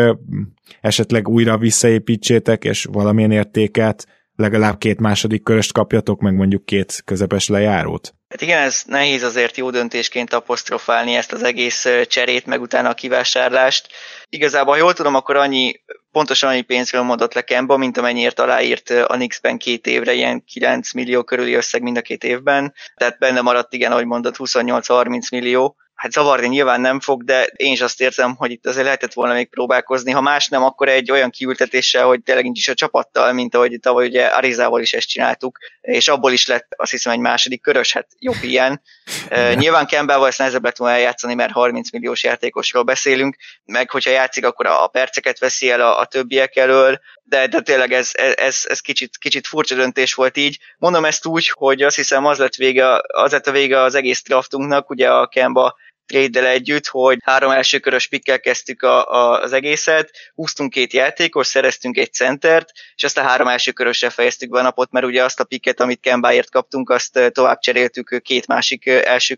esetleg 0.81 1.27
újra 1.27 1.57
visszaépítsétek, 1.57 2.63
és 2.63 2.87
valamilyen 2.91 3.31
értéket 3.31 4.05
legalább 4.35 4.77
két 4.77 4.99
második 4.99 5.43
köröst 5.43 5.73
kapjatok, 5.73 6.21
meg 6.21 6.35
mondjuk 6.35 6.65
két 6.65 7.01
közepes 7.05 7.47
lejárót? 7.47 8.13
Hát 8.29 8.41
igen, 8.41 8.61
ez 8.61 8.83
nehéz 8.85 9.23
azért 9.23 9.57
jó 9.57 9.69
döntésként 9.69 10.33
apostrofálni 10.33 11.13
ezt 11.13 11.31
az 11.33 11.43
egész 11.43 11.87
cserét, 12.07 12.45
meg 12.45 12.61
utána 12.61 12.89
a 12.89 12.93
kivásárlást. 12.93 13.87
Igazából, 14.29 14.73
ha 14.73 14.79
jól 14.79 14.93
tudom, 14.93 15.15
akkor 15.15 15.35
annyi, 15.35 15.71
pontosan 16.13 16.49
annyi 16.49 16.61
pénzről 16.61 17.01
mondott 17.01 17.33
le 17.33 17.41
Kemba, 17.41 17.77
mint 17.77 17.97
amennyiért 17.97 18.39
aláírt 18.39 18.89
a 18.89 19.13
Knicks-ben 19.13 19.57
két 19.57 19.87
évre, 19.87 20.13
ilyen 20.13 20.43
9 20.45 20.93
millió 20.93 21.23
körüli 21.23 21.53
összeg 21.53 21.81
mind 21.81 21.97
a 21.97 22.01
két 22.01 22.23
évben. 22.23 22.73
Tehát 22.95 23.19
benne 23.19 23.41
maradt, 23.41 23.73
igen, 23.73 23.91
ahogy 23.91 24.05
mondott, 24.05 24.35
28-30 24.37 25.31
millió 25.31 25.75
hát 25.95 26.11
zavarni 26.11 26.47
nyilván 26.47 26.81
nem 26.81 26.99
fog, 26.99 27.23
de 27.23 27.43
én 27.43 27.71
is 27.71 27.81
azt 27.81 28.01
érzem, 28.01 28.35
hogy 28.35 28.51
itt 28.51 28.65
azért 28.65 28.85
lehetett 28.85 29.13
volna 29.13 29.33
még 29.33 29.49
próbálkozni. 29.49 30.11
Ha 30.11 30.21
más 30.21 30.47
nem, 30.47 30.63
akkor 30.63 30.87
egy 30.89 31.11
olyan 31.11 31.29
kiültetéssel, 31.29 32.05
hogy 32.05 32.23
tényleg 32.23 32.43
nincs 32.43 32.57
is 32.57 32.67
a 32.67 32.73
csapattal, 32.73 33.33
mint 33.33 33.55
ahogy 33.55 33.79
tavaly 33.81 34.07
ugye 34.07 34.25
Arizával 34.25 34.81
is 34.81 34.93
ezt 34.93 35.07
csináltuk, 35.07 35.57
és 35.81 36.07
abból 36.07 36.31
is 36.31 36.47
lett 36.47 36.67
azt 36.75 36.91
hiszem 36.91 37.13
egy 37.13 37.19
második 37.19 37.61
körös, 37.61 37.93
hát 37.93 38.07
jobb 38.19 38.43
ilyen. 38.43 38.81
Uh, 39.29 39.55
nyilván 39.55 39.87
Campbell-val 39.87 40.27
ezt 40.27 40.37
nehezebb 40.37 40.63
lett 40.63 40.77
volna 40.77 40.95
eljátszani, 40.95 41.33
mert 41.33 41.51
30 41.51 41.91
milliós 41.91 42.23
játékosról 42.23 42.83
beszélünk, 42.83 43.35
meg 43.65 43.89
hogyha 43.89 44.09
játszik, 44.11 44.45
akkor 44.45 44.65
a 44.65 44.87
perceket 44.87 45.39
veszi 45.39 45.69
el 45.71 45.81
a, 45.81 45.99
a 45.99 46.05
többiek 46.05 46.55
elől, 46.55 46.99
de, 47.23 47.47
de 47.47 47.61
tényleg 47.61 47.93
ez, 47.93 48.11
ez, 48.35 48.65
ez 48.67 48.79
kicsit, 48.79 49.17
kicsit 49.17 49.47
furcsa 49.47 49.75
döntés 49.75 50.13
volt 50.13 50.37
így. 50.37 50.59
Mondom 50.77 51.05
ezt 51.05 51.25
úgy, 51.25 51.49
hogy 51.49 51.81
azt 51.81 51.95
hiszem 51.95 52.25
az 52.25 52.37
lett 52.37 52.55
vége, 52.55 53.01
az 53.07 53.31
lett 53.31 53.47
a 53.47 53.51
vége 53.51 53.81
az 53.81 53.95
egész 53.95 54.23
draftunknak, 54.23 54.89
ugye 54.89 55.09
a 55.11 55.27
Kemba 55.27 55.75
trade 56.13 56.49
együtt, 56.49 56.87
hogy 56.87 57.17
három 57.23 57.51
első 57.51 57.79
pikkel 58.09 58.39
kezdtük 58.39 58.81
a, 58.81 59.11
a, 59.11 59.41
az 59.41 59.53
egészet, 59.53 60.11
húztunk 60.35 60.71
két 60.71 60.93
játékos, 60.93 61.47
szereztünk 61.47 61.97
egy 61.97 62.13
centert, 62.13 62.69
és 62.95 63.03
azt 63.03 63.17
a 63.17 63.21
három 63.21 63.47
első 63.47 63.71
körösre 63.71 64.09
fejeztük 64.09 64.49
be 64.49 64.59
a 64.59 64.61
napot, 64.61 64.91
mert 64.91 65.05
ugye 65.05 65.23
azt 65.23 65.39
a 65.39 65.43
piket, 65.43 65.79
amit 65.79 65.99
Kembáért 65.99 66.49
kaptunk, 66.49 66.89
azt 66.89 67.31
tovább 67.31 67.59
cseréltük 67.59 68.21
két 68.23 68.47
másik 68.47 68.87
első 68.87 69.35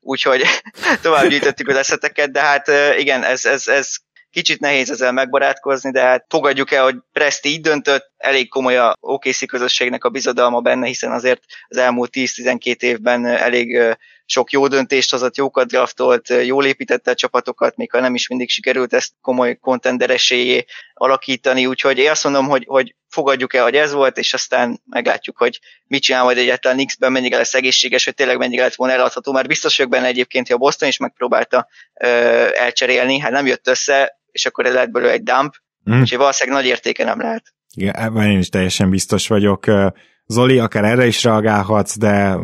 úgyhogy 0.00 0.42
tovább 1.02 1.28
gyűjtöttük 1.28 1.68
az 1.68 1.76
eszeteket, 1.76 2.30
de 2.30 2.40
hát 2.40 2.70
igen, 2.98 3.24
ez, 3.24 3.44
ez, 3.44 3.68
ez 3.68 3.96
kicsit 4.30 4.60
nehéz 4.60 4.90
ezzel 4.90 5.12
megbarátkozni, 5.12 5.90
de 5.90 6.00
hát 6.00 6.24
fogadjuk 6.28 6.70
el, 6.72 6.82
hogy 6.82 6.96
Presti 7.12 7.48
így 7.48 7.60
döntött, 7.60 8.10
elég 8.16 8.48
komoly 8.48 8.76
a 8.78 8.96
OKC 9.00 9.46
közösségnek 9.46 10.04
a 10.04 10.08
bizodalma 10.08 10.60
benne, 10.60 10.86
hiszen 10.86 11.12
azért 11.12 11.42
az 11.68 11.76
elmúlt 11.76 12.10
10-12 12.12 12.82
évben 12.82 13.26
elég 13.26 13.96
sok 14.30 14.50
jó 14.50 14.66
döntést 14.66 15.10
hozott, 15.10 15.36
jókat 15.36 15.66
draftolt, 15.66 16.28
jól 16.28 16.64
építette 16.64 17.10
a 17.10 17.14
csapatokat, 17.14 17.76
még 17.76 17.90
ha 17.90 18.00
nem 18.00 18.14
is 18.14 18.28
mindig 18.28 18.48
sikerült 18.48 18.92
ezt 18.92 19.12
komoly 19.20 19.56
kontender 19.56 20.10
esélyé 20.10 20.64
alakítani, 20.94 21.66
úgyhogy 21.66 21.98
én 21.98 22.10
azt 22.10 22.24
mondom, 22.24 22.48
hogy, 22.48 22.64
hogy 22.66 22.94
fogadjuk 23.08 23.54
el, 23.54 23.62
hogy 23.62 23.74
ez 23.74 23.92
volt, 23.92 24.18
és 24.18 24.34
aztán 24.34 24.80
meglátjuk, 24.86 25.36
hogy 25.38 25.60
mit 25.86 26.02
csinál 26.02 26.24
majd 26.24 26.38
egyáltalán 26.38 26.76
Nix-ben, 26.76 27.12
mennyire 27.12 27.36
lesz 27.36 27.54
egészséges, 27.54 28.04
hogy 28.04 28.14
tényleg 28.14 28.38
mennyire 28.38 28.62
lett 28.62 28.74
volna 28.74 28.94
eladható, 28.94 29.32
mert 29.32 29.46
biztos 29.46 29.76
vagyok 29.76 29.92
benne 29.92 30.06
egyébként, 30.06 30.46
hogy 30.46 30.56
a 30.56 30.58
Boston 30.58 30.88
is 30.88 30.96
megpróbálta 30.96 31.68
ö, 32.00 32.06
elcserélni, 32.54 33.18
hát 33.18 33.30
nem 33.30 33.46
jött 33.46 33.68
össze, 33.68 34.20
és 34.30 34.46
akkor 34.46 34.66
ez 34.66 34.72
lehet 34.72 34.92
belőle 34.92 35.12
egy 35.12 35.22
dump, 35.22 35.54
mm. 35.90 36.00
úgyhogy 36.00 36.18
valószínűleg 36.18 36.62
nagy 36.62 36.70
értéke 36.70 37.04
nem 37.04 37.20
lehet. 37.20 37.54
Igen, 37.74 37.96
ebben 37.96 38.30
én 38.30 38.38
is 38.38 38.48
teljesen 38.48 38.90
biztos 38.90 39.28
vagyok. 39.28 39.66
Zoli, 40.26 40.58
akár 40.58 40.84
erre 40.84 41.06
is 41.06 41.24
reagálhatsz, 41.24 41.98
de 41.98 42.36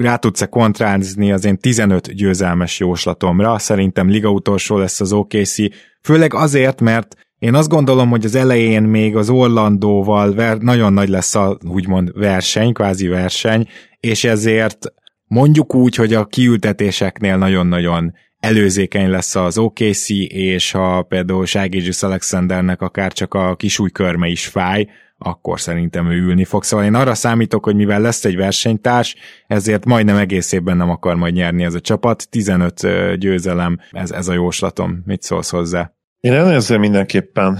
rá 0.00 0.16
tudsz-e 0.16 0.46
kontrázni 0.46 1.32
az 1.32 1.44
én 1.44 1.58
15 1.58 2.14
győzelmes 2.14 2.78
jóslatomra? 2.78 3.58
Szerintem 3.58 4.08
liga 4.08 4.30
utolsó 4.30 4.78
lesz 4.78 5.00
az 5.00 5.12
OKC, 5.12 5.54
főleg 6.02 6.34
azért, 6.34 6.80
mert 6.80 7.14
én 7.38 7.54
azt 7.54 7.68
gondolom, 7.68 8.08
hogy 8.08 8.24
az 8.24 8.34
elején 8.34 8.82
még 8.82 9.16
az 9.16 9.30
Orlandóval 9.30 10.34
ver- 10.34 10.62
nagyon 10.62 10.92
nagy 10.92 11.08
lesz 11.08 11.34
a 11.34 11.58
úgymond 11.68 12.10
verseny, 12.14 12.72
kvázi 12.72 13.06
verseny, 13.06 13.68
és 14.00 14.24
ezért 14.24 14.92
mondjuk 15.26 15.74
úgy, 15.74 15.94
hogy 15.94 16.14
a 16.14 16.24
kiültetéseknél 16.24 17.36
nagyon-nagyon 17.36 18.14
előzékeny 18.38 19.10
lesz 19.10 19.34
az 19.34 19.58
OKC, 19.58 20.08
és 20.28 20.70
ha 20.70 21.02
például 21.02 21.46
Ságégyus 21.46 22.02
Alexandernek 22.02 22.82
akár 22.82 23.12
csak 23.12 23.34
a 23.34 23.56
kisújkörme 23.56 24.28
is 24.28 24.46
fáj, 24.46 24.86
akkor 25.18 25.60
szerintem 25.60 26.10
ő 26.10 26.16
ülni 26.16 26.44
fog. 26.44 26.64
Szóval 26.64 26.86
én 26.86 26.94
arra 26.94 27.14
számítok, 27.14 27.64
hogy 27.64 27.76
mivel 27.76 28.00
lesz 28.00 28.24
egy 28.24 28.36
versenytárs, 28.36 29.16
ezért 29.46 29.84
majdnem 29.84 30.16
egész 30.16 30.52
évben 30.52 30.76
nem 30.76 30.90
akar 30.90 31.16
majd 31.16 31.34
nyerni 31.34 31.64
ez 31.64 31.74
a 31.74 31.80
csapat. 31.80 32.28
15 32.30 32.86
győzelem, 33.18 33.78
ez, 33.90 34.10
ez 34.10 34.28
a 34.28 34.32
jóslatom. 34.32 35.02
Mit 35.04 35.22
szólsz 35.22 35.50
hozzá? 35.50 35.92
Én 36.20 36.32
ezzel 36.32 36.78
mindenképpen 36.78 37.58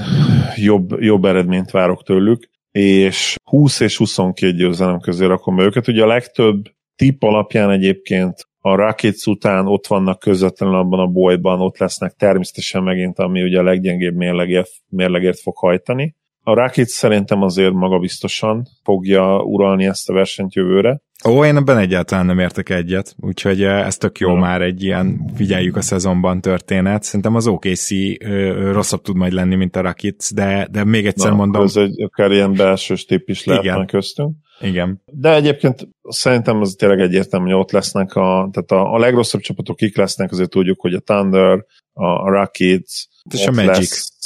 jobb, 0.56 1.00
jobb 1.00 1.24
eredményt 1.24 1.70
várok 1.70 2.02
tőlük, 2.04 2.48
és 2.70 3.36
20 3.44 3.80
és 3.80 3.96
22 3.96 4.52
győzelem 4.52 5.00
közé 5.00 5.24
rakom 5.24 5.56
be 5.56 5.62
őket. 5.62 5.88
Ugye 5.88 6.02
a 6.02 6.06
legtöbb 6.06 6.64
tipp 6.96 7.22
alapján 7.22 7.70
egyébként 7.70 8.48
a 8.60 8.74
Rockets 8.74 9.26
után 9.26 9.66
ott 9.66 9.86
vannak 9.86 10.18
közvetlenül 10.18 10.74
abban 10.74 11.00
a 11.00 11.06
bolyban, 11.06 11.60
ott 11.60 11.78
lesznek 11.78 12.12
természetesen 12.12 12.82
megint, 12.82 13.18
ami 13.18 13.42
ugye 13.42 13.58
a 13.58 13.62
leggyengébb 13.62 14.14
mérlegért, 14.14 14.70
mérlegért 14.88 15.40
fog 15.40 15.56
hajtani. 15.56 16.16
A 16.48 16.54
Rakic 16.54 16.92
szerintem 16.92 17.42
azért 17.42 17.72
magabiztosan 17.72 18.66
fogja 18.82 19.42
uralni 19.42 19.86
ezt 19.86 20.08
a 20.08 20.12
versenyt 20.12 20.54
jövőre. 20.54 21.00
Ó, 21.28 21.44
én 21.44 21.56
ebben 21.56 21.78
egyáltalán 21.78 22.26
nem 22.26 22.38
értek 22.38 22.68
egyet, 22.68 23.14
úgyhogy 23.20 23.62
eh, 23.62 23.86
ez 23.86 23.96
tök 23.96 24.18
jó 24.18 24.28
ja. 24.28 24.38
már 24.38 24.62
egy 24.62 24.82
ilyen 24.82 25.32
figyeljük 25.34 25.76
a 25.76 25.80
szezonban 25.80 26.40
történet. 26.40 27.02
Szerintem 27.02 27.34
az 27.34 27.46
OKC 27.46 27.90
ö, 27.90 28.72
rosszabb 28.72 29.02
tud 29.02 29.16
majd 29.16 29.32
lenni, 29.32 29.54
mint 29.54 29.76
a 29.76 29.80
Rakic, 29.80 30.32
de, 30.32 30.68
de 30.70 30.84
még 30.84 31.06
egyszer 31.06 31.30
Na, 31.30 31.36
mondom. 31.36 31.62
Ez 31.62 31.76
egy 31.76 32.02
akár 32.02 32.30
ilyen 32.30 32.54
belsős 32.54 33.04
tipp 33.04 33.28
is 33.28 33.44
lehetne 33.44 33.84
köztünk. 33.84 34.36
Igen. 34.60 35.02
De 35.12 35.34
egyébként 35.34 35.88
szerintem 36.02 36.60
az 36.60 36.74
tényleg 36.78 37.00
egyértelmű, 37.00 37.50
hogy 37.50 37.60
ott 37.60 37.70
lesznek 37.70 38.14
a, 38.14 38.48
tehát 38.52 38.70
a, 38.70 38.94
a 38.94 38.98
legrosszabb 38.98 39.40
csapatok 39.40 39.76
kik 39.76 39.96
lesznek, 39.96 40.30
azért 40.30 40.50
tudjuk, 40.50 40.80
hogy 40.80 40.94
a 40.94 41.00
Thunder, 41.00 41.64
a 41.92 42.30
Rockets, 42.30 43.06
és 43.34 43.46
a 43.46 43.50
Magic. 43.50 43.90
Lesz, 43.90 44.17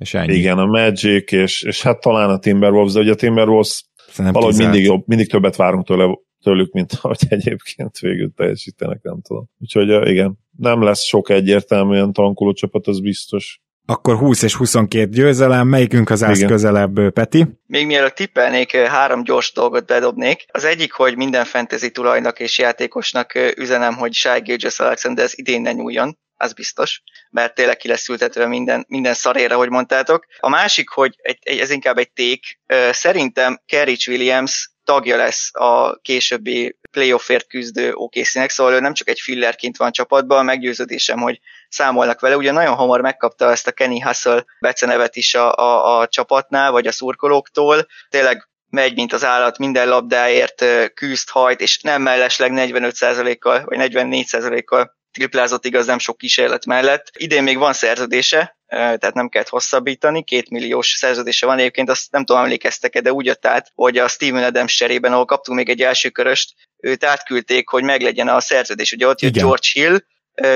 és 0.00 0.14
ennyi. 0.14 0.34
Igen, 0.34 0.58
a 0.58 0.66
Magic, 0.66 1.32
és, 1.32 1.62
és 1.62 1.82
hát 1.82 2.00
talán 2.00 2.30
a 2.30 2.38
Timberwolves, 2.38 2.92
de 2.92 3.00
ugye 3.00 3.12
a 3.12 3.14
Timberwolves 3.14 3.84
Szerintem 4.08 4.32
valahogy 4.32 4.56
mindig, 4.56 4.84
jobb, 4.84 5.02
mindig 5.06 5.30
többet 5.30 5.56
várunk 5.56 5.86
tőle, 5.86 6.18
tőlük, 6.42 6.72
mint 6.72 6.92
ahogy 7.00 7.18
egyébként 7.28 7.98
végül 7.98 8.32
teljesítenek, 8.36 9.02
nem 9.02 9.20
tudom. 9.22 9.48
Úgyhogy 9.58 10.08
igen, 10.08 10.38
nem 10.56 10.82
lesz 10.82 11.02
sok 11.02 11.30
egyértelműen 11.30 12.12
tankoló 12.12 12.52
csapat, 12.52 12.86
az 12.86 13.00
biztos. 13.00 13.60
Akkor 13.86 14.16
20 14.16 14.42
és 14.42 14.54
22 14.54 15.10
győzelem, 15.10 15.68
melyikünk 15.68 16.10
az 16.10 16.22
állsz 16.22 16.44
közelebb, 16.44 17.12
Peti? 17.12 17.46
Még 17.66 17.86
mielőtt 17.86 18.14
tippelnék, 18.14 18.76
három 18.76 19.22
gyors 19.22 19.52
dolgot 19.52 19.86
bedobnék. 19.86 20.44
Az 20.48 20.64
egyik, 20.64 20.92
hogy 20.92 21.16
minden 21.16 21.44
fantasy 21.44 21.90
tulajnak 21.90 22.40
és 22.40 22.58
játékosnak 22.58 23.32
üzenem, 23.56 23.94
hogy 23.94 24.12
Shai 24.12 24.40
Gilgis 24.40 24.78
Alexander 24.78 25.24
ez 25.24 25.32
idén 25.36 25.60
ne 25.60 25.72
nyúljon 25.72 26.18
az 26.40 26.52
biztos, 26.52 27.02
mert 27.30 27.54
tényleg 27.54 27.76
ki 27.76 27.88
lesz 27.88 28.08
ültetve 28.08 28.46
minden, 28.46 28.84
minden 28.88 29.14
szarére, 29.14 29.54
hogy 29.54 29.68
mondtátok. 29.68 30.24
A 30.38 30.48
másik, 30.48 30.88
hogy 30.88 31.14
egy, 31.16 31.38
egy, 31.40 31.58
ez 31.58 31.70
inkább 31.70 31.98
egy 31.98 32.10
ték, 32.10 32.60
szerintem 32.90 33.60
Kerrich 33.66 34.08
Williams 34.08 34.70
tagja 34.84 35.16
lesz 35.16 35.50
a 35.52 35.96
későbbi 35.96 36.78
playoffért 36.90 37.46
küzdő 37.46 37.92
OKC-nek, 37.92 38.50
szóval 38.50 38.72
ő 38.72 38.80
nem 38.80 38.94
csak 38.94 39.08
egy 39.08 39.20
fillerként 39.20 39.76
van 39.76 39.92
csapatban, 39.92 40.44
meggyőződésem, 40.44 41.18
hogy 41.18 41.40
számolnak 41.68 42.20
vele. 42.20 42.36
Ugye 42.36 42.52
nagyon 42.52 42.74
hamar 42.74 43.00
megkapta 43.00 43.50
ezt 43.50 43.66
a 43.66 43.72
Kenny 43.72 44.02
Hustle 44.02 44.44
becenevet 44.60 45.16
is 45.16 45.34
a, 45.34 45.54
a, 45.54 45.98
a 45.98 46.06
csapatnál, 46.06 46.70
vagy 46.70 46.86
a 46.86 46.92
szurkolóktól. 46.92 47.86
Tényleg 48.08 48.48
megy, 48.70 48.94
mint 48.94 49.12
az 49.12 49.24
állat, 49.24 49.58
minden 49.58 49.88
labdáért 49.88 50.64
küzd, 50.94 51.28
hajt, 51.28 51.60
és 51.60 51.80
nem 51.80 52.02
mellesleg 52.02 52.50
45%-kal, 52.54 53.64
vagy 53.64 53.78
44%-kal 53.80 54.98
triplázott 55.12 55.64
igaz 55.64 55.86
nem 55.86 55.98
sok 55.98 56.16
kísérlet 56.16 56.66
mellett. 56.66 57.10
Idén 57.16 57.42
még 57.42 57.58
van 57.58 57.72
szerződése, 57.72 58.58
tehát 58.66 59.14
nem 59.14 59.28
kellett 59.28 59.48
hosszabbítani, 59.48 60.24
két 60.24 60.50
milliós 60.50 60.88
szerződése 60.88 61.46
van 61.46 61.58
egyébként, 61.58 61.90
azt 61.90 62.10
nem 62.10 62.24
tudom 62.24 62.42
emlékeztek 62.42 63.00
de 63.00 63.12
úgy 63.12 63.26
jött 63.26 63.46
át, 63.46 63.70
hogy 63.74 63.98
a 63.98 64.08
Steven 64.08 64.44
Adams 64.44 64.74
cserében, 64.74 65.12
ahol 65.12 65.24
kaptunk 65.24 65.58
még 65.58 65.68
egy 65.68 65.82
első 65.82 66.08
köröst, 66.08 66.54
őt 66.76 67.04
átküldték, 67.04 67.68
hogy 67.68 67.82
meglegyen 67.82 68.28
a 68.28 68.40
szerződés. 68.40 68.92
Ugye 68.92 69.06
ott 69.06 69.20
jött 69.20 69.34
Igen. 69.34 69.44
George 69.44 69.68
Hill, 69.72 69.98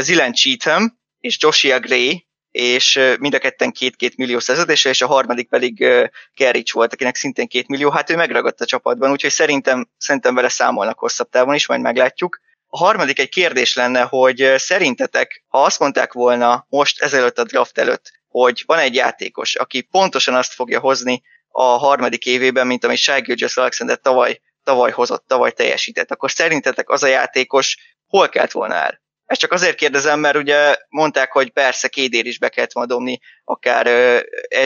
Zilen 0.00 0.32
Cheatham 0.32 0.98
és 1.20 1.36
Joshua 1.40 1.78
Gray, 1.78 2.26
és 2.50 3.00
mind 3.18 3.34
a 3.34 3.38
ketten 3.38 3.72
két-két 3.72 4.16
millió 4.16 4.38
szerződése, 4.38 4.88
és 4.88 5.02
a 5.02 5.06
harmadik 5.06 5.48
pedig 5.48 5.86
Kerrics 6.34 6.72
volt, 6.72 6.92
akinek 6.92 7.16
szintén 7.16 7.48
két 7.48 7.68
millió, 7.68 7.90
hát 7.90 8.10
ő 8.10 8.16
megragadt 8.16 8.60
a 8.60 8.64
csapatban, 8.64 9.10
úgyhogy 9.10 9.30
szerintem, 9.30 9.88
szerintem 9.96 10.34
vele 10.34 10.48
számolnak 10.48 10.98
hosszabb 10.98 11.28
távon 11.28 11.54
is, 11.54 11.66
majd 11.66 11.80
meglátjuk. 11.80 12.40
A 12.74 12.76
harmadik 12.76 13.18
egy 13.18 13.28
kérdés 13.28 13.74
lenne, 13.74 14.02
hogy 14.02 14.52
szerintetek, 14.56 15.44
ha 15.48 15.62
azt 15.62 15.78
mondták 15.78 16.12
volna 16.12 16.66
most 16.68 17.02
ezelőtt 17.02 17.38
a 17.38 17.44
draft 17.44 17.78
előtt, 17.78 18.10
hogy 18.28 18.62
van 18.66 18.78
egy 18.78 18.94
játékos, 18.94 19.54
aki 19.54 19.80
pontosan 19.80 20.34
azt 20.34 20.52
fogja 20.52 20.80
hozni 20.80 21.22
a 21.48 21.62
harmadik 21.62 22.26
évében, 22.26 22.66
mint 22.66 22.84
amit 22.84 22.98
Shai 22.98 23.20
Gilgis 23.20 23.56
Alexander 23.56 23.98
tavaly, 23.98 24.40
tavaly 24.64 24.90
hozott, 24.90 25.24
tavaly 25.26 25.50
teljesített, 25.52 26.10
akkor 26.10 26.30
szerintetek 26.30 26.90
az 26.90 27.02
a 27.02 27.06
játékos 27.06 27.76
hol 28.06 28.28
kellett 28.28 28.50
volna 28.50 28.74
el? 28.74 29.02
Ezt 29.24 29.40
csak 29.40 29.52
azért 29.52 29.76
kérdezem, 29.76 30.20
mert 30.20 30.36
ugye 30.36 30.76
mondták, 30.88 31.32
hogy 31.32 31.50
persze 31.50 31.88
kédér 31.88 32.26
is 32.26 32.38
be 32.38 32.48
kellett 32.48 32.72
volna 32.72 32.94
dobni, 32.94 33.20
akár 33.44 33.86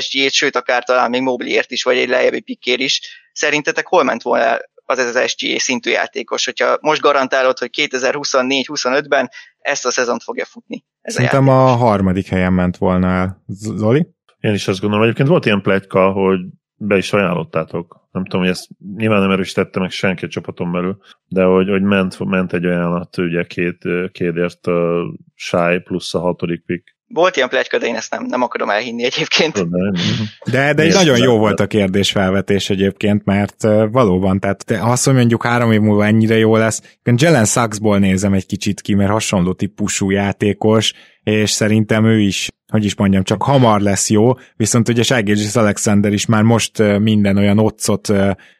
SG-t, 0.01 0.33
sőt, 0.33 0.57
akár 0.57 0.85
talán 0.85 1.11
még 1.11 1.23
Mobliért 1.23 1.71
is, 1.71 1.83
vagy 1.83 1.99
egy 1.99 2.09
lejjebbi 2.09 2.40
pikkér 2.40 2.81
is. 2.81 3.01
Szerintetek 3.33 3.87
hol 3.87 4.03
ment 4.03 4.23
volna 4.23 4.59
az 4.90 4.98
ez 4.98 5.16
az 5.16 5.31
SGA 5.31 5.59
szintű 5.59 5.90
játékos, 5.90 6.44
hogyha 6.44 6.79
most 6.81 7.01
garantálod, 7.01 7.59
hogy 7.59 7.70
2024-25-ben 7.72 9.31
ezt 9.59 9.87
a 9.87 9.90
szezont 9.90 10.22
fogja 10.22 10.44
futni. 10.44 10.85
Ez 11.01 11.14
Szerintem 11.14 11.48
a, 11.48 11.64
a 11.64 11.77
harmadik 11.77 12.27
helyen 12.27 12.53
ment 12.53 12.77
volna 12.77 13.09
el. 13.09 13.42
Zoli? 13.46 14.07
Én 14.40 14.55
is 14.55 14.68
azt 14.68 14.81
gondolom. 14.81 15.05
Egyébként 15.05 15.29
volt 15.29 15.46
ilyen 15.46 15.62
plegyka, 15.62 16.11
hogy 16.11 16.38
be 16.74 16.96
is 16.96 17.12
ajánlottátok. 17.12 18.09
Nem 18.11 18.24
tudom, 18.24 18.40
hogy 18.40 18.51
ezt 18.51 18.68
nyilván 18.96 19.20
nem 19.20 19.31
erősítette 19.31 19.81
meg 19.81 19.90
senki 19.90 20.24
a 20.24 20.29
csapaton 20.29 20.72
belül, 20.72 20.98
de 21.27 21.42
hogy, 21.42 21.68
hogy 21.68 21.83
ment, 21.83 22.18
ment 22.18 22.53
egy 22.53 22.64
ajánlat 22.64 23.18
ugye 23.18 23.44
két, 23.44 23.85
kétért 24.12 24.66
a 24.66 25.03
Shy 25.35 25.81
plusz 25.85 26.14
a 26.14 26.20
hatodik 26.20 26.64
pick. 26.64 26.96
Volt 27.09 27.37
ilyen 27.37 27.49
plegyka, 27.49 27.79
de 27.79 27.87
én 27.87 27.94
ezt 27.94 28.11
nem, 28.11 28.25
nem 28.25 28.42
akarom 28.42 28.71
elhinni 28.71 29.05
egyébként. 29.05 29.66
De, 30.51 30.75
de 30.75 30.83
egy 30.83 30.92
nagyon 30.92 31.18
jó 31.18 31.38
volt 31.38 31.61
a 31.61 31.66
kérdésfelvetés 31.66 32.71
egyébként, 32.71 33.25
mert 33.25 33.62
valóban, 33.90 34.40
tehát 34.40 34.77
ha 34.81 34.90
azt 34.90 35.12
mondjuk 35.12 35.44
három 35.44 35.73
év 35.73 35.81
múlva 35.81 36.07
ennyire 36.07 36.37
jó 36.37 36.57
lesz, 36.57 36.83
Jelen 37.16 37.44
Saxból 37.44 37.99
nézem 37.99 38.33
egy 38.33 38.47
kicsit 38.47 38.81
ki, 38.81 38.94
mert 38.94 39.11
hasonló 39.11 39.53
típusú 39.53 40.11
játékos, 40.11 40.92
és 41.23 41.51
szerintem 41.51 42.05
ő 42.05 42.21
is 42.21 42.49
hogy 42.73 42.85
is 42.85 42.97
mondjam, 42.97 43.23
csak 43.23 43.42
hamar 43.42 43.81
lesz 43.81 44.11
jó, 44.11 44.33
viszont 44.57 44.88
ugye 44.88 45.03
Ságézsis 45.03 45.57
Alexander 45.57 46.12
is 46.12 46.27
már 46.27 46.42
most 46.42 46.99
minden 46.99 47.37
olyan 47.37 47.59
otcot 47.59 48.12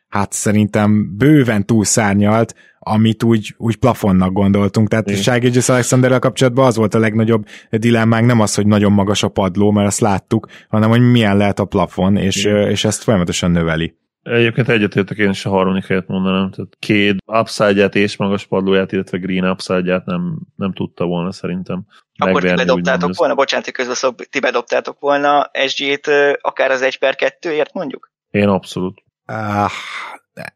hát 0.09 0.33
szerintem 0.33 1.17
bőven 1.17 1.67
túlszárnyalt, 1.67 2.55
amit 2.93 3.23
úgy, 3.23 3.55
úgy 3.57 3.77
plafonnak 3.77 4.33
gondoltunk. 4.33 4.89
Tehát 4.89 5.23
Ságézsis 5.23 5.69
Alexanderrel 5.69 6.19
kapcsolatban 6.19 6.67
az 6.67 6.77
volt 6.77 6.95
a 6.95 6.99
legnagyobb 6.99 7.47
dilemmánk, 7.71 8.27
nem 8.27 8.41
az, 8.41 8.55
hogy 8.55 8.67
nagyon 8.67 8.93
magas 8.93 9.23
a 9.23 9.29
padló, 9.29 9.71
mert 9.71 9.87
azt 9.87 10.01
láttuk, 10.01 10.47
hanem 10.69 10.91
hogy 10.91 11.11
milyen 11.11 11.37
lehet 11.37 11.59
a 11.59 11.65
plafon, 11.65 12.17
és, 12.17 12.45
és 12.45 12.85
ezt 12.85 13.03
folyamatosan 13.03 13.51
növeli. 13.51 13.97
Egyébként 14.23 14.69
egyetértek 14.69 15.19
én 15.19 15.31
is 15.31 15.47
a 15.47 15.51
harmadik 15.51 15.87
helyet 15.87 16.07
mondanám, 16.07 16.51
tehát 16.51 16.77
két 16.79 17.17
upside 17.27 17.87
és 17.87 18.17
magas 18.17 18.47
padlóját, 18.47 18.93
illetve 18.93 19.19
green 19.19 19.51
upside 19.51 20.03
nem, 20.05 20.39
nem 20.57 20.73
tudta 20.73 21.05
volna 21.05 21.33
szerintem. 21.33 21.87
Akkor 22.17 22.43
ti 22.43 22.55
bedobtátok 22.55 23.17
volna, 23.17 23.35
bocsánat, 23.35 23.71
közben 23.71 24.15
ti 24.31 24.41
bedobtátok 24.41 25.01
volna 25.01 25.51
SG-t 25.67 26.11
akár 26.41 26.71
az 26.71 26.83
1 26.83 26.99
per 26.99 27.15
2-ért 27.41 27.73
mondjuk? 27.73 28.11
Én 28.31 28.49
abszolút. 28.49 29.03
Uh, 29.27 29.71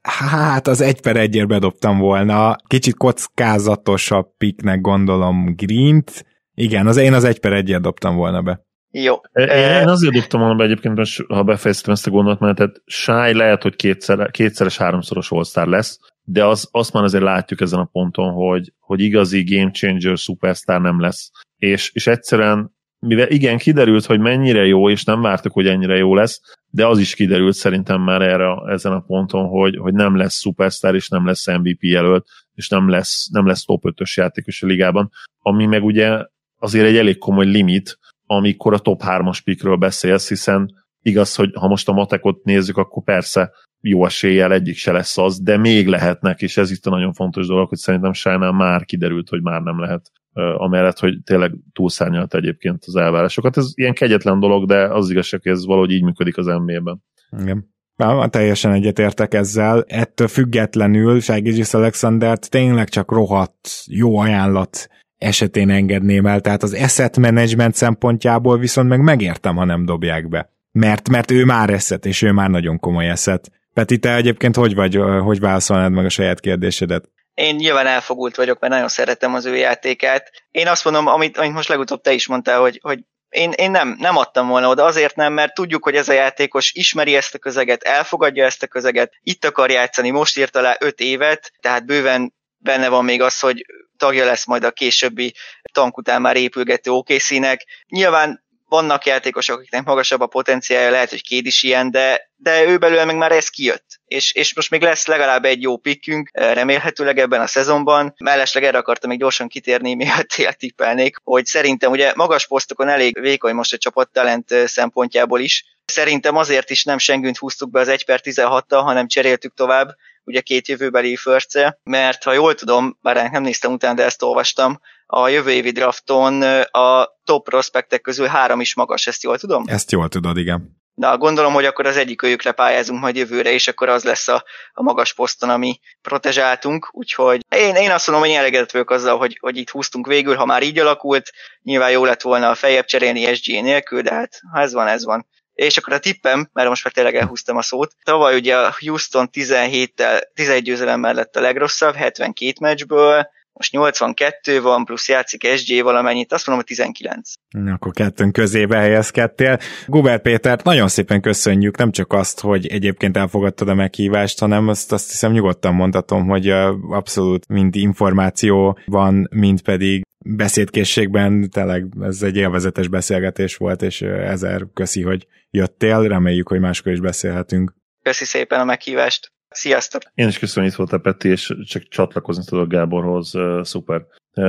hát 0.02 0.66
az 0.66 0.80
1 0.80 1.00
per 1.00 1.16
1 1.16 1.46
bedobtam 1.46 1.98
volna. 1.98 2.56
Kicsit 2.66 2.96
kockázatosabb 2.96 4.36
piknek 4.36 4.80
gondolom 4.80 5.54
Green-t. 5.56 6.24
Igen, 6.54 6.86
az 6.86 6.96
én 6.96 7.12
az 7.12 7.24
1 7.24 7.40
per 7.40 7.52
1 7.52 7.80
dobtam 7.80 8.16
volna 8.16 8.42
be. 8.42 8.60
Jó. 8.90 9.14
Én, 9.32 9.48
én 9.48 9.88
azért 9.88 10.14
dobtam 10.14 10.40
volna 10.40 10.54
be 10.54 10.64
egyébként, 10.64 11.00
ha 11.28 11.42
befejeztem 11.42 11.92
ezt 11.92 12.06
a 12.06 12.10
gondolatmenetet, 12.10 12.82
Shy 12.84 13.32
lehet, 13.32 13.62
hogy 13.62 13.76
kétszer, 13.76 14.30
kétszeres, 14.30 14.76
háromszoros 14.76 15.30
all 15.30 15.68
lesz, 15.68 15.98
de 16.24 16.44
az, 16.44 16.68
azt 16.70 16.92
már 16.92 17.04
azért 17.04 17.22
látjuk 17.22 17.60
ezen 17.60 17.78
a 17.78 17.88
ponton, 17.92 18.32
hogy, 18.32 18.72
hogy 18.78 19.00
igazi 19.00 19.44
game 19.44 19.70
changer 19.70 20.16
superstar 20.16 20.80
nem 20.80 21.00
lesz. 21.00 21.30
És, 21.56 21.90
és 21.94 22.06
egyszerűen, 22.06 22.74
mivel 22.98 23.28
igen, 23.28 23.58
kiderült, 23.58 24.04
hogy 24.04 24.20
mennyire 24.20 24.66
jó, 24.66 24.90
és 24.90 25.04
nem 25.04 25.20
vártuk, 25.20 25.52
hogy 25.52 25.66
ennyire 25.66 25.96
jó 25.96 26.14
lesz, 26.14 26.40
de 26.74 26.86
az 26.86 26.98
is 26.98 27.14
kiderült 27.14 27.54
szerintem 27.54 28.00
már 28.00 28.22
erre, 28.22 28.72
ezen 28.72 28.92
a 28.92 29.00
ponton, 29.00 29.46
hogy, 29.46 29.76
hogy 29.76 29.94
nem 29.94 30.16
lesz 30.16 30.40
superstar, 30.40 30.94
és 30.94 31.08
nem 31.08 31.26
lesz 31.26 31.46
MVP 31.46 31.82
jelölt, 31.82 32.26
és 32.54 32.68
nem 32.68 32.88
lesz, 32.88 33.28
nem 33.30 33.46
lesz 33.46 33.64
top 33.64 33.82
5-ös 33.86 34.14
játékos 34.14 34.62
a 34.62 34.66
ligában, 34.66 35.10
ami 35.38 35.66
meg 35.66 35.84
ugye 35.84 36.24
azért 36.58 36.86
egy 36.86 36.96
elég 36.96 37.18
komoly 37.18 37.46
limit, 37.46 37.98
amikor 38.26 38.72
a 38.72 38.78
top 38.78 39.02
3-as 39.04 39.38
pikről 39.44 39.76
beszélsz, 39.76 40.28
hiszen 40.28 40.84
igaz, 41.02 41.34
hogy 41.34 41.50
ha 41.54 41.68
most 41.68 41.88
a 41.88 41.92
matekot 41.92 42.44
nézzük, 42.44 42.76
akkor 42.76 43.02
persze 43.02 43.52
jó 43.80 44.04
eséllyel 44.04 44.52
egyik 44.52 44.76
se 44.76 44.92
lesz 44.92 45.18
az, 45.18 45.40
de 45.40 45.56
még 45.56 45.86
lehetnek, 45.86 46.42
és 46.42 46.56
ez 46.56 46.70
itt 46.70 46.86
a 46.86 46.90
nagyon 46.90 47.12
fontos 47.12 47.46
dolog, 47.46 47.68
hogy 47.68 47.78
szerintem 47.78 48.12
Sájnál 48.12 48.52
már 48.52 48.84
kiderült, 48.84 49.28
hogy 49.28 49.42
már 49.42 49.60
nem 49.60 49.80
lehet 49.80 50.10
amellett, 50.56 50.98
hogy 50.98 51.22
tényleg 51.24 51.52
túlszárnyalt 51.72 52.34
egyébként 52.34 52.84
az 52.86 52.96
elvárásokat. 52.96 53.56
Ez 53.56 53.70
ilyen 53.74 53.94
kegyetlen 53.94 54.40
dolog, 54.40 54.66
de 54.66 54.84
az 54.84 55.10
igazság, 55.10 55.40
hogy 55.42 55.52
ez 55.52 55.66
valahogy 55.66 55.90
így 55.90 56.02
működik 56.02 56.36
az 56.36 56.46
NBA-ben. 56.46 57.02
Igen. 57.40 57.70
Na, 57.96 58.28
teljesen 58.28 58.72
egyetértek 58.72 59.34
ezzel. 59.34 59.84
Ettől 59.88 60.28
függetlenül 60.28 61.20
Ságizis 61.20 61.74
Alexandert 61.74 62.50
tényleg 62.50 62.88
csak 62.88 63.10
rohadt 63.10 63.68
jó 63.86 64.18
ajánlat 64.18 64.88
esetén 65.18 65.70
engedném 65.70 66.26
el, 66.26 66.40
tehát 66.40 66.62
az 66.62 66.74
asset 66.74 67.18
management 67.18 67.74
szempontjából 67.74 68.58
viszont 68.58 68.88
meg 68.88 69.00
megértem, 69.00 69.56
ha 69.56 69.64
nem 69.64 69.84
dobják 69.84 70.28
be. 70.28 70.50
Mert, 70.72 71.08
mert 71.08 71.30
ő 71.30 71.44
már 71.44 71.70
eszet, 71.70 72.06
és 72.06 72.22
ő 72.22 72.32
már 72.32 72.50
nagyon 72.50 72.78
komoly 72.78 73.08
eszet. 73.08 73.50
Peti, 73.72 73.98
te 73.98 74.16
egyébként 74.16 74.56
hogy 74.56 74.74
vagy, 74.74 74.94
hogy 75.22 75.40
válaszolnád 75.40 75.92
meg 75.92 76.04
a 76.04 76.08
saját 76.08 76.40
kérdésedet? 76.40 77.08
Én 77.34 77.54
nyilván 77.54 77.86
elfogult 77.86 78.36
vagyok, 78.36 78.60
mert 78.60 78.72
nagyon 78.72 78.88
szeretem 78.88 79.34
az 79.34 79.44
ő 79.44 79.56
játékát. 79.56 80.30
Én 80.50 80.68
azt 80.68 80.84
mondom, 80.84 81.06
amit, 81.06 81.38
amit 81.38 81.52
most 81.52 81.68
legutóbb 81.68 82.00
te 82.00 82.12
is 82.12 82.26
mondtál, 82.26 82.60
hogy, 82.60 82.78
hogy 82.82 82.98
én, 83.28 83.50
én 83.50 83.70
nem, 83.70 83.96
nem 83.98 84.16
adtam 84.16 84.48
volna 84.48 84.68
oda, 84.68 84.84
azért 84.84 85.16
nem, 85.16 85.32
mert 85.32 85.54
tudjuk, 85.54 85.84
hogy 85.84 85.94
ez 85.94 86.08
a 86.08 86.12
játékos 86.12 86.72
ismeri 86.72 87.16
ezt 87.16 87.34
a 87.34 87.38
közeget, 87.38 87.82
elfogadja 87.82 88.44
ezt 88.44 88.62
a 88.62 88.66
közeget, 88.66 89.12
itt 89.22 89.44
akar 89.44 89.70
játszani, 89.70 90.10
most 90.10 90.38
írta 90.38 90.60
le 90.60 90.76
öt 90.80 91.00
évet, 91.00 91.52
tehát 91.60 91.86
bőven 91.86 92.34
benne 92.56 92.88
van 92.88 93.04
még 93.04 93.22
az, 93.22 93.40
hogy 93.40 93.64
tagja 93.96 94.24
lesz 94.24 94.46
majd 94.46 94.64
a 94.64 94.70
későbbi 94.70 95.34
tank 95.72 95.96
után 95.96 96.20
már 96.20 96.36
épülgető 96.36 96.90
OKC-nek. 96.90 97.66
Nyilván 97.88 98.41
vannak 98.72 99.06
játékosok, 99.06 99.56
akiknek 99.56 99.84
magasabb 99.84 100.20
a 100.20 100.26
potenciálja, 100.26 100.90
lehet, 100.90 101.10
hogy 101.10 101.22
két 101.22 101.46
is 101.46 101.62
ilyen, 101.62 101.90
de, 101.90 102.30
de 102.36 102.64
ő 102.64 102.78
belőle 102.78 103.04
meg 103.04 103.16
már 103.16 103.32
ez 103.32 103.48
kijött. 103.48 104.00
És, 104.04 104.32
és 104.32 104.54
most 104.54 104.70
még 104.70 104.82
lesz 104.82 105.06
legalább 105.06 105.44
egy 105.44 105.62
jó 105.62 105.76
pikkünk, 105.76 106.28
eh, 106.32 106.54
remélhetőleg 106.54 107.18
ebben 107.18 107.40
a 107.40 107.46
szezonban. 107.46 108.14
Mellesleg 108.18 108.64
erre 108.64 108.78
akartam 108.78 109.10
még 109.10 109.18
gyorsan 109.18 109.48
kitérni, 109.48 109.94
miatt 110.04 110.28
tényleg 110.28 110.56
tippelnék, 110.56 111.16
hogy 111.24 111.44
szerintem 111.44 111.90
ugye 111.90 112.12
magas 112.14 112.46
posztokon 112.46 112.88
elég 112.88 113.20
vékony 113.20 113.54
most 113.54 113.72
a 113.72 113.78
csapat 113.78 114.12
talent 114.12 114.52
eh, 114.52 114.66
szempontjából 114.66 115.40
is. 115.40 115.64
Szerintem 115.84 116.36
azért 116.36 116.70
is 116.70 116.84
nem 116.84 116.98
Sengünt 116.98 117.38
húztuk 117.38 117.70
be 117.70 117.80
az 117.80 117.88
1 117.88 118.04
per 118.04 118.20
16-tal, 118.22 118.80
hanem 118.84 119.06
cseréltük 119.06 119.54
tovább, 119.54 119.96
ugye 120.24 120.40
két 120.40 120.68
jövőbeli 120.68 121.16
förce, 121.16 121.78
mert 121.82 122.22
ha 122.22 122.32
jól 122.32 122.54
tudom, 122.54 122.98
bár 123.02 123.30
nem 123.30 123.42
néztem 123.42 123.72
utána, 123.72 123.94
de 123.94 124.04
ezt 124.04 124.22
olvastam, 124.22 124.80
a 125.14 125.28
jövő 125.28 125.50
évi 125.50 125.70
drafton 125.70 126.42
a 126.62 127.08
top 127.24 127.44
prospektek 127.44 128.00
közül 128.00 128.26
három 128.26 128.60
is 128.60 128.74
magas, 128.74 129.06
ezt 129.06 129.22
jól 129.22 129.38
tudom? 129.38 129.64
Ezt 129.66 129.92
jól 129.92 130.08
tudod, 130.08 130.36
igen. 130.36 130.80
Na, 130.94 131.18
gondolom, 131.18 131.52
hogy 131.52 131.64
akkor 131.64 131.86
az 131.86 131.96
egyik 131.96 132.22
őjükre 132.22 132.52
pályázunk 132.52 133.00
majd 133.00 133.16
jövőre, 133.16 133.50
és 133.52 133.68
akkor 133.68 133.88
az 133.88 134.04
lesz 134.04 134.28
a, 134.28 134.44
a 134.72 134.82
magas 134.82 135.14
poszton, 135.14 135.50
ami 135.50 135.80
protezsáltunk, 136.02 136.88
úgyhogy 136.92 137.40
én, 137.48 137.74
én 137.74 137.90
azt 137.90 138.06
mondom, 138.06 138.26
hogy 138.26 138.36
elégedett 138.36 138.70
vagyok 138.70 138.90
azzal, 138.90 139.18
hogy, 139.18 139.38
hogy 139.40 139.56
itt 139.56 139.70
húztunk 139.70 140.06
végül, 140.06 140.34
ha 140.34 140.44
már 140.44 140.62
így 140.62 140.78
alakult, 140.78 141.30
nyilván 141.62 141.90
jó 141.90 142.04
lett 142.04 142.22
volna 142.22 142.50
a 142.50 142.54
fejebb 142.54 142.84
cserélni 142.84 143.34
SG 143.34 143.62
nélkül, 143.62 144.02
de 144.02 144.14
hát 144.14 144.40
ha 144.52 144.60
ez 144.60 144.72
van, 144.72 144.86
ez 144.86 145.04
van. 145.04 145.26
És 145.52 145.76
akkor 145.76 145.92
a 145.92 145.98
tippem, 145.98 146.48
mert 146.52 146.68
most 146.68 146.84
már 146.84 146.92
tényleg 146.92 147.14
elhúztam 147.14 147.56
a 147.56 147.62
szót, 147.62 147.92
tavaly 148.04 148.36
ugye 148.36 148.56
a 148.56 148.74
Houston 148.78 149.28
17-tel, 149.32 150.22
11 150.34 150.62
győzelemmel 150.62 151.14
lett 151.14 151.36
a 151.36 151.40
legrosszabb, 151.40 151.94
72 151.94 152.52
meccsből, 152.60 153.28
most 153.52 153.72
82 153.72 154.60
van, 154.60 154.84
plusz 154.84 155.08
játszik 155.08 155.46
SG 155.56 155.82
valamennyit, 155.82 156.32
azt 156.32 156.46
mondom, 156.46 156.64
hogy 156.66 156.76
19. 156.76 157.32
Akkor 157.72 157.92
kettőn 157.92 158.32
közébe 158.32 158.76
helyezkedtél. 158.76 159.58
Guber 159.86 160.20
Pétert 160.22 160.64
nagyon 160.64 160.88
szépen 160.88 161.20
köszönjük, 161.20 161.76
nem 161.76 161.90
csak 161.90 162.12
azt, 162.12 162.40
hogy 162.40 162.66
egyébként 162.66 163.16
elfogadtad 163.16 163.68
a 163.68 163.74
meghívást, 163.74 164.38
hanem 164.38 164.68
azt, 164.68 164.92
azt 164.92 165.10
hiszem 165.10 165.32
nyugodtan 165.32 165.74
mondhatom, 165.74 166.26
hogy 166.26 166.48
abszolút 166.90 167.48
mind 167.48 167.76
információ 167.76 168.78
van, 168.86 169.28
mind 169.30 169.62
pedig 169.62 170.02
beszédkészségben 170.24 171.50
tényleg 171.50 171.86
ez 172.00 172.22
egy 172.22 172.36
élvezetes 172.36 172.88
beszélgetés 172.88 173.56
volt, 173.56 173.82
és 173.82 174.02
ezer 174.02 174.66
köszi, 174.74 175.02
hogy 175.02 175.26
jöttél, 175.50 176.02
reméljük, 176.02 176.48
hogy 176.48 176.60
máskor 176.60 176.92
is 176.92 177.00
beszélhetünk. 177.00 177.74
Köszi 178.02 178.24
szépen 178.24 178.60
a 178.60 178.64
meghívást. 178.64 179.32
Sziasztok! 179.52 180.02
Én 180.14 180.28
is 180.28 180.38
köszönöm, 180.38 180.62
hogy 180.62 180.72
itt 180.72 180.78
voltál, 180.78 181.12
Peti, 181.12 181.28
és 181.28 181.54
csak 181.64 181.88
csatlakozni 181.88 182.44
tudok 182.44 182.68
Gáborhoz. 182.68 183.32
Szuper 183.62 184.02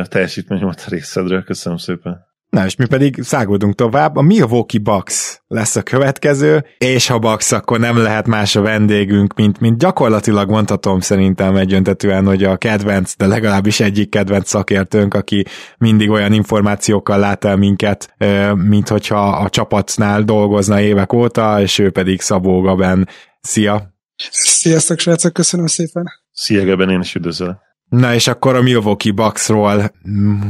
teljesítmény 0.09 0.61
volt 0.61 0.83
a 0.87 0.89
részedről. 0.89 1.43
Köszönöm 1.43 1.77
szépen. 1.77 2.31
Na, 2.49 2.65
és 2.65 2.75
mi 2.75 2.87
pedig 2.87 3.21
száguldunk 3.21 3.75
tovább. 3.75 4.15
A 4.15 4.21
Milwaukee 4.21 4.81
Bucks 4.81 5.41
lesz 5.47 5.75
a 5.75 5.83
következő, 5.83 6.65
és 6.77 7.07
ha 7.07 7.19
Bucks, 7.19 7.51
akkor 7.51 7.79
nem 7.79 7.97
lehet 7.97 8.27
más 8.27 8.55
a 8.55 8.61
vendégünk, 8.61 9.33
mint, 9.33 9.59
mint 9.59 9.77
gyakorlatilag 9.77 10.49
mondhatom 10.49 10.99
szerintem 10.99 11.55
egyöntetően, 11.55 12.25
hogy 12.25 12.43
a 12.43 12.57
kedvenc, 12.57 13.15
de 13.15 13.27
legalábbis 13.27 13.79
egyik 13.79 14.09
kedvenc 14.09 14.47
szakértőnk, 14.47 15.13
aki 15.13 15.45
mindig 15.77 16.09
olyan 16.09 16.33
információkkal 16.33 17.19
lát 17.19 17.45
el 17.45 17.55
minket, 17.55 18.15
mint 18.53 18.87
hogyha 18.87 19.27
a 19.29 19.49
csapatnál 19.49 20.21
dolgozna 20.21 20.79
évek 20.79 21.13
óta, 21.13 21.61
és 21.61 21.79
ő 21.79 21.91
pedig 21.91 22.21
Szabó 22.21 22.61
Gaben. 22.61 23.07
Szia! 23.41 23.92
Sziasztok, 24.31 24.99
srácok, 24.99 25.33
köszönöm 25.33 25.67
szépen. 25.67 26.11
Szia, 26.31 26.63
Geben, 26.63 26.89
én 26.89 26.99
is 26.99 27.15
üdvözlök. 27.15 27.57
Na 27.89 28.13
és 28.13 28.27
akkor 28.27 28.55
a 28.55 28.61
Milwaukee 28.61 29.11
Bucksról, 29.11 29.91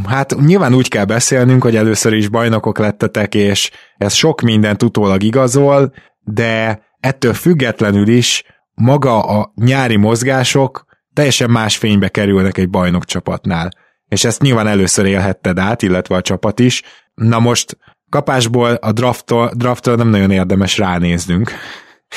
hát 0.05 0.35
nyilván 0.35 0.73
úgy 0.73 0.87
kell 0.87 1.05
beszélnünk, 1.05 1.63
hogy 1.63 1.75
először 1.75 2.13
is 2.13 2.29
bajnokok 2.29 2.77
lettetek, 2.77 3.35
és 3.35 3.71
ez 3.97 4.13
sok 4.13 4.41
mindent 4.41 4.83
utólag 4.83 5.23
igazol, 5.23 5.93
de 6.19 6.81
ettől 6.99 7.33
függetlenül 7.33 8.07
is 8.07 8.43
maga 8.73 9.19
a 9.19 9.51
nyári 9.55 9.95
mozgások 9.95 10.85
teljesen 11.13 11.49
más 11.49 11.77
fénybe 11.77 12.09
kerülnek 12.09 12.57
egy 12.57 12.69
bajnok 12.69 13.05
csapatnál. 13.05 13.69
És 14.07 14.23
ezt 14.23 14.41
nyilván 14.41 14.67
először 14.67 15.05
élhetted 15.05 15.59
át, 15.59 15.81
illetve 15.81 16.15
a 16.15 16.21
csapat 16.21 16.59
is. 16.59 16.81
Na 17.13 17.39
most 17.39 17.77
kapásból 18.09 18.73
a 18.73 18.91
drafttól, 18.91 19.51
drafttól 19.55 19.95
nem 19.95 20.09
nagyon 20.09 20.31
érdemes 20.31 20.77
ránéznünk 20.77 21.51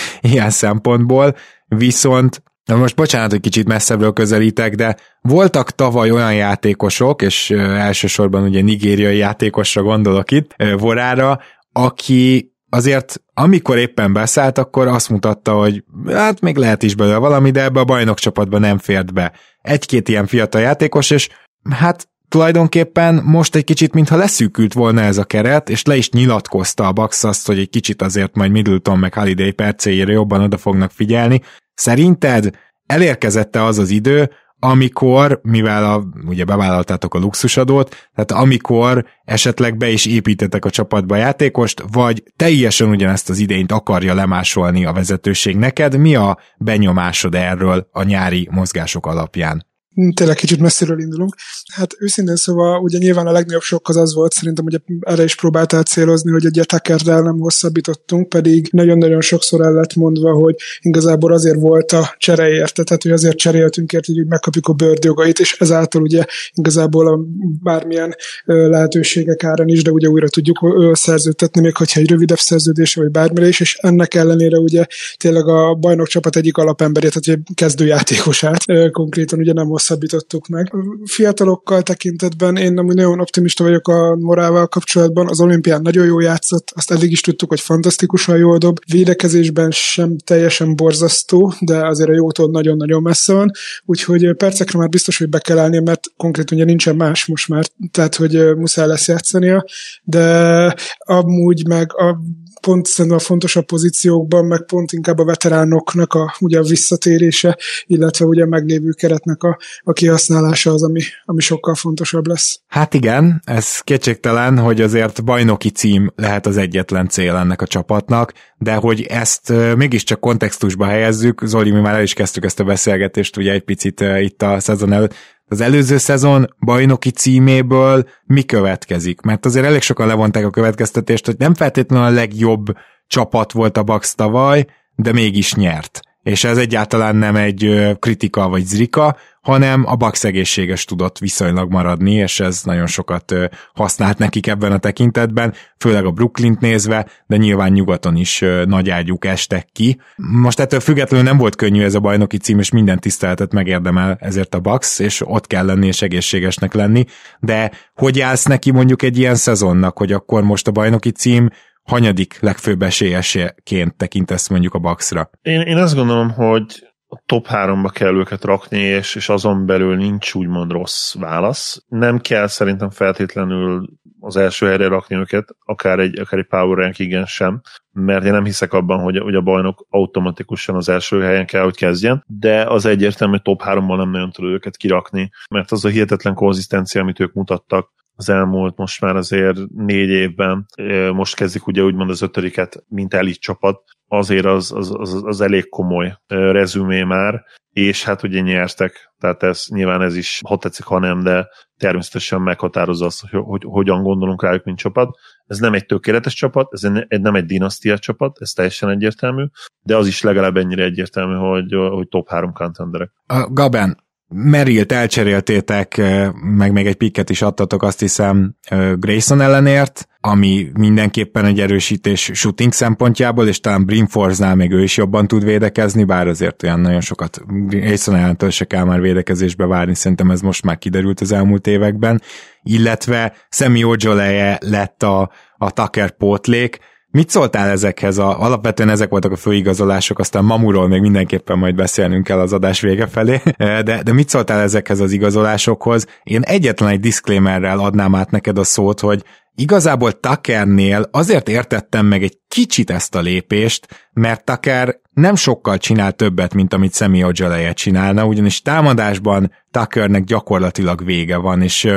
ilyen 0.21 0.51
szempontból, 0.51 1.37
viszont 1.67 2.43
Na 2.67 2.77
most 2.77 2.97
bocsánat, 2.97 3.31
hogy 3.31 3.41
kicsit 3.41 3.69
messzebbről 3.69 4.13
közelítek, 4.13 4.75
de 4.75 4.97
voltak 5.21 5.71
tavaly 5.71 6.11
olyan 6.11 6.35
játékosok, 6.35 7.23
és 7.23 7.51
elsősorban 7.51 8.43
ugye 8.43 8.63
nigériai 8.63 9.17
játékosra 9.17 9.83
gondolok 9.83 10.31
itt, 10.31 10.57
Vorára, 10.79 11.41
aki 11.73 12.53
azért 12.71 13.23
amikor 13.35 13.79
éppen 13.79 14.13
beszállt, 14.13 14.59
akkor 14.59 14.87
azt 14.87 15.09
mutatta, 15.09 15.53
hogy 15.53 15.85
hát 16.07 16.41
még 16.41 16.57
lehet 16.57 16.83
is 16.83 16.95
belőle 16.95 17.17
valami, 17.17 17.51
de 17.51 17.63
ebbe 17.63 17.81
a 17.81 17.85
bajnokcsapatba 17.85 18.59
nem 18.59 18.79
fért 18.79 19.13
be. 19.13 19.33
Egy-két 19.61 20.09
ilyen 20.09 20.27
fiatal 20.27 20.61
játékos, 20.61 21.11
és 21.11 21.29
hát 21.71 22.09
tulajdonképpen 22.29 23.23
most 23.25 23.55
egy 23.55 23.65
kicsit, 23.65 23.93
mintha 23.93 24.17
leszűkült 24.17 24.73
volna 24.73 25.01
ez 25.01 25.19
a 25.19 25.25
keret, 25.25 25.71
és 25.71 25.85
le 25.85 25.97
is 25.97 26.11
nyilatkozta 26.11 26.87
a 26.87 26.93
Bax 26.93 27.25
azt, 27.25 27.47
hogy 27.47 27.59
egy 27.59 27.71
kicsit 27.71 28.03
azért 28.03 28.37
majd 28.37 28.51
Middleton 28.51 28.99
meg 28.99 29.15
Holiday 29.15 29.53
percéjére 29.53 30.13
jobban 30.13 30.41
oda 30.41 30.57
fognak 30.57 30.91
figyelni. 30.91 31.41
Szerinted 31.75 32.51
elérkezette 32.87 33.65
az 33.65 33.79
az 33.79 33.91
idő, 33.91 34.31
amikor, 34.59 35.41
mivel 35.43 35.85
a, 35.93 36.05
ugye 36.27 36.45
bevállaltátok 36.45 37.15
a 37.15 37.19
luxusadót, 37.19 37.89
tehát 38.15 38.33
amikor 38.45 39.07
esetleg 39.25 39.77
be 39.77 39.89
is 39.89 40.07
építetek 40.07 40.65
a 40.65 40.71
csapatba 40.71 41.17
játékost, 41.17 41.83
vagy 41.93 42.23
teljesen 42.37 42.89
ugyanezt 42.89 43.31
az 43.31 43.39
idényt 43.39 43.73
akarja 43.73 44.15
lemásolni 44.15 44.85
a 44.85 44.93
vezetőség 44.93 45.57
neked, 45.57 45.99
mi 45.99 46.15
a 46.15 46.39
benyomásod 46.59 47.35
erről 47.35 47.89
a 47.93 48.03
nyári 48.03 48.49
mozgások 48.51 49.07
alapján? 49.07 49.67
Tényleg 50.15 50.37
kicsit 50.37 50.61
messziről 50.61 51.01
indulunk. 51.01 51.35
Hát 51.73 51.97
őszintén 51.99 52.37
szóval 52.37 52.81
ugye 52.81 52.99
nyilván 52.99 53.27
a 53.27 53.33
legnagyobb 53.33 53.63
sok 53.63 53.89
az 53.89 53.97
az 53.97 54.15
volt, 54.15 54.33
szerintem 54.33 54.65
ugye 54.65 54.79
erre 55.01 55.23
is 55.23 55.35
próbáltál 55.35 55.83
célozni, 55.83 56.31
hogy 56.31 56.47
egy 56.47 56.61
Tuckerrel 56.67 57.23
nem 57.23 57.39
hosszabbítottunk, 57.39 58.29
pedig 58.29 58.69
nagyon-nagyon 58.73 59.21
sokszor 59.21 59.61
el 59.61 59.73
lett 59.73 59.95
mondva, 59.95 60.33
hogy 60.33 60.55
igazából 60.81 61.33
azért 61.33 61.61
volt 61.61 61.93
a 61.93 62.15
csere 62.19 62.49
érte, 62.49 62.83
tehát 62.83 63.03
hogy 63.03 63.13
azért 63.13 63.37
cseréltünk 63.37 63.93
érte, 63.93 64.13
hogy 64.13 64.27
megkapjuk 64.27 64.69
a 64.69 64.73
bőrdjogait, 64.73 65.39
és 65.39 65.57
ezáltal 65.59 66.03
ugye 66.03 66.25
igazából 66.55 67.07
a 67.09 67.21
bármilyen 67.63 68.15
lehetőségek 68.45 69.45
árán 69.45 69.69
is, 69.69 69.83
de 69.83 69.91
ugye 69.91 70.09
újra 70.09 70.29
tudjuk 70.29 70.91
szerződtetni, 70.93 71.61
még 71.61 71.77
hogyha 71.77 72.01
egy 72.01 72.11
rövidebb 72.11 72.39
szerződés 72.39 72.95
vagy 72.95 73.11
bármire 73.11 73.49
is, 73.49 73.61
és 73.61 73.77
ennek 73.81 74.15
ellenére 74.15 74.59
ugye 74.59 74.87
tényleg 75.17 75.49
a 75.49 75.75
bajnok 75.75 76.07
csapat 76.07 76.37
egyik 76.37 76.57
alapemberét, 76.57 77.13
tehát 77.13 77.39
egy 77.39 77.55
kezdőjátékosát 77.55 78.65
konkrétan 78.91 79.39
ugye 79.39 79.53
nem 79.53 79.71
hosszabbítottuk 79.87 80.47
meg. 80.47 80.73
Fiatalokkal 81.05 81.83
tekintetben 81.83 82.57
én 82.57 82.73
nem 82.73 82.87
nagyon 82.87 83.21
optimista 83.21 83.65
vagyok 83.65 83.89
a 83.89 84.17
morával 84.17 84.67
kapcsolatban. 84.67 85.29
Az 85.29 85.41
olimpián 85.41 85.83
nagyon 85.83 86.07
jó 86.07 86.21
játszott, 86.21 86.73
azt 86.75 86.91
eddig 86.91 87.11
is 87.11 87.21
tudtuk, 87.21 87.49
hogy 87.49 87.61
fantasztikusan 87.61 88.37
jól 88.37 88.59
dob. 88.59 88.79
Védekezésben 88.91 89.71
sem 89.71 90.17
teljesen 90.25 90.77
borzasztó, 90.77 91.53
de 91.61 91.87
azért 91.87 92.09
a 92.09 92.15
jótól 92.15 92.51
nagyon-nagyon 92.51 93.03
messze 93.03 93.33
van. 93.33 93.51
Úgyhogy 93.85 94.35
percekre 94.37 94.79
már 94.79 94.89
biztos, 94.89 95.19
hogy 95.19 95.29
be 95.29 95.39
kell 95.39 95.59
állnia, 95.59 95.81
mert 95.81 96.01
konkrétan 96.17 96.57
ugye 96.57 96.67
nincsen 96.67 96.97
más 96.97 97.27
most 97.27 97.49
már, 97.49 97.65
tehát 97.91 98.15
hogy 98.15 98.57
muszáj 98.57 98.87
lesz 98.87 99.09
játszania, 99.09 99.65
de 100.05 100.75
amúgy 100.99 101.67
meg 101.67 101.97
a 101.97 102.19
pont 102.67 102.87
szerintem 102.87 103.21
a 103.21 103.25
fontosabb 103.25 103.65
pozíciókban, 103.65 104.45
meg 104.45 104.65
pont 104.65 104.93
inkább 104.93 105.19
a 105.19 105.25
veteránoknak 105.25 106.15
a, 106.15 106.35
ugye 106.41 106.59
a 106.59 106.63
visszatérése, 106.63 107.59
illetve 107.87 108.25
ugye 108.25 108.43
a 108.43 108.47
meglévő 108.47 108.91
keretnek 108.91 109.43
a, 109.43 109.59
a 109.83 109.93
kihasználása 109.93 110.73
az, 110.73 110.83
ami, 110.83 111.01
ami 111.25 111.41
sokkal 111.41 111.75
fontosabb 111.75 112.27
lesz. 112.27 112.61
Hát 112.67 112.95
igen, 112.95 113.43
ez 113.45 113.81
kétségtelen, 113.81 114.59
hogy 114.59 114.81
azért 114.81 115.25
bajnoki 115.25 115.71
cím 115.71 116.13
lehet 116.17 116.47
az 116.47 116.57
egyetlen 116.57 117.09
cél 117.09 117.35
ennek 117.35 117.63
a 117.63 117.67
csapatnak, 117.67 118.33
de 118.59 118.75
hogy 118.75 119.03
ezt 119.03 119.53
mégiscsak 119.77 120.21
kontextusba 120.21 120.87
helyezzük, 120.87 121.41
Zoli, 121.45 121.71
mi 121.71 121.81
már 121.81 121.95
el 121.95 122.03
is 122.03 122.13
kezdtük 122.13 122.45
ezt 122.45 122.61
a 122.61 122.65
beszélgetést 122.65 123.37
ugye 123.37 123.53
egy 123.53 123.65
picit 123.65 124.05
itt 124.21 124.43
a 124.43 124.61
szezon 124.61 124.93
előtt, 124.93 125.15
az 125.49 125.61
előző 125.61 125.97
szezon 125.97 126.47
bajnoki 126.61 127.11
címéből 127.11 128.09
mi 128.25 128.43
következik? 128.43 129.21
Mert 129.21 129.47
azért 129.47 129.67
elég 129.67 129.83
sokan 129.83 130.07
levonták 130.07 130.45
a 130.45 130.51
következtetést, 130.51 131.27
hogy 131.27 131.37
nem 131.39 131.55
feltétlenül 131.55 132.07
a 132.07 132.11
legjobb 132.11 132.67
csapat 133.07 133.53
volt 133.53 133.77
a 133.77 133.83
Bax 133.83 134.15
tavaly, 134.15 134.67
de 134.95 135.13
mégis 135.13 135.55
nyert 135.55 136.01
és 136.27 136.45
ez 136.45 136.59
egyáltalán 136.59 137.17
nem 137.17 137.37
egy 137.37 137.91
kritika 137.99 138.49
vagy 138.49 138.65
zrika, 138.65 139.17
hanem 139.41 139.87
a 139.87 139.97
Bucks 139.97 140.25
egészséges 140.25 140.85
tudott 140.85 141.19
viszonylag 141.19 141.71
maradni, 141.71 142.13
és 142.13 142.41
ez 142.41 142.63
nagyon 142.63 142.87
sokat 142.87 143.35
használt 143.75 144.19
nekik 144.19 144.47
ebben 144.47 144.73
a 144.73 144.79
tekintetben, 144.79 145.55
főleg 145.79 146.05
a 146.05 146.11
Brooklyn-t 146.11 146.61
nézve, 146.61 147.07
de 147.27 147.37
nyilván 147.37 147.73
nyugaton 147.73 148.17
is 148.17 148.45
nagy 148.65 148.91
ágyuk 148.91 149.25
estek 149.25 149.69
ki. 149.73 150.01
Most 150.17 150.61
ettől 150.61 150.81
függetlenül 150.81 151.27
nem 151.27 151.37
volt 151.37 151.57
könnyű 151.57 151.83
ez 151.83 151.95
a 151.95 152.01
bajnoki 152.01 152.39
cím, 152.39 152.59
és 152.59 152.71
minden 152.71 152.99
tiszteletet 152.99 153.53
megérdemel 153.53 154.17
ezért 154.21 154.55
a 154.55 154.61
Bucks, 154.61 154.99
és 154.99 155.23
ott 155.27 155.47
kell 155.47 155.65
lenni 155.65 155.87
és 155.87 156.03
egészségesnek 156.03 156.75
lenni, 156.75 157.05
de 157.41 157.71
hogy 157.95 158.21
állsz 158.21 158.45
neki 158.45 158.71
mondjuk 158.71 159.03
egy 159.03 159.19
ilyen 159.19 159.35
szezonnak, 159.35 159.99
hogy 159.99 160.13
akkor 160.13 160.43
most 160.43 160.69
a 160.69 160.71
bajnoki 160.71 161.11
cím 161.11 161.49
hanyadik 161.87 162.41
legfőbb 162.41 162.83
esélyeseként 162.83 163.97
tekintesz 163.97 164.49
mondjuk 164.49 164.75
a 164.75 164.79
Bucksra? 164.79 165.31
Én, 165.43 165.61
én 165.61 165.77
azt 165.77 165.95
gondolom, 165.95 166.31
hogy 166.31 166.87
a 167.09 167.23
top 167.27 167.47
háromba 167.47 167.89
kell 167.89 168.15
őket 168.15 168.45
rakni, 168.45 168.79
és, 168.79 169.15
és 169.15 169.29
azon 169.29 169.67
belül 169.67 169.97
nincs 169.97 170.35
úgymond 170.35 170.71
rossz 170.71 171.15
válasz. 171.15 171.85
Nem 171.89 172.19
kell 172.19 172.47
szerintem 172.47 172.91
feltétlenül 172.91 173.89
az 174.21 174.37
első 174.37 174.67
helyre 174.67 174.89
rakni 174.89 175.17
őket, 175.17 175.49
akár 175.65 175.99
egy, 175.99 176.19
akár 176.19 176.39
egy 176.39 176.47
power 176.47 176.79
ranking 176.79 177.27
sem, 177.27 177.61
mert 177.93 178.25
én 178.25 178.33
nem 178.33 178.45
hiszek 178.45 178.73
abban, 178.73 179.01
hogy, 179.01 179.19
hogy 179.19 179.35
a 179.35 179.41
bajnok 179.41 179.87
automatikusan 179.91 180.75
az 180.75 180.89
első 180.89 181.21
helyen 181.23 181.47
kell, 181.47 181.63
hogy 181.63 181.77
kezdjen, 181.77 182.25
de 182.27 182.65
az 182.65 182.87
egyértelmű, 182.87 183.33
hogy 183.33 183.43
top 183.43 183.63
háromban 183.63 183.99
nem 183.99 184.11
nagyon 184.11 184.31
tud 184.31 184.45
őket 184.45 184.77
kirakni, 184.77 185.31
mert 185.51 185.73
az 185.73 185.85
a 185.85 185.89
hihetetlen 185.89 186.35
konzisztencia, 186.35 187.01
amit 187.01 187.21
ők 187.21 187.33
mutattak, 187.33 187.95
az 188.17 188.29
elmúlt 188.29 188.77
most 188.77 189.01
már 189.01 189.17
azért 189.17 189.59
négy 189.75 190.09
évben, 190.09 190.67
most 191.13 191.35
kezdik 191.35 191.67
ugye 191.67 191.83
úgymond 191.83 192.11
az 192.11 192.23
ötödiket, 192.23 192.85
mint 192.89 193.15
elit 193.15 193.41
csapat, 193.41 193.83
azért 194.09 194.45
az, 194.45 194.73
az, 194.73 194.95
az, 194.99 195.23
az 195.25 195.41
elég 195.41 195.69
komoly 195.69 196.19
rezümé 196.27 197.03
már, 197.03 197.45
és 197.71 198.05
hát 198.05 198.23
ugye 198.23 198.41
nyertek, 198.41 199.13
tehát 199.19 199.43
ez 199.43 199.65
nyilván 199.69 200.03
ez 200.03 200.17
is, 200.17 200.41
ha 200.49 200.57
tetszik, 200.57 200.85
ha 200.85 200.99
nem, 200.99 201.23
de 201.23 201.49
természetesen 201.79 202.41
meghatározza 202.41 203.05
azt, 203.05 203.21
hogy, 203.21 203.41
hogy 203.45 203.63
hogyan 203.65 204.03
gondolunk 204.03 204.43
rájuk, 204.43 204.65
mint 204.65 204.79
csapat. 204.79 205.17
Ez 205.47 205.59
nem 205.59 205.75
egy 205.75 205.87
tökéletes 205.87 206.35
csapat, 206.35 206.73
ez 206.73 206.81
nem 207.09 207.35
egy 207.35 207.45
dinasztia 207.45 207.99
csapat, 207.99 208.37
ez 208.41 208.51
teljesen 208.51 208.89
egyértelmű, 208.89 209.45
de 209.83 209.97
az 209.97 210.07
is 210.07 210.23
legalább 210.23 210.57
ennyire 210.57 210.85
egyértelmű, 210.85 211.35
hogy, 211.35 211.75
hogy 211.91 212.09
top 212.09 212.29
3 212.29 212.53
contenderek. 212.53 213.11
Gaben, 213.51 214.06
Merilt 214.29 214.93
elcseréltétek, 214.93 216.03
meg 216.41 216.73
még 216.73 216.87
egy 216.87 216.97
pikket 216.97 217.31
is 217.31 217.43
adtatok, 217.43 217.83
azt 217.83 218.01
hiszem 218.01 218.57
Grayson 218.97 219.41
ellenért, 219.41 220.09
ami 220.21 220.71
mindenképpen 220.73 221.45
egy 221.45 221.61
erősítés 221.61 222.31
shooting 222.35 222.73
szempontjából, 222.73 223.49
és 223.49 223.61
talán 223.61 223.85
Brimforznál 223.85 224.55
még 224.55 224.73
ő 224.73 224.83
is 224.83 224.97
jobban 224.97 225.27
tud 225.27 225.45
védekezni, 225.45 226.05
bár 226.05 226.29
azért 226.29 226.63
olyan 226.63 226.81
nagyon 226.81 227.01
sokat 227.01 227.41
Grayson 227.47 228.15
ellentől 228.15 228.51
se 228.51 228.65
kell 228.65 228.85
már 228.85 229.01
védekezésbe 229.01 229.67
várni, 229.67 229.95
szerintem 229.95 230.31
ez 230.31 230.41
most 230.41 230.65
már 230.65 230.79
kiderült 230.79 231.21
az 231.21 231.33
elmúlt 231.33 231.67
években, 231.67 232.23
illetve 232.63 233.33
Semi 233.49 233.85
Ojoleye 233.85 234.59
lett 234.61 235.03
a, 235.03 235.31
a 235.57 235.71
Tucker 235.71 236.11
pótlék, 236.11 236.79
Mit 237.17 237.31
szóltál 237.31 237.69
ezekhez? 237.69 238.19
A, 238.19 238.43
alapvetően 238.43 238.89
ezek 238.89 239.09
voltak 239.09 239.33
a 239.33 239.37
főigazolások, 239.37 240.19
aztán 240.19 240.45
Mamuról 240.45 240.89
még 240.89 241.01
mindenképpen 241.01 241.59
majd 241.59 241.75
beszélnünk 241.75 242.25
kell 242.25 242.39
az 242.39 242.53
adás 242.53 242.81
vége 242.81 243.07
felé, 243.07 243.43
de, 243.85 244.03
de 244.03 244.13
mit 244.13 244.29
szóltál 244.29 244.61
ezekhez 244.61 245.01
az 245.01 245.13
igazolásokhoz? 245.13 246.07
Én 246.23 246.43
egyetlen 246.43 246.89
egy 246.89 247.01
disclaimerrel 247.01 247.79
adnám 247.79 248.15
át 248.15 248.31
neked 248.31 248.59
a 248.59 248.65
szót, 248.65 249.01
hogy 249.01 249.23
igazából 249.55 250.21
Tuckernél 250.21 251.09
azért 251.11 251.49
értettem 251.49 252.07
meg 252.07 252.23
egy 252.23 252.39
kicsit 252.49 252.91
ezt 252.91 253.15
a 253.15 253.21
lépést, 253.21 254.09
mert 254.13 254.45
Tucker 254.45 254.97
nem 255.13 255.35
sokkal 255.35 255.79
csinál 255.79 256.13
többet, 256.13 256.55
mint 256.55 256.73
amit 256.73 256.95
Semi 256.95 257.25
Ojaleje 257.25 257.73
csinálna, 257.73 258.27
ugyanis 258.27 258.63
támadásban 258.63 259.53
Tuckernek 259.71 260.25
gyakorlatilag 260.25 261.05
vége 261.05 261.37
van, 261.37 261.63
és 261.63 261.89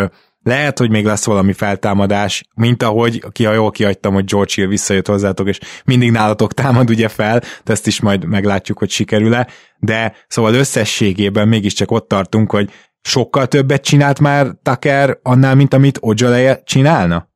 lehet, 0.49 0.79
hogy 0.79 0.89
még 0.89 1.05
lesz 1.05 1.25
valami 1.25 1.53
feltámadás, 1.53 2.43
mint 2.55 2.83
ahogy, 2.83 3.23
ki, 3.31 3.43
ha 3.43 3.53
jól 3.53 3.71
kihagytam, 3.71 4.13
hogy 4.13 4.25
George 4.25 4.51
Hill 4.55 4.67
visszajött 4.67 5.07
hozzátok, 5.07 5.47
és 5.47 5.59
mindig 5.85 6.11
nálatok 6.11 6.53
támad 6.53 6.89
ugye 6.89 7.07
fel, 7.07 7.39
de 7.63 7.71
ezt 7.71 7.87
is 7.87 8.01
majd 8.01 8.25
meglátjuk, 8.25 8.77
hogy 8.77 8.89
sikerül-e, 8.89 9.47
de 9.79 10.13
szóval 10.27 10.53
összességében 10.53 11.47
mégiscsak 11.47 11.91
ott 11.91 12.07
tartunk, 12.07 12.51
hogy 12.51 12.69
sokkal 13.01 13.47
többet 13.47 13.83
csinált 13.83 14.19
már 14.19 14.47
Tucker 14.63 15.19
annál, 15.23 15.55
mint 15.55 15.73
amit 15.73 15.97
Ojaleje 16.01 16.61
csinálna? 16.63 17.27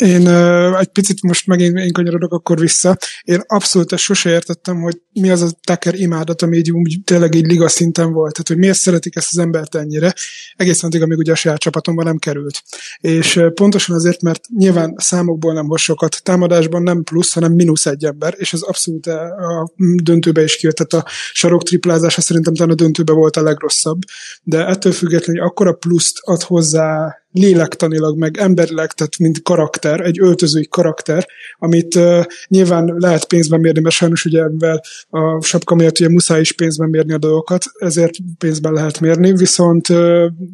Én 0.00 0.26
uh, 0.26 0.80
egy 0.80 0.88
picit 0.88 1.22
most 1.22 1.46
megint 1.46 1.78
én 1.78 1.92
kanyarodok 1.92 2.32
akkor 2.32 2.58
vissza. 2.58 2.96
Én 3.22 3.42
abszolút 3.46 3.98
sose 3.98 4.30
értettem, 4.30 4.80
hogy 4.80 5.00
mi 5.12 5.30
az 5.30 5.42
a 5.42 5.50
Tucker 5.60 5.94
imádat, 5.94 6.42
ami 6.42 6.56
így, 6.56 6.70
úgy, 6.70 6.98
tényleg 7.04 7.34
így 7.34 7.46
liga 7.46 7.68
szinten 7.68 8.12
volt. 8.12 8.32
Tehát, 8.32 8.48
hogy 8.48 8.58
miért 8.58 8.78
szeretik 8.78 9.16
ezt 9.16 9.28
az 9.30 9.38
embert 9.38 9.74
ennyire, 9.74 10.14
egészen 10.56 10.88
addig, 10.90 11.02
amíg 11.02 11.18
ugye 11.18 11.32
a 11.32 11.34
saját 11.34 11.58
csapatomban 11.58 12.04
nem 12.04 12.18
került. 12.18 12.62
És 13.00 13.36
uh, 13.36 13.52
pontosan 13.52 13.96
azért, 13.96 14.22
mert 14.22 14.48
nyilván 14.48 14.94
számokból 14.98 15.52
nem 15.52 15.66
hoz 15.66 15.80
sokat, 15.80 16.22
támadásban 16.22 16.82
nem 16.82 17.02
plusz, 17.02 17.32
hanem 17.32 17.52
mínusz 17.52 17.86
egy 17.86 18.04
ember, 18.04 18.34
és 18.36 18.52
ez 18.52 18.60
abszolút 18.60 19.06
a 19.06 19.72
döntőbe 20.02 20.42
is 20.42 20.56
kijött. 20.56 20.76
Tehát 20.76 21.06
a 21.06 21.10
sarok 21.32 21.62
triplázása 21.62 22.20
szerintem 22.20 22.54
talán 22.54 22.72
a 22.72 22.74
döntőbe 22.74 23.12
volt 23.12 23.36
a 23.36 23.42
legrosszabb, 23.42 23.98
de 24.42 24.66
ettől 24.66 24.92
függetlenül 24.92 25.42
akkora 25.42 25.72
pluszt 25.72 26.18
ad 26.22 26.42
hozzá 26.42 27.19
lélektanilag, 27.32 28.18
meg 28.18 28.36
emberileg, 28.38 28.92
tehát 28.92 29.18
mint 29.18 29.42
karakter, 29.42 30.00
egy 30.00 30.20
öltözői 30.20 30.66
karakter, 30.70 31.26
amit 31.58 31.94
uh, 31.94 32.24
nyilván 32.48 32.94
lehet 32.98 33.24
pénzben 33.24 33.60
mérni, 33.60 33.80
mert 33.80 33.94
sajnos 33.94 34.24
ugye 34.24 34.42
ebben 34.42 34.80
a 35.10 35.42
sapka 35.42 35.74
miatt 35.74 35.98
ugye 35.98 36.08
muszáj 36.08 36.40
is 36.40 36.52
pénzben 36.52 36.88
mérni 36.88 37.12
a 37.12 37.18
dolgokat, 37.18 37.64
ezért 37.78 38.14
pénzben 38.38 38.72
lehet 38.72 39.00
mérni, 39.00 39.32
viszont 39.32 39.88
uh, 39.88 39.96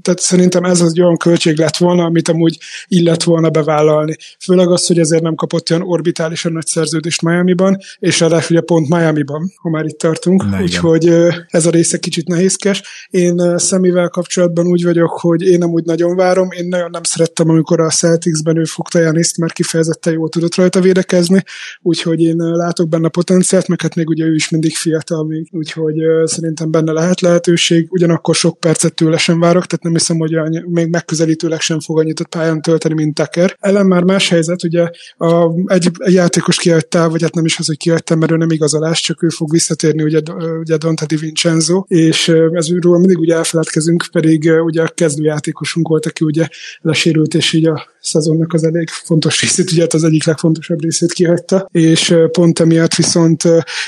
tehát 0.03 0.20
szerintem 0.20 0.64
ez 0.64 0.81
az 0.81 0.99
olyan 0.99 1.16
költség 1.16 1.59
lett 1.59 1.77
volna, 1.77 2.05
amit 2.05 2.29
amúgy 2.29 2.59
illet 2.87 3.22
volna 3.22 3.51
bevállalni. 3.51 4.16
Főleg 4.45 4.70
az, 4.70 4.87
hogy 4.87 4.99
ezért 4.99 5.22
nem 5.22 5.35
kapott 5.35 5.70
olyan 5.70 5.83
orbitálisan 5.83 6.53
nagy 6.53 6.66
szerződést 6.66 7.22
Miami-ban, 7.22 7.77
és 7.99 8.20
ráadásul 8.20 8.57
ugye 8.57 8.64
pont 8.64 8.89
Miami-ban, 8.89 9.53
ha 9.57 9.70
már 9.70 9.85
itt 9.85 9.99
tartunk, 9.99 10.45
úgyhogy 10.62 11.09
uh, 11.09 11.35
ez 11.49 11.66
a 11.66 11.70
része 11.70 11.99
kicsit 11.99 12.29
nehézkes. 12.29 12.83
Én 13.11 13.41
uh, 13.41 13.57
Szemivel 13.59 14.09
kapcsolatban 14.09 14.66
úgy 14.66 14.85
vagyok, 14.85 15.11
hogy 15.11 15.43
én 15.43 15.62
amúgy 15.62 15.85
nagyon 15.85 16.16
várom, 16.16 16.51
én 16.51 16.66
én 16.67 16.73
nagyon 16.73 16.91
nem 16.91 17.03
szerettem, 17.03 17.49
amikor 17.49 17.81
a 17.81 17.89
Celticsben 17.89 18.57
ő 18.57 18.64
fogta 18.64 18.99
Janiszt, 18.99 19.37
mert 19.37 19.53
kifejezetten 19.53 20.12
jól 20.12 20.29
tudott 20.29 20.55
rajta 20.55 20.81
védekezni, 20.81 21.43
úgyhogy 21.83 22.23
én 22.23 22.37
látok 22.37 22.89
benne 22.89 23.09
potenciált, 23.09 23.69
meg 23.69 23.81
hát 23.81 23.95
még 23.95 24.09
ugye 24.09 24.25
ő 24.25 24.35
is 24.35 24.49
mindig 24.49 24.77
fiatal 24.77 25.25
még, 25.25 25.49
úgyhogy 25.51 25.95
szerintem 26.25 26.71
benne 26.71 26.93
lehet 26.93 27.21
lehetőség, 27.21 27.87
ugyanakkor 27.91 28.35
sok 28.35 28.61
percet 28.61 28.95
tőle 28.95 29.19
sem 29.19 29.41
várok, 29.41 29.67
tehát 29.67 29.85
nem 29.85 29.93
hiszem, 29.93 30.19
hogy 30.19 30.33
még 30.67 30.89
megközelítőleg 30.89 31.61
sem 31.61 31.81
fog 31.81 31.99
annyit 31.99 32.21
a 32.21 32.25
pályán 32.25 32.62
tölteni, 32.62 32.95
mint 32.95 33.14
Teker. 33.14 33.57
Ellen 33.61 33.87
már 33.87 34.03
más 34.03 34.29
helyzet, 34.29 34.62
ugye 34.62 34.91
a, 35.17 35.51
egy, 35.67 35.91
egy 35.99 36.12
játékos 36.12 36.57
kiadtál, 36.57 37.09
vagy 37.09 37.23
hát 37.23 37.35
nem 37.35 37.45
is 37.45 37.59
az, 37.59 37.67
hogy 37.67 37.77
kiadtam, 37.77 38.19
mert 38.19 38.33
ő 38.33 38.37
nem 38.37 38.51
igazolás, 38.51 39.01
csak 39.01 39.23
ő 39.23 39.29
fog 39.29 39.51
visszatérni, 39.51 40.03
ugye, 40.03 40.21
ugye 40.61 40.77
Dante 40.77 41.07
Di 41.07 41.17
Vincenzo, 41.17 41.85
és 41.89 42.29
ez 42.53 42.71
őről 42.71 42.99
mindig 42.99 43.19
ugye 43.19 43.35
elfeledkezünk, 43.35 44.05
pedig 44.12 44.53
ugye 44.64 44.83
a 44.83 44.89
kezdőjátékosunk 44.95 45.89
volt, 45.89 46.07
aki 46.07 46.25
ugye 46.25 46.49
lesérült, 46.81 47.35
és 47.35 47.53
így 47.53 47.67
a 47.67 47.87
szezonnak 48.01 48.53
az 48.53 48.65
elég 48.65 48.89
fontos 48.89 49.41
részét, 49.41 49.71
ugye 49.71 49.81
hát 49.81 49.93
az 49.93 50.05
egyik 50.05 50.25
legfontosabb 50.25 50.83
részét 50.83 51.13
kihagyta, 51.13 51.69
és 51.73 52.15
pont 52.31 52.59
emiatt 52.59 52.95
viszont 52.95 53.43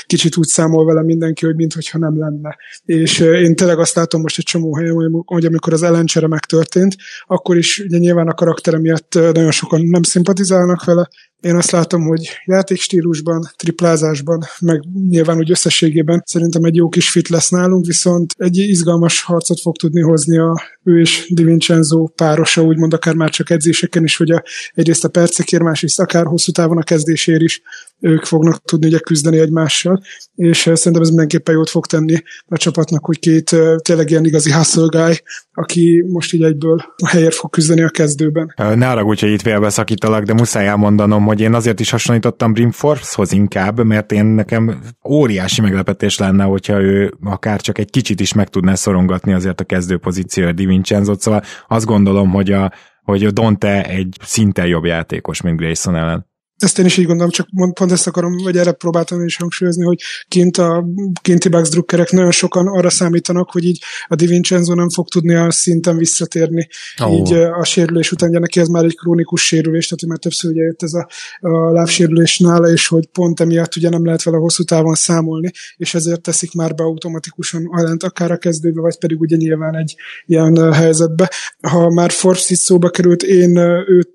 kicsit 0.05 0.37
úgy 0.37 0.47
számol 0.47 0.85
vele 0.85 1.03
mindenki, 1.03 1.45
hogy 1.45 1.55
mintha 1.55 1.97
nem 1.97 2.19
lenne. 2.19 2.57
És 2.85 3.19
én 3.19 3.55
tényleg 3.55 3.79
azt 3.79 3.95
látom 3.95 4.21
most 4.21 4.37
egy 4.37 4.45
csomó 4.45 4.75
helyen, 4.75 5.23
hogy 5.25 5.45
amikor 5.45 5.73
az 5.73 5.83
ellencsere 5.83 6.27
megtörtént, 6.27 6.95
akkor 7.27 7.57
is 7.57 7.79
ugye 7.79 7.97
nyilván 7.97 8.27
a 8.27 8.33
karaktere 8.33 8.79
miatt 8.79 9.13
nagyon 9.13 9.51
sokan 9.51 9.81
nem 9.81 10.03
szimpatizálnak 10.03 10.83
vele, 10.83 11.09
én 11.41 11.55
azt 11.55 11.71
látom, 11.71 12.01
hogy 12.01 12.29
játékstílusban, 12.45 13.49
triplázásban, 13.55 14.43
meg 14.59 14.81
nyilván 15.09 15.37
úgy 15.37 15.51
összességében 15.51 16.21
szerintem 16.25 16.63
egy 16.63 16.75
jó 16.75 16.89
kis 16.89 17.09
fit 17.09 17.27
lesz 17.27 17.49
nálunk, 17.49 17.85
viszont 17.85 18.33
egy 18.37 18.57
izgalmas 18.57 19.23
harcot 19.23 19.59
fog 19.59 19.75
tudni 19.75 20.01
hozni 20.01 20.37
a 20.37 20.61
ő 20.83 20.99
és 20.99 21.31
Di 21.33 21.43
Vincenzo 21.43 22.07
párosa, 22.15 22.58
úgymond 22.63 22.93
akár 22.93 23.13
már 23.13 23.29
csak 23.29 23.49
edzéseken 23.49 24.03
is, 24.03 24.17
hogy 24.17 24.31
a, 24.31 24.43
egyrészt 24.73 25.03
a 25.03 25.09
percekért, 25.09 25.63
másrészt 25.63 25.99
akár 25.99 26.25
hosszú 26.25 26.51
távon 26.51 26.77
a 26.77 26.83
kezdésért 26.83 27.41
is 27.41 27.61
ők 27.99 28.23
fognak 28.23 28.63
tudni 28.63 28.87
ugye 28.87 28.99
küzdeni 28.99 29.39
egymással, 29.39 30.01
és 30.35 30.57
szerintem 30.73 31.01
ez 31.01 31.07
mindenképpen 31.07 31.55
jót 31.55 31.69
fog 31.69 31.85
tenni 31.85 32.23
a 32.47 32.57
csapatnak, 32.57 33.05
hogy 33.05 33.19
két 33.19 33.55
tényleg 33.81 34.09
ilyen 34.09 34.25
igazi 34.25 34.51
hustle 34.51 35.17
aki 35.53 36.05
most 36.07 36.33
így 36.33 36.43
egyből 36.43 36.77
a 36.95 37.07
helyért 37.07 37.33
fog 37.33 37.49
küzdeni 37.49 37.81
a 37.81 37.89
kezdőben. 37.89 38.53
Ne 38.55 38.89
arra 38.89 39.03
hogy 39.03 39.23
itt 39.23 39.41
félbeszakítalak, 39.41 40.23
de 40.23 40.33
muszáj 40.33 40.67
elmondanom, 40.67 41.25
hogy 41.25 41.41
én 41.41 41.53
azért 41.53 41.79
is 41.79 41.89
hasonlítottam 41.89 42.53
Brimforce-hoz 42.53 43.31
inkább, 43.31 43.83
mert 43.83 44.11
én 44.11 44.25
nekem 44.25 44.79
óriási 45.09 45.61
meglepetés 45.61 46.17
lenne, 46.17 46.43
hogyha 46.43 46.81
ő 46.81 47.13
akár 47.23 47.61
csak 47.61 47.77
egy 47.77 47.89
kicsit 47.89 48.19
is 48.19 48.33
meg 48.33 48.49
tudná 48.49 48.75
szorongatni 48.75 49.33
azért 49.33 49.61
a 49.61 49.63
kezdő 49.63 49.97
pozícióra 49.97 50.51
Di 50.51 50.65
Vincenzo-t, 50.65 51.21
szóval 51.21 51.43
azt 51.67 51.85
gondolom, 51.85 52.29
hogy 52.29 52.51
a, 52.51 52.71
hogy 53.03 53.27
Dante 53.27 53.85
egy 53.85 54.17
szinten 54.23 54.65
jobb 54.65 54.85
játékos, 54.85 55.41
mint 55.41 55.57
Grayson 55.57 55.95
ellen. 55.95 56.28
Ezt 56.59 56.79
én 56.79 56.85
is 56.85 56.97
így 56.97 57.05
gondolom, 57.05 57.31
csak 57.31 57.47
pont 57.73 57.91
ezt 57.91 58.07
akarom, 58.07 58.37
vagy 58.37 58.57
erre 58.57 58.71
próbáltam 58.71 59.25
is 59.25 59.35
hangsúlyozni, 59.35 59.85
hogy 59.85 60.01
kint 60.27 60.57
a 60.57 60.85
kinti 61.21 61.49
Bucks 61.49 61.69
drukkerek 61.69 62.11
nagyon 62.11 62.31
sokan 62.31 62.67
arra 62.67 62.89
számítanak, 62.89 63.51
hogy 63.51 63.65
így 63.65 63.81
a 64.07 64.15
Di 64.15 64.25
Vincenzo 64.25 64.73
nem 64.73 64.89
fog 64.89 65.07
tudni 65.07 65.35
a 65.35 65.51
szinten 65.51 65.97
visszatérni. 65.97 66.67
Oh. 67.03 67.13
Így 67.13 67.33
a 67.33 67.63
sérülés 67.63 68.11
után, 68.11 68.29
ugye 68.29 68.39
neki 68.39 68.59
ez 68.59 68.67
már 68.67 68.83
egy 68.83 68.95
krónikus 68.95 69.45
sérülés, 69.45 69.87
tehát 69.87 70.05
már 70.05 70.17
többször 70.17 70.51
ugye 70.51 70.61
jött 70.61 70.83
ez 70.83 70.93
a, 70.93 71.07
a 71.39 71.71
lábsérülés 71.71 72.39
nála, 72.39 72.71
és 72.71 72.87
hogy 72.87 73.07
pont 73.07 73.39
emiatt 73.39 73.75
ugye 73.75 73.89
nem 73.89 74.05
lehet 74.05 74.23
vele 74.23 74.37
hosszú 74.37 74.63
távon 74.63 74.93
számolni, 74.93 75.51
és 75.77 75.93
ezért 75.93 76.21
teszik 76.21 76.53
már 76.53 76.75
be 76.75 76.83
automatikusan 76.83 77.65
alent 77.71 78.03
akár 78.03 78.31
a 78.31 78.37
kezdőbe, 78.37 78.81
vagy 78.81 78.97
pedig 78.97 79.19
ugye 79.19 79.35
nyilván 79.35 79.75
egy 79.75 79.95
ilyen 80.25 80.73
helyzetbe. 80.73 81.31
Ha 81.61 81.89
már 81.89 82.11
Forbes 82.11 82.49
itt 82.49 82.57
szóba 82.57 82.89
került, 82.89 83.23
én 83.23 83.57
őt 83.87 84.09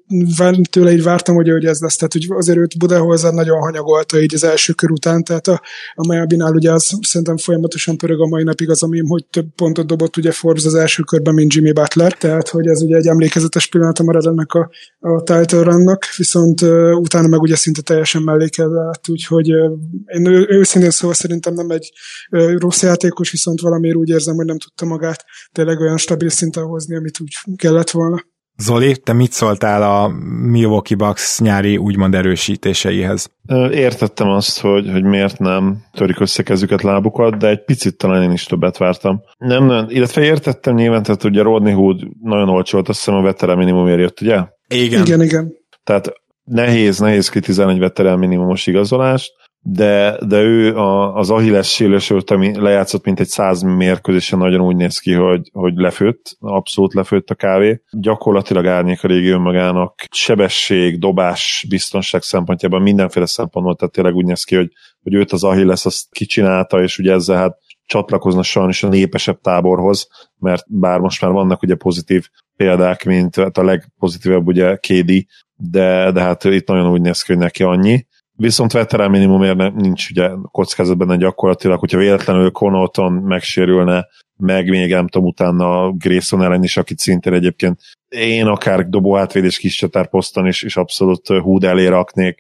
tőle 0.71 0.93
így 0.93 1.03
vártam, 1.03 1.35
hogy, 1.35 1.51
hogy 1.51 1.65
ez 1.65 1.81
lesz, 1.81 1.97
tehát 1.97 2.13
hogy 2.13 2.27
azért 2.37 2.59
őt 2.59 2.79
Budenholzer 2.79 3.33
nagyon 3.33 3.61
hanyagolta 3.61 4.21
így 4.21 4.35
az 4.35 4.45
első 4.45 4.73
kör 4.73 4.91
után, 4.91 5.25
tehát 5.25 5.47
a, 5.47 5.61
a 5.95 6.07
Miami-nál 6.07 6.53
ugye 6.53 6.73
az 6.73 6.99
szerintem 7.01 7.37
folyamatosan 7.37 7.97
pörög 7.97 8.21
a 8.21 8.27
mai 8.27 8.43
napig 8.43 8.71
az, 8.71 8.83
ami, 8.83 9.07
hogy 9.07 9.25
több 9.27 9.47
pontot 9.57 9.87
dobott 9.87 10.17
ugye 10.17 10.33
Forbes 10.33 10.65
az 10.65 10.75
első 10.75 11.03
körben, 11.03 11.35
mint 11.35 11.53
Jimmy 11.55 11.73
Butler, 11.73 12.13
tehát 12.13 12.49
hogy 12.49 12.67
ez 12.67 12.83
ugye 12.83 12.97
egy 12.97 13.07
emlékezetes 13.07 13.67
pillanat 13.67 14.03
marad 14.03 14.27
ennek 14.27 14.53
a, 14.53 14.71
a 14.99 15.23
title 15.23 15.63
runnak, 15.63 16.05
viszont 16.17 16.61
uh, 16.61 17.01
utána 17.01 17.29
meg 17.29 17.41
ugye 17.41 17.57
szinte 17.57 17.83
teljesen 17.83 18.23
mellékezett, 18.23 19.09
úgyhogy 19.09 19.55
uh, 19.55 19.73
én 20.07 20.27
ő, 20.27 20.47
őszintén 20.49 20.91
szóval 20.91 21.15
szerintem 21.15 21.55
nem 21.55 21.71
egy 21.71 21.93
uh, 22.31 22.59
rossz 22.59 22.83
játékos, 22.83 23.31
viszont 23.31 23.61
valamiért 23.61 23.97
úgy 23.97 24.09
érzem, 24.09 24.35
hogy 24.35 24.47
nem 24.47 24.59
tudta 24.59 24.85
magát 24.85 25.25
tényleg 25.53 25.81
olyan 25.81 25.97
stabil 25.97 26.29
szinten 26.29 26.65
hozni, 26.65 26.97
amit 26.97 27.21
úgy 27.21 27.35
kellett 27.57 27.91
volna. 27.91 28.33
Zoli, 28.57 28.97
te 28.97 29.13
mit 29.13 29.33
szóltál 29.33 29.83
a 29.83 30.09
Milwaukee 30.51 30.97
Bucks 30.97 31.41
nyári 31.41 31.77
úgymond 31.77 32.15
erősítéseihez? 32.15 33.31
Értettem 33.71 34.29
azt, 34.29 34.61
hogy, 34.61 34.91
hogy 34.91 35.03
miért 35.03 35.39
nem 35.39 35.85
törik 35.93 36.21
össze 36.21 36.43
kezüket, 36.43 36.83
lábukat, 36.83 37.37
de 37.37 37.49
egy 37.49 37.65
picit 37.65 37.97
talán 37.97 38.23
én 38.23 38.33
is 38.33 38.45
többet 38.45 38.77
vártam. 38.77 39.23
Nem, 39.39 39.67
nem, 39.67 39.87
illetve 39.89 40.23
értettem 40.23 40.75
nyilván, 40.75 41.03
tehát 41.03 41.25
ugye 41.25 41.43
Rodney 41.43 41.73
Hood 41.73 42.01
nagyon 42.23 42.49
olcsó 42.49 42.77
volt, 42.77 42.89
azt 42.89 42.99
hiszem 42.99 43.15
a 43.15 43.23
veterán 43.23 43.57
minimumért 43.57 44.01
jött, 44.01 44.21
ugye? 44.21 44.43
Igen. 44.69 45.07
Igen, 45.07 45.23
igen. 45.23 45.53
Tehát 45.85 46.13
nehéz, 46.45 46.99
nehéz 46.99 47.29
kritizálni 47.29 47.73
egy 47.73 47.79
veterán 47.79 48.19
minimumos 48.19 48.67
igazolást, 48.67 49.33
de, 49.67 50.19
de 50.27 50.41
ő 50.41 50.77
a, 50.77 51.15
az 51.17 51.31
Achilles 51.31 51.73
sérülés 51.73 52.11
ami 52.11 52.61
lejátszott, 52.61 53.05
mint 53.05 53.21
egy 53.21 53.27
száz 53.27 53.63
mérkőzésen 53.63 54.39
nagyon 54.39 54.61
úgy 54.61 54.77
néz 54.77 54.99
ki, 54.99 55.13
hogy, 55.13 55.51
hogy 55.53 55.75
lefőtt, 55.75 56.37
abszolút 56.41 56.95
lefőtt 56.95 57.31
a 57.31 57.35
kávé. 57.35 57.83
Gyakorlatilag 57.91 58.67
árnyék 58.67 59.05
a 59.05 59.09
régi 59.09 59.29
önmagának 59.29 60.05
sebesség, 60.11 60.99
dobás, 60.99 61.67
biztonság 61.69 62.23
szempontjában 62.23 62.83
mindenféle 62.83 63.27
szempontból, 63.27 63.77
tehát 63.77 63.95
tényleg 63.95 64.15
úgy 64.15 64.25
néz 64.25 64.45
ki, 64.45 64.57
hogy, 64.57 64.73
hogy 65.03 65.15
őt 65.15 65.33
az 65.33 65.45
Achilles 65.45 65.85
azt 65.85 66.07
kicsinálta, 66.11 66.83
és 66.83 66.99
ugye 66.99 67.13
ezzel 67.13 67.37
hát 67.37 67.59
csatlakozna 67.87 68.43
sajnos 68.43 68.83
a 68.83 68.89
népesebb 68.89 69.41
táborhoz, 69.41 70.09
mert 70.39 70.65
bár 70.69 70.99
most 70.99 71.21
már 71.21 71.31
vannak 71.31 71.63
ugye 71.63 71.75
pozitív 71.75 72.29
példák, 72.57 73.05
mint 73.05 73.37
hát 73.37 73.59
a 73.59 73.65
legpozitívebb 73.65 74.47
ugye 74.47 74.77
Kédi, 74.77 75.27
de, 75.57 76.11
de 76.13 76.21
hát 76.21 76.45
itt 76.45 76.69
nagyon 76.69 76.91
úgy 76.91 77.01
néz 77.01 77.23
ki, 77.23 77.33
hogy 77.33 77.43
neki 77.43 77.63
annyi 77.63 78.07
Viszont 78.37 78.73
veterán 78.73 79.11
minimumért 79.11 79.75
nincs 79.75 80.11
ugye 80.11 80.31
kockázatban 80.51 81.19
gyakorlatilag, 81.19 81.79
hogyha 81.79 81.99
véletlenül 81.99 82.51
Connaughton 82.51 83.13
megsérülne, 83.13 84.07
meg 84.37 84.69
még 84.69 84.91
nem 84.91 85.09
tudom, 85.09 85.29
utána 85.29 85.91
Grayson 85.91 86.43
ellen 86.43 86.63
is, 86.63 86.77
akit 86.77 86.99
szintén 86.99 87.33
egyébként 87.33 87.81
én 88.09 88.47
akár 88.47 88.89
dobó 88.89 89.17
átvédés 89.17 89.59
kis 89.59 89.77
csatárposzton 89.77 90.47
is, 90.47 90.63
és 90.63 90.77
abszolút 90.77 91.27
húd 91.27 91.65
elé 91.65 91.87
raknék, 91.87 92.39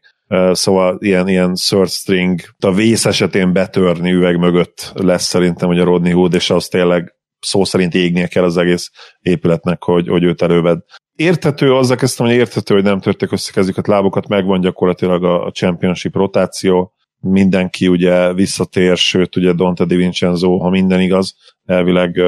szóval 0.52 0.96
ilyen, 1.00 1.28
ilyen 1.28 1.54
third 1.54 1.88
string, 1.88 2.40
a 2.58 2.72
vész 2.72 3.04
esetén 3.04 3.52
betörni 3.52 4.12
üveg 4.12 4.38
mögött 4.38 4.92
lesz 4.94 5.24
szerintem, 5.24 5.68
hogy 5.68 5.80
a 5.80 5.84
Rodney 5.84 6.12
Hood, 6.12 6.34
és 6.34 6.50
az 6.50 6.68
tényleg 6.68 7.14
szó 7.40 7.64
szerint 7.64 7.94
égnie 7.94 8.26
kell 8.26 8.44
az 8.44 8.56
egész 8.56 8.90
épületnek, 9.20 9.82
hogy, 9.82 10.08
hogy 10.08 10.22
őt 10.22 10.42
előved 10.42 10.78
érthető, 11.16 11.74
azzal 11.74 11.96
kezdtem, 11.96 12.26
hogy 12.26 12.34
érthető, 12.34 12.74
hogy 12.74 12.82
nem 12.82 13.00
törtek 13.00 13.32
össze 13.32 13.52
kezüket, 13.52 13.86
lábokat, 13.86 14.28
megvan 14.28 14.60
gyakorlatilag 14.60 15.24
a, 15.24 15.50
championship 15.50 16.14
rotáció, 16.14 16.92
mindenki 17.20 17.88
ugye 17.88 18.32
visszatér, 18.32 18.96
sőt 18.96 19.36
ugye 19.36 19.52
Dante 19.52 19.84
Di 19.84 19.96
Vincenzo, 19.96 20.58
ha 20.58 20.70
minden 20.70 21.00
igaz, 21.00 21.34
elvileg 21.64 22.20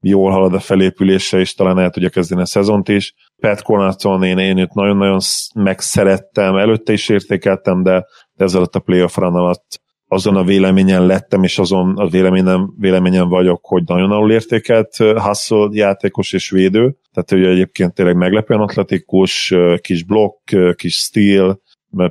jól 0.00 0.30
halad 0.30 0.54
a 0.54 0.60
felépülése, 0.60 1.38
és 1.38 1.54
talán 1.54 1.78
el 1.78 1.90
tudja 1.90 2.08
kezdeni 2.08 2.40
a 2.40 2.46
szezont 2.46 2.88
is. 2.88 3.14
Pat 3.36 3.62
Connaughton, 3.62 4.22
én, 4.22 4.38
én 4.38 4.58
őt 4.58 4.74
nagyon-nagyon 4.74 5.18
megszerettem, 5.54 6.56
előtte 6.56 6.92
is 6.92 7.08
értékeltem, 7.08 7.82
de, 7.82 8.06
de 8.32 8.44
ezzel 8.44 8.62
a 8.70 8.78
playoff 8.78 9.16
run 9.16 9.34
alatt 9.34 9.79
azon 10.12 10.36
a 10.36 10.44
véleményen 10.44 11.06
lettem, 11.06 11.42
és 11.42 11.58
azon 11.58 11.96
a 11.96 12.08
véleményen, 12.08 12.74
véleményen 12.78 13.28
vagyok, 13.28 13.60
hogy 13.62 13.82
nagyon 13.86 14.10
alul 14.10 14.32
értékelt 14.32 14.96
hustle 14.96 15.68
játékos 15.70 16.32
és 16.32 16.50
védő, 16.50 16.96
tehát 17.12 17.32
ő 17.32 17.50
egyébként 17.50 17.94
tényleg 17.94 18.16
meglepően 18.16 18.60
atletikus, 18.60 19.54
kis 19.80 20.04
blokk, 20.04 20.50
kis 20.74 20.94
steel, 20.94 21.60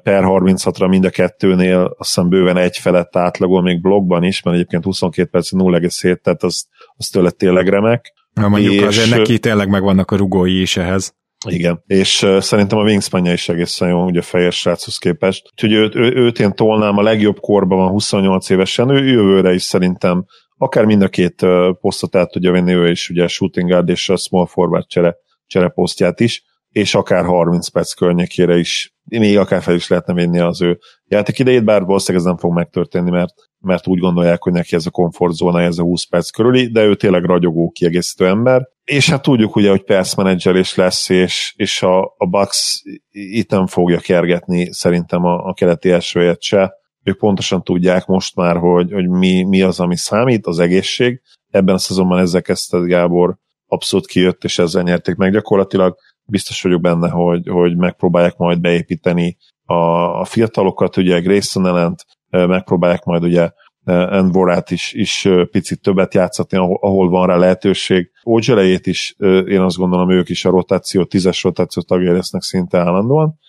per 0.03 0.23
36-ra 0.25 0.89
mind 0.89 1.05
a 1.05 1.09
kettőnél 1.09 1.95
azt 1.97 2.13
hiszem 2.13 2.29
bőven 2.29 2.57
egy 2.57 2.77
felett 2.77 3.15
átlagol 3.15 3.61
még 3.61 3.81
blogban 3.81 4.23
is, 4.23 4.41
mert 4.41 4.55
egyébként 4.55 4.83
22 4.83 5.29
perc 5.29 5.49
0,7, 5.51 6.15
tehát 6.21 6.43
az, 6.43 6.67
az 6.95 7.07
tőle 7.07 7.31
tényleg 7.31 7.67
remek. 7.67 8.13
Na 8.33 8.47
mondjuk 8.47 8.73
és, 8.73 8.81
azért 8.81 9.09
neki 9.09 9.39
tényleg 9.39 9.69
megvannak 9.69 10.11
a 10.11 10.15
rugói 10.15 10.61
is 10.61 10.77
ehhez. 10.77 11.13
Igen, 11.47 11.83
és 11.87 12.21
uh, 12.21 12.39
szerintem 12.39 12.77
a 12.77 12.83
wingspanje 12.83 13.33
is 13.33 13.49
egészen 13.49 13.89
jó, 13.89 14.05
ugye 14.05 14.19
a 14.19 14.23
fejes 14.23 14.59
sráchoz 14.59 14.97
képest. 14.97 15.49
Úgyhogy 15.51 15.73
őt, 15.73 15.95
ő, 15.95 16.13
őt 16.15 16.39
én 16.39 16.53
tolnám, 16.53 16.97
a 16.97 17.01
legjobb 17.01 17.39
korban 17.39 17.77
van 17.77 17.89
28 17.89 18.49
évesen, 18.49 18.89
ő 18.89 19.05
jövőre 19.05 19.53
is 19.53 19.63
szerintem 19.63 20.25
akár 20.57 20.85
mind 20.85 21.01
a 21.01 21.09
két 21.09 21.41
uh, 21.41 21.75
posztot 21.81 22.15
át 22.15 22.31
tudja 22.31 22.51
venni, 22.51 22.73
ő 22.73 22.89
is 22.89 23.09
ugye 23.09 23.23
a 23.23 23.27
shooting 23.27 23.69
guard 23.69 23.89
és 23.89 24.09
a 24.09 24.15
small 24.15 24.45
forward 24.47 24.87
csere, 24.87 25.15
csereposztját 25.47 26.19
is, 26.19 26.43
és 26.69 26.95
akár 26.95 27.25
30 27.25 27.67
perc 27.67 27.93
környékére 27.93 28.57
is, 28.57 28.93
még 29.10 29.38
akár 29.38 29.62
fel 29.62 29.76
is 29.76 29.88
lehetne 29.88 30.14
vinni 30.14 30.39
az 30.39 30.62
ő 30.62 30.80
játék 31.07 31.39
idejét, 31.39 31.64
bár 31.64 31.84
valószínűleg 31.84 32.26
ez 32.26 32.32
nem 32.32 32.39
fog 32.39 32.53
megtörténni, 32.53 33.10
mert, 33.10 33.34
mert 33.60 33.88
úgy 33.88 33.99
gondolják, 33.99 34.43
hogy 34.43 34.53
neki 34.53 34.76
ez 34.76 34.86
a 34.86 34.89
komfortzóna, 34.89 35.62
ez 35.62 35.78
a 35.78 35.84
20 35.84 36.03
perc 36.03 36.30
körüli, 36.30 36.72
de 36.72 36.84
ő 36.84 36.95
tényleg 36.95 37.24
ragyogó, 37.24 37.70
kiegészítő 37.70 38.28
ember, 38.28 38.68
és 38.89 39.10
hát 39.10 39.22
tudjuk 39.22 39.55
ugye, 39.55 39.70
hogy 39.70 39.84
perc 39.84 40.14
is 40.55 40.76
lesz, 40.76 41.10
és, 41.10 41.53
és 41.57 41.82
a, 41.82 42.01
a 42.18 42.26
Bucks 42.30 42.82
itt 43.12 43.49
nem 43.49 43.68
fogja 43.68 43.99
kergetni 43.99 44.74
szerintem 44.74 45.24
a, 45.26 45.45
a 45.45 45.53
keleti 45.53 45.91
elsőjét 45.91 46.41
se. 46.41 46.74
Ők 47.03 47.18
pontosan 47.18 47.64
tudják 47.64 48.05
most 48.05 48.36
már, 48.36 48.57
hogy, 48.57 48.91
hogy 48.91 49.10
mi, 49.10 49.43
mi 49.43 49.62
az, 49.62 49.80
ami 49.80 49.97
számít, 49.97 50.45
az 50.45 50.60
egészség. 50.60 51.22
Ebben 51.49 51.76
a 51.76 51.78
szezonban 51.78 52.20
ezzel 52.20 52.41
kezdte 52.41 52.78
Gábor 52.78 53.38
abszolút 53.66 54.07
kijött, 54.07 54.43
és 54.43 54.60
ezzel 54.60 54.84
nyerték 54.84 55.16
meg 55.16 55.32
gyakorlatilag. 55.32 55.97
Biztos 56.30 56.61
vagyok 56.61 56.82
benne, 56.82 57.09
hogy, 57.09 57.47
hogy 57.47 57.77
megpróbálják 57.77 58.38
majd 58.38 58.59
beépíteni 58.59 59.38
a, 59.65 59.73
a 60.19 60.25
fiatalokat, 60.25 60.97
ugye 60.97 61.19
Grayson 61.19 61.67
ellent 61.67 62.05
megpróbálják 62.30 63.03
majd 63.03 63.23
ugye 63.23 63.49
Envorát 63.86 64.71
is, 64.71 64.93
is 64.93 65.27
picit 65.51 65.82
többet 65.82 66.13
játszatni, 66.13 66.57
ahol, 66.57 66.77
ahol 66.82 67.09
van 67.09 67.27
rá 67.27 67.36
lehetőség. 67.36 68.11
Ógyelejét 68.25 68.88
is, 68.88 69.15
én 69.47 69.59
azt 69.59 69.77
gondolom, 69.77 70.09
ők 70.09 70.30
is 70.30 70.45
a 70.45 70.49
rotáció, 70.49 71.03
tízes 71.03 71.43
rotáció 71.43 71.82
tagjai 71.82 72.13
lesznek 72.13 72.41
szinte 72.41 72.77
állandóan, 72.77 73.39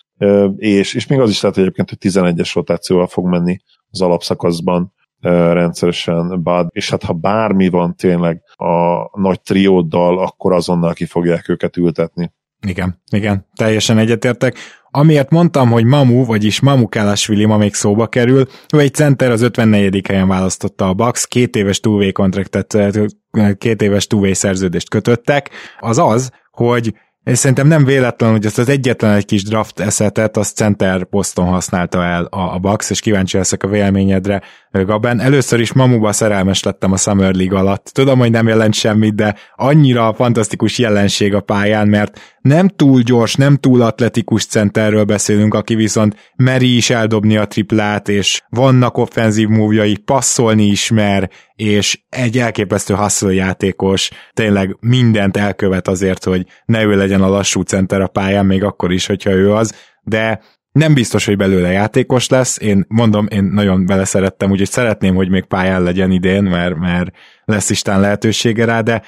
és, 0.56 0.94
és 0.94 1.06
még 1.06 1.20
az 1.20 1.30
is 1.30 1.40
lehet 1.40 1.58
egyébként, 1.58 1.88
hogy 1.88 1.98
11-es 2.00 2.50
rotációval 2.54 3.06
fog 3.06 3.26
menni 3.26 3.58
az 3.90 4.00
alapszakaszban 4.00 4.92
rendszeresen 5.52 6.42
Bud, 6.42 6.66
és 6.70 6.90
hát 6.90 7.02
ha 7.02 7.12
bármi 7.12 7.68
van 7.68 7.96
tényleg 7.96 8.42
a 8.56 9.20
nagy 9.20 9.40
trióddal, 9.40 10.18
akkor 10.18 10.52
azonnal 10.52 10.92
ki 10.92 11.04
fogják 11.04 11.48
őket 11.48 11.76
ültetni. 11.76 12.32
Igen, 12.66 13.02
igen, 13.12 13.46
teljesen 13.54 13.98
egyetértek. 13.98 14.56
Amiért 14.90 15.30
mondtam, 15.30 15.70
hogy 15.70 15.84
Mamu, 15.84 16.24
vagyis 16.24 16.60
Mamu 16.60 16.88
Kálásvili 16.88 17.44
ma 17.44 17.56
még 17.56 17.74
szóba 17.74 18.06
kerül, 18.06 18.46
ő 18.74 18.78
egy 18.78 18.94
center 18.94 19.30
az 19.30 19.40
54. 19.40 20.06
helyen 20.06 20.28
választotta 20.28 20.88
a 20.88 20.94
Bucks, 20.94 21.26
két 21.26 21.56
éves 21.56 21.80
túvé 21.80 22.12
kontraktet, 22.12 22.78
két 23.58 23.82
éves 23.82 24.06
túvé 24.06 24.32
szerződést 24.32 24.88
kötöttek, 24.88 25.50
az 25.80 25.98
az, 25.98 26.30
hogy 26.50 26.94
és 27.24 27.38
szerintem 27.38 27.66
nem 27.66 27.84
véletlen, 27.84 28.30
hogy 28.30 28.46
ezt 28.46 28.58
az 28.58 28.68
egyetlen 28.68 29.14
egy 29.14 29.24
kis 29.24 29.42
draft 29.42 29.80
eszetet 29.80 30.36
az 30.36 30.50
center 30.50 31.04
poszton 31.04 31.46
használta 31.46 32.04
el 32.04 32.24
a, 32.24 32.54
a 32.54 32.58
Bucks, 32.58 32.90
és 32.90 33.00
kíváncsi 33.00 33.36
leszek 33.36 33.62
a 33.62 33.68
véleményedre, 33.68 34.42
Gaben. 34.72 35.20
Először 35.20 35.60
is 35.60 35.72
Mamuba 35.72 36.12
szerelmes 36.12 36.62
lettem 36.62 36.92
a 36.92 36.96
Summer 36.96 37.34
League 37.34 37.58
alatt. 37.58 37.90
Tudom, 37.92 38.18
hogy 38.18 38.30
nem 38.30 38.48
jelent 38.48 38.74
semmit, 38.74 39.14
de 39.14 39.34
annyira 39.56 40.14
fantasztikus 40.14 40.78
jelenség 40.78 41.34
a 41.34 41.40
pályán, 41.40 41.88
mert 41.88 42.20
nem 42.40 42.68
túl 42.68 43.00
gyors, 43.00 43.34
nem 43.34 43.56
túl 43.56 43.82
atletikus 43.82 44.46
centerről 44.46 45.04
beszélünk, 45.04 45.54
aki 45.54 45.74
viszont 45.74 46.32
meri 46.36 46.76
is 46.76 46.90
eldobni 46.90 47.36
a 47.36 47.46
triplát, 47.46 48.08
és 48.08 48.40
vannak 48.48 48.98
offenzív 48.98 49.48
múvjai, 49.48 49.96
passzolni 49.96 50.64
ismer, 50.64 51.30
és 51.60 52.00
egy 52.08 52.38
elképesztő 52.38 52.94
hustle 52.94 53.32
játékos, 53.32 54.10
tényleg 54.32 54.76
mindent 54.80 55.36
elkövet 55.36 55.88
azért, 55.88 56.24
hogy 56.24 56.46
ne 56.64 56.82
ő 56.82 56.96
legyen 56.96 57.22
a 57.22 57.28
lassú 57.28 57.60
center 57.60 58.00
a 58.00 58.06
pályán, 58.06 58.46
még 58.46 58.64
akkor 58.64 58.92
is, 58.92 59.06
hogyha 59.06 59.30
ő 59.30 59.52
az, 59.52 59.74
de 60.02 60.40
nem 60.72 60.94
biztos, 60.94 61.24
hogy 61.24 61.36
belőle 61.36 61.70
játékos 61.70 62.28
lesz, 62.28 62.58
én 62.60 62.84
mondom, 62.88 63.26
én 63.30 63.44
nagyon 63.44 63.86
vele 63.86 64.04
szerettem, 64.04 64.50
úgyhogy 64.50 64.70
szeretném, 64.70 65.14
hogy 65.14 65.28
még 65.28 65.44
pályán 65.44 65.82
legyen 65.82 66.10
idén, 66.10 66.42
mert, 66.42 66.76
mert 66.76 67.10
lesz 67.44 67.70
istán 67.70 68.00
lehetősége 68.00 68.64
rá, 68.64 68.80
de 68.80 69.02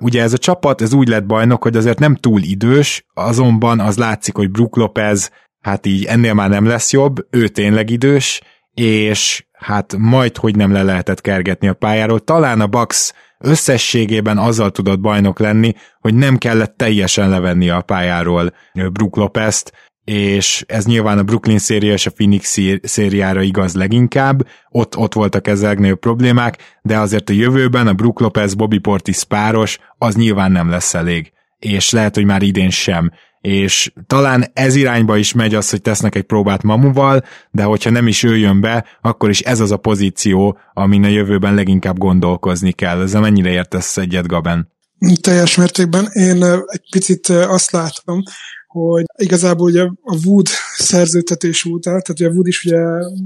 ugye 0.00 0.22
ez 0.22 0.32
a 0.32 0.38
csapat, 0.38 0.80
ez 0.80 0.92
úgy 0.92 1.08
lett 1.08 1.26
bajnok, 1.26 1.62
hogy 1.62 1.76
azért 1.76 1.98
nem 1.98 2.14
túl 2.14 2.40
idős, 2.42 3.06
azonban 3.14 3.80
az 3.80 3.96
látszik, 3.96 4.36
hogy 4.36 4.50
Brook 4.50 4.76
Lopez, 4.76 5.30
hát 5.60 5.86
így 5.86 6.04
ennél 6.04 6.34
már 6.34 6.48
nem 6.48 6.66
lesz 6.66 6.92
jobb, 6.92 7.26
ő 7.30 7.48
tényleg 7.48 7.90
idős, 7.90 8.40
és 8.74 9.44
hát 9.52 9.96
majd, 9.98 10.36
hogy 10.36 10.56
nem 10.56 10.72
le 10.72 10.82
lehetett 10.82 11.20
kergetni 11.20 11.68
a 11.68 11.74
pályáról. 11.74 12.20
Talán 12.20 12.60
a 12.60 12.66
Bucks 12.66 13.12
összességében 13.38 14.38
azzal 14.38 14.70
tudott 14.70 15.00
bajnok 15.00 15.38
lenni, 15.38 15.74
hogy 16.00 16.14
nem 16.14 16.36
kellett 16.36 16.76
teljesen 16.76 17.28
levenni 17.28 17.68
a 17.68 17.80
pályáról 17.80 18.52
Brook 18.92 19.16
Lopez-t, 19.16 19.72
és 20.04 20.64
ez 20.68 20.84
nyilván 20.84 21.18
a 21.18 21.22
Brooklyn 21.22 21.58
széria 21.58 21.92
és 21.92 22.06
a 22.06 22.10
Phoenix 22.10 22.58
szériára 22.82 23.42
igaz 23.42 23.74
leginkább, 23.74 24.46
ott, 24.68 24.96
ott 24.96 25.14
voltak 25.14 25.46
ezzel 25.46 25.68
legnagyobb 25.68 25.98
problémák, 25.98 26.78
de 26.82 26.98
azért 26.98 27.30
a 27.30 27.32
jövőben 27.32 27.86
a 27.86 27.92
Brook 27.92 28.20
Lopez 28.20 28.54
Bobby 28.54 28.78
Portis 28.78 29.24
páros 29.24 29.78
az 29.98 30.14
nyilván 30.14 30.52
nem 30.52 30.70
lesz 30.70 30.94
elég, 30.94 31.32
és 31.58 31.90
lehet, 31.90 32.14
hogy 32.14 32.24
már 32.24 32.42
idén 32.42 32.70
sem, 32.70 33.12
és 33.44 33.92
talán 34.06 34.50
ez 34.52 34.74
irányba 34.74 35.16
is 35.16 35.32
megy 35.32 35.54
az, 35.54 35.70
hogy 35.70 35.80
tesznek 35.82 36.14
egy 36.14 36.22
próbát 36.22 36.62
Mamuval, 36.62 37.24
de 37.50 37.62
hogyha 37.62 37.90
nem 37.90 38.06
is 38.06 38.22
ő 38.22 38.36
jön 38.36 38.60
be, 38.60 38.84
akkor 39.00 39.30
is 39.30 39.40
ez 39.40 39.60
az 39.60 39.70
a 39.70 39.76
pozíció, 39.76 40.58
amin 40.72 41.04
a 41.04 41.08
jövőben 41.08 41.54
leginkább 41.54 41.98
gondolkozni 41.98 42.72
kell. 42.72 43.00
Ezzel 43.00 43.20
mennyire 43.20 43.50
értesz 43.50 43.96
egyet, 43.96 44.26
Gaben? 44.26 44.72
Teljes 45.20 45.56
mértékben. 45.56 46.08
Én 46.12 46.42
egy 46.66 46.90
picit 46.90 47.28
azt 47.28 47.70
látom, 47.70 48.22
hogy 48.66 49.04
igazából 49.16 49.70
ugye 49.70 49.82
a 50.02 50.16
Wood 50.24 50.46
szerződtetés 50.76 51.64
után, 51.64 52.02
tehát 52.02 52.20
ugye 52.20 52.28
a 52.28 52.32
Wood 52.32 52.46
is 52.46 52.64
ugye 52.64 52.80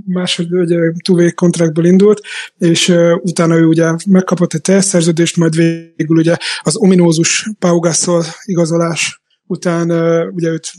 máshogy 0.06 0.52
ugye 0.52 0.76
two 1.04 1.34
kontraktból 1.34 1.84
indult, 1.84 2.20
és 2.58 2.88
uh, 2.88 3.12
utána 3.22 3.54
ő 3.54 3.64
ugye 3.64 3.94
megkapott 4.06 4.54
egy 4.54 4.60
teljes 4.60 4.84
szerződést, 4.84 5.36
majd 5.36 5.56
végül 5.56 6.16
ugye 6.16 6.36
az 6.60 6.76
ominózus 6.76 7.50
Pau 7.58 7.80
igazolás 8.44 9.26
után 9.48 9.90
ugye 10.30 10.48
őt 10.48 10.70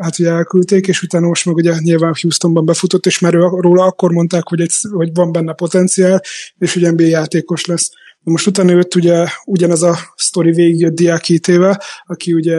hát 0.00 0.18
ugye 0.18 0.30
elküldték, 0.30 0.86
és 0.86 1.02
utána 1.02 1.26
most 1.26 1.46
meg 1.46 1.54
ugye 1.54 1.74
nyilván 1.78 2.14
Houstonban 2.20 2.64
befutott, 2.64 3.06
és 3.06 3.18
már 3.18 3.32
róla 3.32 3.84
akkor 3.84 4.10
mondták, 4.10 4.48
hogy, 4.48 4.60
egy, 4.60 4.72
hogy 4.90 5.10
van 5.14 5.32
benne 5.32 5.52
potenciál, 5.52 6.22
és 6.58 6.74
hogy 6.74 6.92
NBA 6.92 7.02
játékos 7.02 7.64
lesz. 7.64 7.90
Most 8.28 8.46
utána 8.46 8.70
jött 8.70 8.94
ugye 8.94 9.26
ugyanez 9.44 9.82
a 9.82 9.98
sztori 10.16 10.52
végigjött 10.52 10.94
Diákítével, 10.94 11.80
aki 12.06 12.32
ugye 12.32 12.56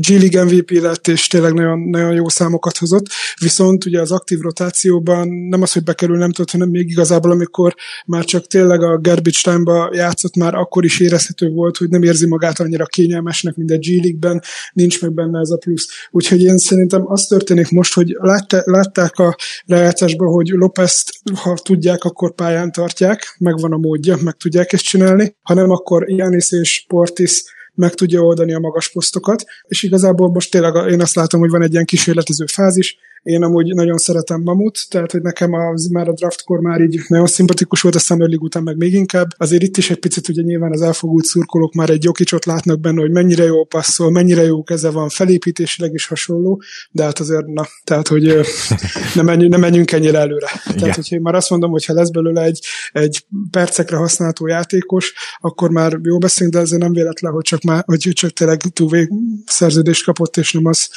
G 0.00 0.08
League 0.08 0.44
MVP 0.44 0.70
lett, 0.70 1.08
és 1.08 1.26
tényleg 1.26 1.52
nagyon, 1.52 1.78
nagyon 1.78 2.12
jó 2.12 2.28
számokat 2.28 2.76
hozott, 2.76 3.06
viszont 3.40 3.84
ugye 3.84 4.00
az 4.00 4.12
aktív 4.12 4.40
rotációban 4.40 5.28
nem 5.28 5.62
az, 5.62 5.72
hogy 5.72 5.82
bekerül, 5.82 6.16
nem 6.16 6.32
tudott, 6.32 6.50
hanem 6.50 6.68
még 6.68 6.90
igazából, 6.90 7.30
amikor 7.30 7.74
már 8.06 8.24
csak 8.24 8.46
tényleg 8.46 8.82
a 8.82 8.98
garbage 8.98 9.38
time-ba 9.42 9.90
játszott, 9.92 10.36
már 10.36 10.54
akkor 10.54 10.84
is 10.84 11.00
érezhető 11.00 11.48
volt, 11.48 11.76
hogy 11.76 11.88
nem 11.88 12.02
érzi 12.02 12.26
magát 12.26 12.60
annyira 12.60 12.84
kényelmesnek, 12.84 13.54
mint 13.54 13.70
a 13.70 13.76
G 13.76 13.86
League-ben, 13.86 14.42
nincs 14.72 15.00
meg 15.00 15.12
benne 15.12 15.40
ez 15.40 15.50
a 15.50 15.56
plusz. 15.56 15.88
Úgyhogy 16.10 16.42
én 16.42 16.58
szerintem 16.58 17.10
az 17.10 17.26
történik 17.26 17.70
most, 17.70 17.94
hogy 17.94 18.16
látta, 18.20 18.62
látták 18.64 19.18
a 19.18 19.36
lejátszásban, 19.64 20.28
hogy 20.28 20.48
lopez 20.48 21.04
ha 21.34 21.54
tudják, 21.54 22.04
akkor 22.04 22.34
pályán 22.34 22.72
tartják, 22.72 23.36
megvan 23.38 23.72
a 23.72 23.76
módja, 23.76 24.16
meg 24.22 24.34
tudják 24.34 24.72
ezt 24.72 24.84
csinálni, 24.88 25.36
hanem 25.42 25.70
akkor 25.70 26.10
Janis 26.10 26.52
és 26.52 26.84
Portis 26.88 27.42
meg 27.74 27.94
tudja 27.94 28.20
oldani 28.20 28.54
a 28.54 28.58
magas 28.58 28.88
posztokat, 28.92 29.44
és 29.66 29.82
igazából 29.82 30.28
most 30.30 30.50
tényleg 30.50 30.90
én 30.90 31.00
azt 31.00 31.14
látom, 31.14 31.40
hogy 31.40 31.50
van 31.50 31.62
egy 31.62 31.72
ilyen 31.72 31.84
kísérletező 31.84 32.44
fázis, 32.46 32.98
Én 33.28 33.42
amúgy 33.42 33.74
nagyon 33.74 33.96
szeretem 33.96 34.40
Mamut, 34.42 34.78
tehát 34.88 35.12
hogy 35.12 35.22
nekem 35.22 35.52
az, 35.52 35.86
már 35.86 36.08
a 36.08 36.12
draftkor 36.12 36.60
már 36.60 36.80
így 36.80 37.00
nagyon 37.08 37.26
szimpatikus 37.26 37.80
volt, 37.80 37.94
a 37.94 37.98
Summer 37.98 38.28
League 38.28 38.44
után 38.46 38.62
meg 38.62 38.76
még 38.76 38.92
inkább. 38.92 39.28
Azért 39.36 39.62
itt 39.62 39.76
is 39.76 39.90
egy 39.90 39.98
picit 39.98 40.28
ugye 40.28 40.42
nyilván 40.42 40.72
az 40.72 40.82
elfogult 40.82 41.24
szurkolók 41.24 41.74
már 41.74 41.90
egy 41.90 42.04
Jokicsot 42.04 42.44
látnak 42.44 42.80
benne, 42.80 43.00
hogy 43.00 43.10
mennyire 43.10 43.44
jó 43.44 43.64
passzol, 43.64 44.10
mennyire 44.10 44.42
jó 44.42 44.62
keze 44.62 44.90
van, 44.90 45.08
felépítésileg 45.08 45.92
is 45.92 46.06
hasonló, 46.06 46.62
de 46.90 47.02
hát 47.02 47.18
azért 47.18 47.46
na, 47.46 47.66
tehát 47.84 48.08
hogy 48.08 48.22
ne, 49.14 49.22
menjünk, 49.22 49.52
ne 49.52 49.58
menjünk 49.58 49.92
ennyire 49.92 50.18
előre. 50.18 50.48
Igen. 50.64 50.78
Tehát, 50.78 50.94
hogyha 50.94 51.16
én 51.16 51.22
már 51.22 51.34
azt 51.34 51.50
mondom, 51.50 51.70
hogy 51.70 51.84
ha 51.84 51.92
lesz 51.92 52.10
belőle 52.10 52.42
egy, 52.42 52.60
egy 52.92 53.26
percekre 53.50 53.96
használható 53.96 54.46
játékos, 54.46 55.12
akkor 55.40 55.70
már 55.70 55.98
jó 56.02 56.18
beszélünk, 56.18 56.54
de 56.54 56.60
ezért 56.60 56.82
nem 56.82 56.92
véletlen, 56.92 57.32
hogy 57.32 57.44
csak, 57.44 57.62
már, 57.62 57.82
hogy 57.86 58.10
csak 58.12 58.30
tényleg 58.30 58.60
túvé 58.60 59.08
szerződést 59.46 60.04
kapott, 60.04 60.36
és 60.36 60.52
nem 60.52 60.66
az 60.66 60.88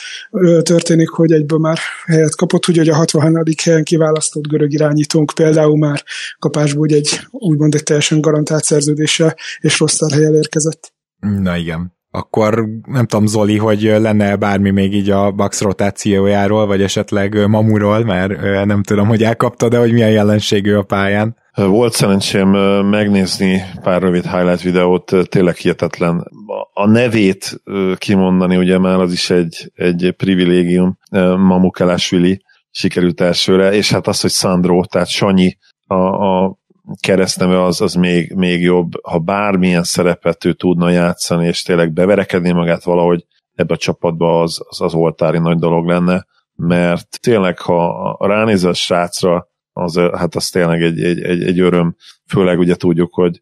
történik, 0.63 1.09
hogy 1.09 1.31
egyből 1.31 1.59
már 1.59 1.79
helyet 2.21 2.35
kapott, 2.35 2.67
ugye, 2.67 2.79
hogy 2.79 2.89
a 2.89 2.95
60. 2.95 3.43
helyen 3.63 3.83
kiválasztott 3.83 4.47
görög 4.47 4.71
irányítónk 4.71 5.31
például 5.35 5.77
már 5.77 6.03
kapásból 6.39 6.87
egy 6.87 7.19
úgymond 7.31 7.75
egy 7.75 7.83
teljesen 7.83 8.21
garantált 8.21 8.63
szerződése 8.63 9.35
és 9.59 9.79
rossz 9.79 10.11
helyen 10.13 10.33
érkezett. 10.33 10.93
Na 11.19 11.57
igen. 11.57 11.99
Akkor 12.13 12.65
nem 12.85 13.05
tudom, 13.05 13.25
Zoli, 13.25 13.57
hogy 13.57 13.81
lenne 13.81 14.35
bármi 14.35 14.69
még 14.69 14.93
így 14.93 15.09
a 15.09 15.31
Bax 15.31 15.61
rotációjáról, 15.61 16.65
vagy 16.65 16.81
esetleg 16.81 17.47
Mamuról, 17.47 18.03
mert 18.03 18.65
nem 18.65 18.83
tudom, 18.83 19.07
hogy 19.07 19.23
elkapta, 19.23 19.67
de 19.67 19.77
hogy 19.77 19.91
milyen 19.91 20.11
jelenségű 20.11 20.73
a 20.73 20.83
pályán. 20.83 21.35
Volt 21.55 21.93
szerencsém 21.93 22.49
megnézni 22.89 23.63
pár 23.81 24.01
rövid 24.01 24.25
highlight 24.25 24.61
videót, 24.61 25.11
tényleg 25.29 25.55
hihetetlen. 25.55 26.27
A 26.73 26.87
nevét 26.87 27.61
kimondani, 27.95 28.57
ugye 28.57 28.77
már 28.77 28.99
az 28.99 29.11
is 29.11 29.29
egy, 29.29 29.71
egy 29.73 30.13
privilégium, 30.17 30.97
Mamukelásvili 31.37 32.41
sikerült 32.71 33.21
elsőre, 33.21 33.73
és 33.73 33.91
hát 33.91 34.07
az, 34.07 34.21
hogy 34.21 34.31
Sandro, 34.31 34.85
tehát 34.85 35.07
Sanyi, 35.07 35.57
a, 35.85 35.95
a 35.95 36.57
keresztneve 36.99 37.63
az, 37.63 37.81
az 37.81 37.93
még, 37.93 38.33
még 38.33 38.61
jobb, 38.61 38.91
ha 39.03 39.19
bármilyen 39.19 39.83
szerepet 39.83 40.45
ő 40.45 40.53
tudna 40.53 40.89
játszani, 40.89 41.47
és 41.47 41.61
tényleg 41.61 41.93
beverekedni 41.93 42.51
magát 42.51 42.83
valahogy 42.83 43.25
ebbe 43.55 43.73
a 43.73 43.77
csapatba, 43.77 44.41
az, 44.41 44.61
az, 44.69 44.81
az 44.81 44.93
oltári 44.93 45.37
nagy 45.37 45.57
dolog 45.57 45.85
lenne, 45.85 46.25
mert 46.55 47.19
tényleg, 47.19 47.59
ha 47.59 48.17
ránéz 48.19 48.63
a 48.63 48.73
srácra, 48.73 49.47
az, 49.73 49.97
hát 49.97 50.35
az 50.35 50.49
tényleg 50.49 50.81
egy, 50.81 51.03
egy, 51.03 51.21
egy, 51.21 51.43
egy 51.43 51.59
öröm, 51.59 51.95
főleg 52.27 52.59
ugye 52.59 52.75
tudjuk, 52.75 53.13
hogy 53.13 53.41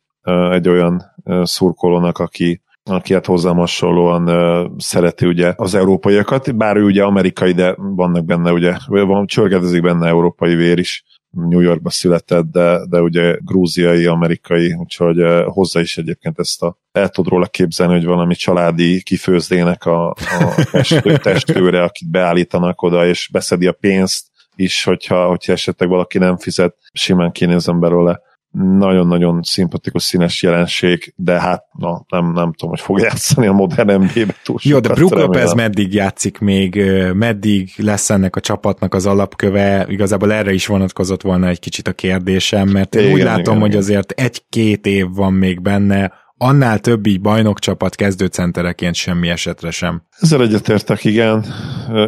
egy 0.52 0.70
olyan 0.70 1.04
szurkolónak, 1.44 2.18
aki, 2.18 2.62
aki 2.96 3.14
hát 3.14 3.26
hozzám 3.26 3.56
hasonlóan 3.56 4.30
uh, 4.30 4.72
szereti 4.78 5.26
ugye 5.26 5.54
az 5.56 5.76
európaiakat, 5.76 6.56
bár 6.56 6.76
ő 6.76 6.84
ugye 6.84 7.04
amerikai, 7.04 7.52
de 7.52 7.76
vannak 7.78 8.26
benne 8.26 8.52
ugye, 8.52 8.74
van, 8.88 9.26
csörgedezik 9.26 9.82
benne 9.82 10.08
európai 10.08 10.56
vér 10.56 10.78
is, 10.78 11.04
New 11.32 11.60
Yorkba 11.60 11.90
született, 11.90 12.46
de, 12.52 12.80
de 12.90 13.02
ugye 13.02 13.38
grúziai, 13.42 14.06
amerikai, 14.06 14.74
úgyhogy 14.74 15.22
uh, 15.22 15.44
hozzá 15.46 15.80
is 15.80 15.98
egyébként 15.98 16.40
ezt 16.40 16.64
a 16.64 16.78
el 16.92 17.10
tud 17.10 17.28
róla 17.28 17.46
képzelni, 17.46 17.94
hogy 17.94 18.06
valami 18.06 18.36
családi 18.36 19.04
kifőzdének 19.04 19.86
a, 19.86 20.10
a 20.10 20.66
testő, 20.72 21.18
testőre, 21.24 21.84
akit 21.84 22.10
beállítanak 22.10 22.82
oda, 22.82 23.08
és 23.08 23.30
beszedi 23.32 23.68
a 23.68 23.72
pénzt 23.72 24.28
is, 24.56 24.84
hogyha, 24.84 25.28
hogyha 25.28 25.54
esetleg 25.54 25.90
valaki 25.90 26.18
nem 26.18 26.38
fizet, 26.38 26.76
simán 26.94 27.32
kinézem 27.32 27.80
belőle 27.80 28.22
nagyon-nagyon 28.52 29.42
szimpatikus 29.42 30.04
színes 30.04 30.44
jelenség, 30.44 31.14
de 31.16 31.40
hát 31.40 31.64
na, 31.72 32.06
nem, 32.10 32.32
nem 32.32 32.54
tudom, 32.54 32.70
hogy 32.70 32.80
fog 32.80 33.00
játszani 33.00 33.48
a 33.48 33.52
modern 33.52 33.92
NBA-be 33.92 34.36
túl 34.44 34.58
Jó, 34.62 34.80
de 34.80 34.94
Brook 34.94 35.14
Lopez 35.14 35.54
meddig 35.54 35.94
játszik 35.94 36.40
még, 36.40 36.84
meddig 37.14 37.72
lesz 37.78 38.10
ennek 38.10 38.36
a 38.36 38.40
csapatnak 38.40 38.94
az 38.94 39.06
alapköve, 39.06 39.86
igazából 39.90 40.34
erre 40.34 40.54
is 40.54 40.68
vonatkozott 40.68 41.22
volna 41.22 41.48
egy 41.48 41.60
kicsit 41.60 41.88
a 41.88 41.94
kérdésem, 41.94 42.68
mert 42.68 42.96
én 42.96 43.02
igen, 43.02 43.14
úgy 43.14 43.24
látom, 43.24 43.44
igen, 43.44 43.60
hogy 43.60 43.70
igen. 43.70 43.82
azért 43.82 44.12
egy-két 44.12 44.86
év 44.86 45.08
van 45.14 45.34
még 45.34 45.62
benne, 45.62 46.12
annál 46.42 46.80
több 46.80 47.06
így 47.06 47.22
bajnokcsapat 47.22 47.96
kezdőcentereként 47.96 48.96
semmi 48.96 49.30
esetre 49.30 49.72
sem. 49.72 50.02
Ezzel 50.20 50.42
egyetértek, 50.42 51.04
igen. 51.04 51.46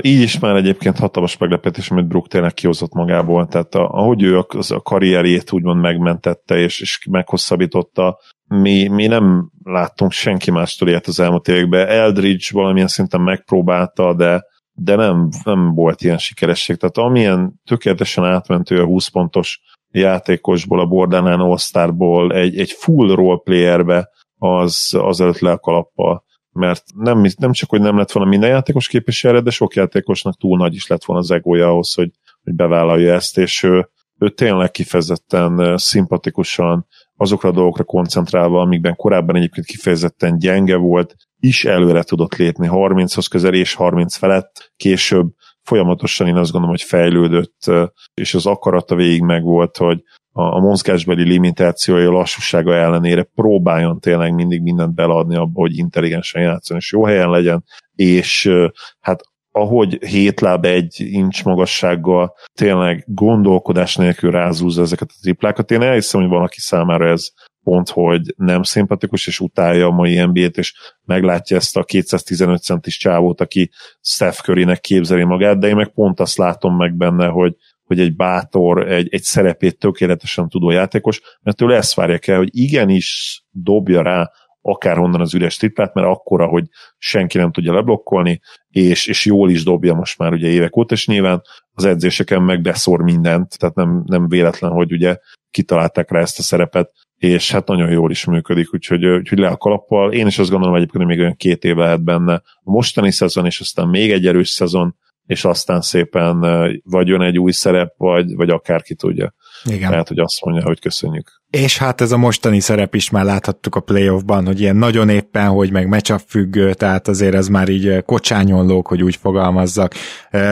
Így 0.02 0.22
is 0.22 0.40
már 0.40 0.56
egyébként 0.56 0.98
hatalmas 0.98 1.38
meglepetés, 1.38 1.92
amit 1.92 2.08
Brook 2.08 2.28
tényleg 2.28 2.54
kihozott 2.54 2.94
magából. 2.94 3.48
Tehát 3.48 3.76
ahogy 3.76 4.24
ő 4.24 4.44
az 4.48 4.72
a 4.72 4.80
karrierjét 4.80 5.52
úgymond 5.52 5.82
megmentette 5.82 6.58
és, 6.58 6.82
és 6.82 7.08
meghosszabbította, 7.10 8.18
mi, 8.48 8.88
mi 8.88 9.08
nem 9.08 9.52
láttunk 9.64 10.12
senki 10.12 10.52
mástól 10.52 10.88
ilyet 10.88 11.08
az 11.08 11.20
elmúlt 11.20 11.48
években. 11.48 11.88
Eldridge 11.88 12.46
valamilyen 12.52 12.88
szinten 12.88 13.22
megpróbálta, 13.22 14.14
de, 14.14 14.44
de 14.72 14.96
nem, 14.96 15.30
nem 15.44 15.74
volt 15.74 16.02
ilyen 16.02 16.18
sikeresség. 16.18 16.76
Tehát 16.76 16.98
amilyen 16.98 17.62
tökéletesen 17.66 18.26
átmentő 18.26 18.82
a 18.82 18.86
20 18.86 19.08
pontos 19.08 19.60
játékosból, 19.92 20.80
a 20.80 20.86
Bordanán 20.86 21.40
All-Starból 21.40 22.34
egy, 22.34 22.60
egy 22.60 22.72
full 22.72 23.16
role 23.16 23.40
playerbe, 23.44 24.10
az, 24.44 24.94
az 24.98 25.22
előtt 25.22 25.40
le 25.40 25.52
a 25.52 25.60
kalappal 25.60 26.24
mert 26.52 26.84
nem, 26.96 27.26
nem 27.38 27.52
csak, 27.52 27.70
hogy 27.70 27.82
nem 27.82 27.98
lett 27.98 28.12
volna 28.12 28.30
minden 28.30 28.50
játékos 28.50 28.88
képes 28.88 29.24
erre, 29.24 29.42
de 29.42 29.50
sok 29.50 29.74
játékosnak 29.74 30.38
túl 30.38 30.58
nagy 30.58 30.74
is 30.74 30.88
lett 30.88 31.04
volna 31.04 31.22
az 31.22 31.32
egója 31.32 31.68
ahhoz, 31.68 31.94
hogy, 31.94 32.12
hogy 32.44 32.54
bevállalja 32.54 33.14
ezt, 33.14 33.38
és 33.38 33.64
ő, 33.64 33.90
ő 34.20 34.30
tényleg 34.30 34.72
kifejezetten 34.72 35.78
szimpatikusan 35.78 36.88
azokra 37.16 37.50
a 37.50 37.52
dolgokra 37.52 37.84
koncentrálva, 37.84 38.62
amikben 38.62 38.96
korábban 38.96 39.36
egyébként 39.36 39.66
kifejezetten 39.66 40.38
gyenge 40.38 40.76
volt, 40.76 41.16
is 41.40 41.66
előre 41.66 42.04
tudott 42.04 42.36
lépni 42.36 42.68
30-hoz 42.72 43.28
közel 43.28 43.54
és 43.54 43.74
30 43.74 44.16
felett, 44.16 44.72
később 44.76 45.28
folyamatosan 45.64 46.28
én 46.28 46.36
azt 46.36 46.52
gondolom, 46.52 46.76
hogy 46.76 46.86
fejlődött, 46.86 47.72
és 48.14 48.34
az 48.34 48.46
akarata 48.46 48.96
végig 48.96 49.22
megvolt, 49.22 49.78
hogy 49.78 50.04
a, 50.32 50.42
a 50.42 50.60
mozgásbeli 50.60 51.24
limitációja, 51.24 52.12
lassúsága 52.12 52.76
ellenére 52.76 53.24
próbáljon 53.24 54.00
tényleg 54.00 54.34
mindig 54.34 54.62
mindent 54.62 54.94
beladni 54.94 55.36
abba, 55.36 55.60
hogy 55.60 55.78
intelligensen 55.78 56.42
játszon, 56.42 56.78
és 56.78 56.92
jó 56.92 57.06
helyen 57.06 57.30
legyen, 57.30 57.64
és 57.96 58.52
hát 59.00 59.22
ahogy 59.52 60.06
hét 60.06 60.40
láb 60.40 60.66
egy 60.66 60.96
incs 60.98 61.44
magassággal 61.44 62.34
tényleg 62.54 63.04
gondolkodás 63.08 63.96
nélkül 63.96 64.32
rázúzza 64.32 64.82
ezeket 64.82 65.10
a 65.12 65.20
triplákat. 65.22 65.72
Én 65.72 65.82
elhiszem, 65.82 66.22
hogy 66.22 66.30
valaki 66.30 66.60
számára 66.60 67.08
ez 67.10 67.30
pont, 67.64 67.90
hogy 67.90 68.34
nem 68.38 68.64
szimpatikus, 68.64 69.28
és 69.28 69.40
utálja 69.40 69.86
a 69.86 69.92
mai 69.92 70.26
NBA-t, 70.26 70.58
és 70.58 70.74
meglátja 71.06 71.58
ezt 71.58 71.78
a 71.78 71.84
215 71.84 72.62
centis 72.62 72.98
csávót, 72.98 73.42
aki 73.42 73.70
Steph 74.02 74.38
Curry-nek 74.38 74.80
képzeli 74.80 75.24
magát, 75.24 75.60
de 75.60 75.68
én 75.68 75.76
meg 75.76 75.94
pont 75.94 76.20
azt 76.20 76.38
látom 76.38 76.76
meg 76.76 76.96
benne, 76.96 77.28
hogy 77.28 77.56
hogy 77.92 78.00
egy 78.00 78.16
bátor, 78.16 78.92
egy, 78.92 79.08
egy 79.12 79.22
szerepét 79.22 79.80
tökéletesen 79.80 80.50
tudó 80.50 80.70
játékos, 80.70 81.22
mert 81.42 81.58
tőle 81.58 81.76
ezt 81.76 81.94
várják 81.94 82.28
el, 82.28 82.38
hogy 82.38 82.50
igenis 82.52 83.42
dobja 83.50 84.02
rá 84.02 84.32
akárhonnan 84.62 85.22
az 85.22 85.34
üres 85.34 85.58
triplát, 85.58 85.94
mert 85.94 86.08
akkora, 86.08 86.48
hogy 86.48 86.64
senki 86.98 87.38
nem 87.38 87.52
tudja 87.52 87.74
leblokkolni, 87.74 88.42
és, 88.70 89.08
és 89.08 89.26
jól 89.26 89.50
is 89.50 89.64
dobja 89.64 89.94
most 89.94 90.18
már 90.18 90.34
ugye 90.34 90.48
évek 90.48 90.78
óta, 90.78 90.94
és 90.94 91.08
nyilván 91.08 91.42
az 91.72 91.86
edzéseken 91.86 92.42
meg 92.42 92.62
beszór 92.62 93.02
mindent, 93.02 93.58
tehát 93.58 93.76
nem, 93.76 94.04
nem 94.06 94.28
véletlen, 94.28 94.72
hogy 94.72 94.92
ugye 94.92 95.18
kitalálták 95.50 96.12
rá 96.12 96.20
ezt 96.20 96.40
a 96.40 96.42
szerepet, 96.42 96.92
és 97.18 97.52
hát 97.52 97.68
nagyon 97.68 97.92
jól 97.92 98.12
is 98.12 98.26
működik, 98.26 98.74
úgyhogy, 98.74 99.06
úgyhogy 99.06 99.40
le 99.40 99.48
a 99.48 99.58
kalappal. 99.58 100.14
Én 100.14 100.28
is 100.28 100.40
azt 100.40 100.50
gondolom 100.50 100.76
egyébként, 100.76 101.06
még 101.06 101.20
olyan 101.20 101.36
két 101.36 101.64
év 101.64 101.76
lehet 101.76 102.04
benne. 102.04 102.34
A 102.34 102.72
mostani 102.72 103.12
szezon, 103.12 103.46
és 103.46 103.60
aztán 103.60 103.88
még 103.88 104.12
egy 104.12 104.28
erős 104.28 104.50
szezon, 104.50 104.96
és 105.26 105.46
aztán 105.46 105.82
szépen 105.82 106.40
vagy 106.84 107.08
jön 107.08 107.22
egy 107.22 107.40
új 107.40 107.52
szerep, 107.52 107.94
vagy, 107.98 108.36
vagy 108.36 108.50
akárki 108.50 108.96
tudja. 108.96 109.34
Igen. 109.64 109.90
Tehát, 109.90 110.08
hogy 110.08 110.20
azt 110.20 110.46
mondja, 110.46 110.64
hogy 110.64 110.80
köszönjük. 110.80 111.41
És 111.52 111.78
hát 111.78 112.02
ez 112.02 112.12
a 112.12 112.18
mostani 112.18 112.60
szerep 112.60 112.96
is 112.96 113.10
már 113.10 113.26
láthattuk 113.26 113.76
a 113.76 113.80
playoffban, 113.80 114.46
hogy 114.46 114.60
ilyen 114.60 114.76
nagyon 114.76 115.10
éppen, 115.10 115.48
hogy 115.48 115.72
meg 115.72 115.88
meccsap 115.88 116.22
függő, 116.28 116.74
tehát 116.74 117.08
azért 117.08 117.36
ez 117.36 117.48
már 117.48 117.70
így 117.70 118.04
kocsányon 118.06 118.66
lóg, 118.66 118.88
hogy 118.88 119.04
úgy 119.04 119.16
fogalmazzak. 119.22 119.94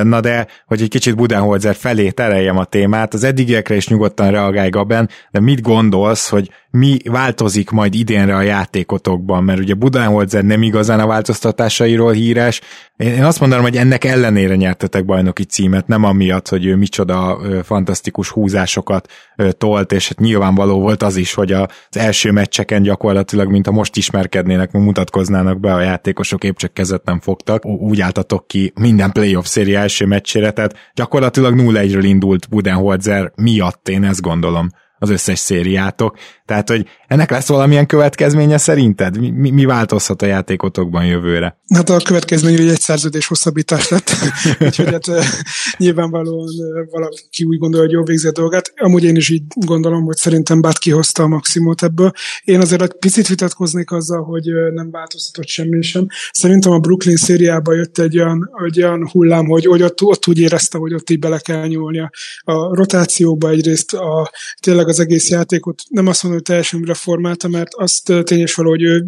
Na 0.04 0.20
de, 0.20 0.48
hogy 0.66 0.82
egy 0.82 0.90
kicsit 0.90 1.16
Budenholzer 1.16 1.76
felé 1.76 2.10
tereljem 2.10 2.58
a 2.58 2.66
témát, 2.66 3.14
az 3.14 3.24
eddigiekre 3.24 3.76
is 3.76 3.88
nyugodtan 3.88 4.32
reagálj 4.32 4.70
Gaben, 4.70 5.10
de 5.32 5.40
mit 5.40 5.62
gondolsz, 5.62 6.30
hogy 6.30 6.50
mi 6.72 6.98
változik 7.04 7.70
majd 7.70 7.94
idénre 7.94 8.36
a 8.36 8.42
játékotokban, 8.42 9.44
mert 9.44 9.60
ugye 9.60 9.74
Budenholzer 9.74 10.44
nem 10.44 10.62
igazán 10.62 11.00
a 11.00 11.08
változtatásairól 11.08 12.12
híres. 12.12 12.62
Én 12.98 13.24
azt 13.24 13.40
mondanám, 13.40 13.64
hogy 13.64 13.78
ennek 13.78 14.04
ellenére 14.04 14.56
nyertetek 14.56 15.06
bajnoki 15.06 15.44
címet, 15.44 15.88
nem 15.88 16.04
amiatt, 16.04 16.50
hogy 16.50 16.66
ő 16.66 16.76
micsoda 16.76 17.40
fantasztikus 17.64 18.30
húzásokat 18.30 19.12
tolt, 19.58 19.92
és 19.92 20.08
hát 20.08 20.20
nyilvánvaló 20.20 20.82
volt 20.90 21.04
az 21.04 21.16
is, 21.16 21.34
hogy 21.34 21.52
az 21.52 21.68
első 21.92 22.32
meccseken 22.32 22.82
gyakorlatilag, 22.82 23.50
mint 23.50 23.68
a 23.68 23.72
most 23.72 23.96
ismerkednének, 23.96 24.72
mutatkoznának 24.72 25.60
be 25.60 25.74
a 25.74 25.82
játékosok, 25.82 26.44
épp 26.44 26.56
csak 26.56 26.74
kezet 26.74 27.06
nem 27.06 27.20
fogtak. 27.20 27.66
Úgy 27.66 28.02
álltatok 28.02 28.48
ki 28.48 28.72
minden 28.76 29.12
playoff 29.12 29.46
széri 29.46 29.76
első 29.76 30.06
meccsére, 30.06 30.52
tehát 30.52 30.76
gyakorlatilag 30.94 31.54
0-1-ről 31.58 32.04
indult 32.04 32.50
Budenholzer 32.50 33.32
miatt, 33.36 33.90
én 33.90 34.04
ezt 34.04 34.22
gondolom 34.22 34.70
az 35.00 35.10
összes 35.10 35.40
szériátok. 35.40 36.18
Tehát, 36.46 36.70
hogy 36.70 36.88
ennek 37.10 37.32
lesz 37.32 37.48
valamilyen 37.48 37.86
következménye 37.86 38.58
szerinted? 38.58 39.20
Mi, 39.20 39.30
mi, 39.30 39.50
mi 39.50 39.66
változhat 39.66 40.22
a 40.22 40.26
játékotokban 40.26 41.06
jövőre? 41.06 41.60
Hát 41.74 41.90
a 41.90 41.98
következmény, 41.98 42.58
hogy 42.58 42.68
egy 42.68 42.80
szerződés 42.80 43.28
hosszabbítás 43.28 43.90
lett, 43.90 44.12
úgyhogy 44.66 44.90
hát 44.92 45.06
nyilvánvalóan 45.78 46.48
valaki 46.92 47.44
úgy 47.44 47.58
gondolja, 47.58 47.86
hogy 47.86 47.96
jó 47.96 48.04
végzi 48.04 48.28
a 48.28 48.32
dolgát. 48.32 48.74
Amúgy 48.76 49.04
én 49.04 49.16
is 49.16 49.30
így 49.30 49.44
gondolom, 49.48 50.04
hogy 50.04 50.18
szerintem 50.18 50.62
Bát 50.62 50.78
kihozta 50.78 51.24
a 51.24 51.28
maximumot 51.28 51.84
ebből. 51.84 52.12
Én 52.44 52.62
azért 52.62 52.82
egy 52.82 52.94
picit 53.00 53.28
vitatkoznék 53.28 53.92
azzal, 53.92 54.24
hogy 54.24 54.44
nem 54.74 54.92
változtatott 54.92 55.48
semmi 55.48 55.82
sem. 55.82 56.08
Szerintem 56.32 56.72
a 56.72 56.80
Brooklyn 56.80 57.16
szériában 57.16 57.76
jött 57.76 57.98
egy 57.98 58.20
olyan, 58.20 58.50
egy 58.66 58.84
olyan 58.84 59.10
hullám, 59.12 59.46
hogy, 59.46 59.66
hogy 59.66 59.84
ott, 59.84 60.02
ott 60.02 60.28
úgy 60.28 60.40
érezte, 60.40 60.78
hogy 60.78 60.94
ott 60.94 61.10
így 61.10 61.20
bele 61.20 61.40
kell 61.40 61.68
nyúlnia. 61.68 62.12
A 62.44 62.76
rotációba 62.76 63.50
egyrészt 63.50 63.94
a, 63.94 64.32
tényleg 64.60 64.88
az 64.88 65.00
egész 65.00 65.30
játékot 65.30 65.82
nem 65.88 66.08
azt 66.08 66.24
mondom, 66.24 66.42
hogy 66.42 66.50
teljesen 66.50 66.80
reformálta, 67.00 67.48
mert 67.48 67.74
azt 67.74 68.14
tényes 68.24 68.56
valahogy 68.56 68.82
ő 68.82 69.06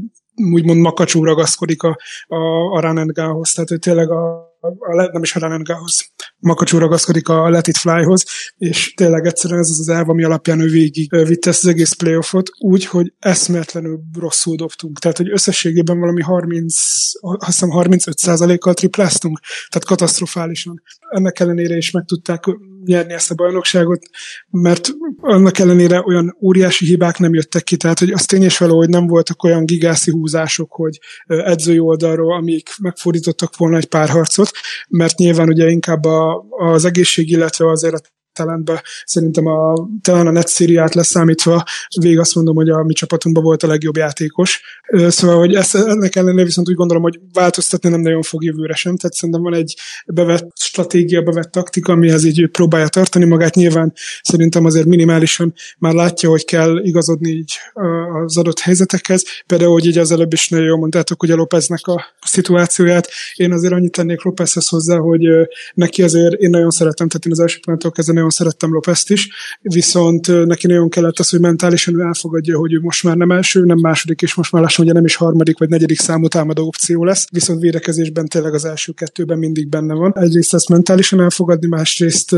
úgymond 0.51 0.79
makacsú 0.79 1.23
ragaszkodik 1.23 1.83
a, 1.83 1.97
a, 2.27 2.35
a 2.77 2.85
and 2.85 3.13
tehát 3.13 3.71
ő 3.71 3.77
tényleg 3.77 4.11
a, 4.11 4.49
a, 4.59 5.09
nem 5.11 5.21
is 5.21 5.35
a 5.35 5.39
Renengához, 5.39 6.11
Makacsú 6.39 6.77
ragaszkodik 6.77 7.27
a 7.27 7.49
Let 7.49 7.67
It 7.67 7.77
Fly-hoz, 7.77 8.25
és 8.57 8.93
tényleg 8.93 9.25
egyszerűen 9.25 9.59
ez 9.59 9.69
az 9.69 9.79
az 9.79 9.89
elv, 9.89 10.09
ami 10.09 10.23
alapján 10.23 10.59
ő 10.59 10.69
végig 10.69 11.15
vitte 11.25 11.49
ezt 11.49 11.63
az 11.63 11.69
egész 11.69 11.93
playoffot, 11.93 12.49
úgy, 12.59 12.85
hogy 12.85 13.13
eszméletlenül 13.19 13.99
rosszul 14.19 14.55
dobtunk. 14.55 14.99
Tehát, 14.99 15.17
hogy 15.17 15.31
összességében 15.31 15.99
valami 15.99 16.21
30, 16.21 16.75
azt 17.21 17.45
hiszem 17.45 17.69
35%-kal 17.73 18.73
tripláztunk, 18.73 19.39
tehát 19.69 19.87
katasztrofálisan. 19.87 20.81
Ennek 21.09 21.39
ellenére 21.39 21.77
is 21.77 21.91
meg 21.91 22.05
tudták 22.05 22.43
nyerni 22.86 23.13
ezt 23.13 23.32
a 23.32 23.36
bajnokságot, 23.36 24.01
mert 24.49 24.89
annak 25.17 25.59
ellenére 25.59 26.03
olyan 26.05 26.38
óriási 26.41 26.86
hibák 26.86 27.17
nem 27.17 27.34
jöttek 27.34 27.63
ki, 27.63 27.77
tehát 27.77 27.99
hogy 27.99 28.11
az 28.11 28.25
tényes 28.25 28.57
való, 28.57 28.77
hogy 28.77 28.89
nem 28.89 29.07
voltak 29.07 29.43
olyan 29.43 29.65
gigászi 29.65 30.11
húzások, 30.11 30.71
hogy 30.71 30.99
edzői 31.27 31.79
oldalról, 31.79 32.36
amik 32.36 32.69
megfordítottak 32.82 33.57
volna 33.57 33.77
egy 33.77 33.88
pár 33.88 34.09
harcot, 34.09 34.51
mert 34.89 35.17
nyilván 35.17 35.47
ugye 35.47 35.69
inkább 35.69 36.05
a, 36.05 36.45
az 36.49 36.86
egészség, 36.86 37.29
illetve 37.29 37.69
azért 37.69 37.93
a 37.93 38.01
talentbe. 38.34 38.84
Szerintem 39.05 39.45
a, 39.45 39.88
talán 40.01 40.27
a 40.27 40.32
net 40.32 40.47
szériát 40.47 40.93
leszámítva 40.93 41.63
végig 41.99 42.19
azt 42.19 42.36
mondom, 42.36 42.55
hogy 42.55 42.69
a 42.69 42.84
mi 42.84 42.93
csapatunkban 42.93 43.43
volt 43.43 43.63
a 43.63 43.67
legjobb 43.67 43.97
játékos. 43.97 44.61
Szóval, 45.07 45.38
hogy 45.38 45.53
ezt, 45.53 45.75
ennek 45.75 46.15
ellenére 46.15 46.43
viszont 46.43 46.69
úgy 46.69 46.75
gondolom, 46.75 47.03
hogy 47.03 47.19
változtatni 47.34 47.89
nem 47.89 48.01
nagyon 48.01 48.21
fog 48.21 48.43
jövőre 48.43 48.73
sem. 48.73 48.97
Tehát 48.97 49.13
szerintem 49.15 49.43
van 49.43 49.53
egy 49.53 49.75
bevett 50.05 50.51
stratégia, 50.55 51.21
bevett 51.21 51.51
taktika, 51.51 51.91
amihez 51.91 52.23
így 52.23 52.47
próbálja 52.47 52.88
tartani 52.88 53.25
magát. 53.25 53.55
Nyilván 53.55 53.93
szerintem 54.21 54.65
azért 54.65 54.86
minimálisan 54.86 55.53
már 55.77 55.93
látja, 55.93 56.29
hogy 56.29 56.45
kell 56.45 56.77
igazodni 56.77 57.29
így 57.29 57.53
az 58.25 58.38
adott 58.38 58.59
helyzetekhez. 58.59 59.23
Például, 59.45 59.71
hogy 59.71 59.86
így 59.86 59.97
az 59.97 60.11
előbb 60.11 60.34
is 60.34 60.49
nagyon 60.49 60.65
jól 60.65 60.77
mondtátok, 60.77 61.23
a 61.23 61.36
Lópeznek 61.36 61.88
a 61.88 62.05
szituációját. 62.25 63.09
Én 63.36 63.51
azért 63.51 63.73
annyit 63.73 63.91
tennék 63.91 64.23
Lópezhez 64.23 64.67
hozzá, 64.67 64.97
hogy 64.97 65.21
neki 65.73 66.03
azért 66.03 66.34
én 66.34 66.49
nagyon 66.49 66.69
szeretem, 66.69 67.07
tehát 67.07 67.25
én 67.25 67.32
az 67.32 67.39
első 67.39 67.59
pillanattól 67.61 67.91
kezdve 67.91 68.13
nagyon 68.22 68.38
szerettem 68.38 68.74
Lopezt 68.74 69.09
is, 69.09 69.30
viszont 69.61 70.45
neki 70.45 70.67
nagyon 70.67 70.89
kellett 70.89 71.19
az, 71.19 71.30
hogy 71.30 71.39
mentálisan 71.39 71.99
ő 71.99 72.01
elfogadja, 72.01 72.57
hogy 72.57 72.74
ő 72.74 72.80
most 72.80 73.03
már 73.03 73.15
nem 73.15 73.32
első, 73.32 73.65
nem 73.65 73.78
második, 73.78 74.22
és 74.22 74.36
most 74.36 74.51
már 74.51 74.61
lassan 74.61 74.86
ugye 74.86 74.93
nem 74.93 75.05
is 75.05 75.15
harmadik 75.15 75.57
vagy 75.57 75.69
negyedik 75.69 75.99
számú 75.99 76.28
támadó 76.28 76.65
opció 76.65 77.03
lesz, 77.03 77.28
viszont 77.32 77.61
védekezésben 77.61 78.28
tényleg 78.28 78.53
az 78.53 78.65
első 78.65 78.91
kettőben 78.91 79.38
mindig 79.38 79.69
benne 79.69 79.93
van. 79.93 80.13
Egyrészt 80.15 80.53
ezt 80.53 80.69
mentálisan 80.69 81.22
elfogadni, 81.22 81.67
másrészt 81.67 82.36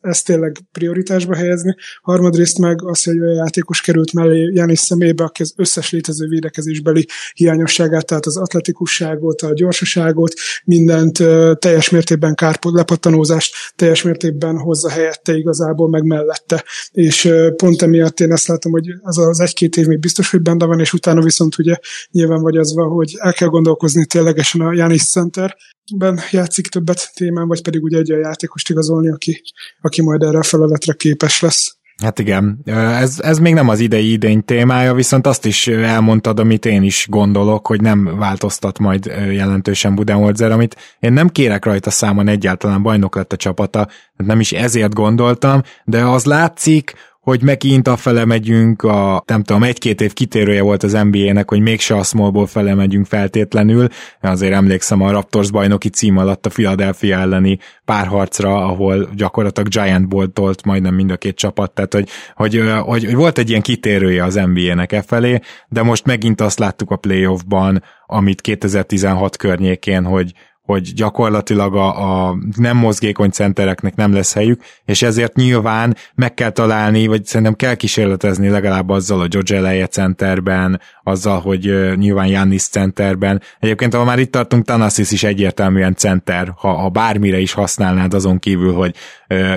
ezt, 0.00 0.24
tényleg 0.26 0.56
prioritásba 0.72 1.34
helyezni, 1.34 1.74
harmadrészt 2.02 2.58
meg 2.58 2.84
az, 2.84 3.02
hogy 3.02 3.18
a 3.18 3.32
játékos 3.32 3.80
került 3.80 4.12
mellé 4.12 4.50
János 4.54 4.78
szemébe, 4.78 5.24
aki 5.24 5.42
az 5.42 5.52
összes 5.56 5.90
létező 5.90 6.26
védekezésbeli 6.28 7.06
hiányosságát, 7.34 8.06
tehát 8.06 8.26
az 8.26 8.36
atletikusságot, 8.36 9.42
a 9.42 9.54
gyorsaságot, 9.54 10.34
mindent 10.64 11.16
teljes 11.58 11.90
mértékben 11.90 12.34
kárpot, 12.34 12.74
lepattanózást 12.74 13.54
teljes 13.76 14.02
mértékben 14.02 14.58
hozza 14.58 14.90
helyet 14.90 15.17
helyette 15.18 15.36
igazából, 15.36 15.88
meg 15.88 16.04
mellette. 16.04 16.64
És 16.90 17.32
pont 17.56 17.82
emiatt 17.82 18.20
én 18.20 18.32
azt 18.32 18.46
látom, 18.46 18.72
hogy 18.72 18.86
az 19.00 19.18
az 19.18 19.40
egy-két 19.40 19.76
év 19.76 19.86
még 19.86 19.98
biztos, 19.98 20.30
hogy 20.30 20.42
benne 20.42 20.64
van, 20.64 20.80
és 20.80 20.92
utána 20.92 21.22
viszont 21.22 21.58
ugye 21.58 21.76
nyilván 22.10 22.42
vagy 22.42 22.56
az 22.56 22.74
van, 22.74 22.88
hogy 22.88 23.14
el 23.18 23.32
kell 23.32 23.48
gondolkozni 23.48 24.06
ténylegesen 24.06 24.60
a 24.60 24.72
Janis 24.72 25.04
Center, 25.04 25.56
ben 25.96 26.20
játszik 26.30 26.66
többet 26.66 27.10
témán, 27.14 27.48
vagy 27.48 27.62
pedig 27.62 27.82
ugye 27.82 27.98
egy 27.98 28.10
olyan 28.10 28.24
játékost 28.24 28.70
igazolni, 28.70 29.10
aki, 29.10 29.42
aki 29.80 30.02
majd 30.02 30.22
erre 30.22 30.38
a 30.38 30.42
feleletre 30.42 30.92
képes 30.92 31.40
lesz. 31.40 31.77
Hát 32.02 32.18
igen, 32.18 32.58
ez, 33.00 33.20
ez 33.20 33.38
még 33.38 33.54
nem 33.54 33.68
az 33.68 33.80
idei 33.80 34.12
idény 34.12 34.44
témája, 34.44 34.94
viszont 34.94 35.26
azt 35.26 35.46
is 35.46 35.66
elmondtad, 35.66 36.38
amit 36.38 36.66
én 36.66 36.82
is 36.82 37.06
gondolok, 37.10 37.66
hogy 37.66 37.80
nem 37.80 38.16
változtat 38.18 38.78
majd 38.78 39.06
jelentősen 39.30 39.94
Budenholzer, 39.94 40.50
amit 40.50 40.76
én 41.00 41.12
nem 41.12 41.28
kérek 41.28 41.64
rajta 41.64 41.90
számon 41.90 42.28
egyáltalán 42.28 42.82
bajnok 42.82 43.14
lett 43.14 43.32
a 43.32 43.36
csapata, 43.36 43.88
nem 44.16 44.40
is 44.40 44.52
ezért 44.52 44.94
gondoltam, 44.94 45.62
de 45.84 46.02
az 46.02 46.24
látszik, 46.24 46.94
hogy 47.28 47.42
megint 47.42 47.90
fele 47.96 48.24
megyünk, 48.24 48.82
a, 48.82 49.22
nem 49.26 49.42
tudom, 49.42 49.62
egy-két 49.62 50.00
év 50.00 50.12
kitérője 50.12 50.62
volt 50.62 50.82
az 50.82 50.92
NBA-nek, 50.92 51.48
hogy 51.48 51.60
mégse 51.60 51.94
a 51.94 52.02
smallból 52.02 52.46
fele 52.46 52.74
megyünk 52.74 53.06
feltétlenül, 53.06 53.88
azért 54.20 54.52
emlékszem 54.52 55.02
a 55.02 55.10
Raptors 55.10 55.50
bajnoki 55.50 55.88
cím 55.88 56.16
alatt 56.16 56.46
a 56.46 56.48
Philadelphia 56.48 57.18
elleni 57.18 57.58
párharcra, 57.84 58.66
ahol 58.66 59.08
gyakorlatilag 59.14 59.68
Giant 59.68 60.08
Ball 60.08 60.26
tolt 60.26 60.64
majdnem 60.64 60.94
mind 60.94 61.10
a 61.10 61.16
két 61.16 61.36
csapat, 61.36 61.72
tehát 61.72 61.94
hogy, 61.94 62.08
hogy, 62.34 62.62
hogy, 62.84 63.04
hogy 63.04 63.14
volt 63.14 63.38
egy 63.38 63.48
ilyen 63.48 63.62
kitérője 63.62 64.24
az 64.24 64.34
NBA-nek 64.34 64.92
e 64.92 65.02
felé, 65.02 65.40
de 65.68 65.82
most 65.82 66.06
megint 66.06 66.40
azt 66.40 66.58
láttuk 66.58 66.90
a 66.90 66.96
playoffban, 66.96 67.82
amit 68.06 68.40
2016 68.40 69.36
környékén, 69.36 70.04
hogy, 70.04 70.32
hogy 70.68 70.92
gyakorlatilag 70.94 71.74
a, 71.74 72.28
a 72.28 72.38
nem 72.56 72.76
mozgékony 72.76 73.30
centereknek 73.30 73.94
nem 73.94 74.12
lesz 74.12 74.34
helyük, 74.34 74.62
és 74.84 75.02
ezért 75.02 75.34
nyilván 75.34 75.96
meg 76.14 76.34
kell 76.34 76.50
találni, 76.50 77.06
vagy 77.06 77.24
szerintem 77.24 77.54
kell 77.54 77.74
kísérletezni 77.74 78.48
legalább 78.48 78.88
azzal 78.88 79.20
a 79.20 79.26
George 79.26 79.56
Eleje 79.56 79.86
centerben, 79.86 80.80
azzal, 81.02 81.40
hogy 81.40 81.94
nyilván 81.96 82.26
Jannis 82.26 82.62
centerben. 82.62 83.42
Egyébként, 83.60 83.94
ha 83.94 84.04
már 84.04 84.18
itt 84.18 84.32
tartunk, 84.32 84.64
Tanasis 84.64 85.10
is 85.10 85.22
egyértelműen 85.22 85.94
center, 85.94 86.52
ha, 86.56 86.72
ha 86.72 86.88
bármire 86.88 87.38
is 87.38 87.52
használnád 87.52 88.14
azon 88.14 88.38
kívül, 88.38 88.72
hogy 88.72 88.94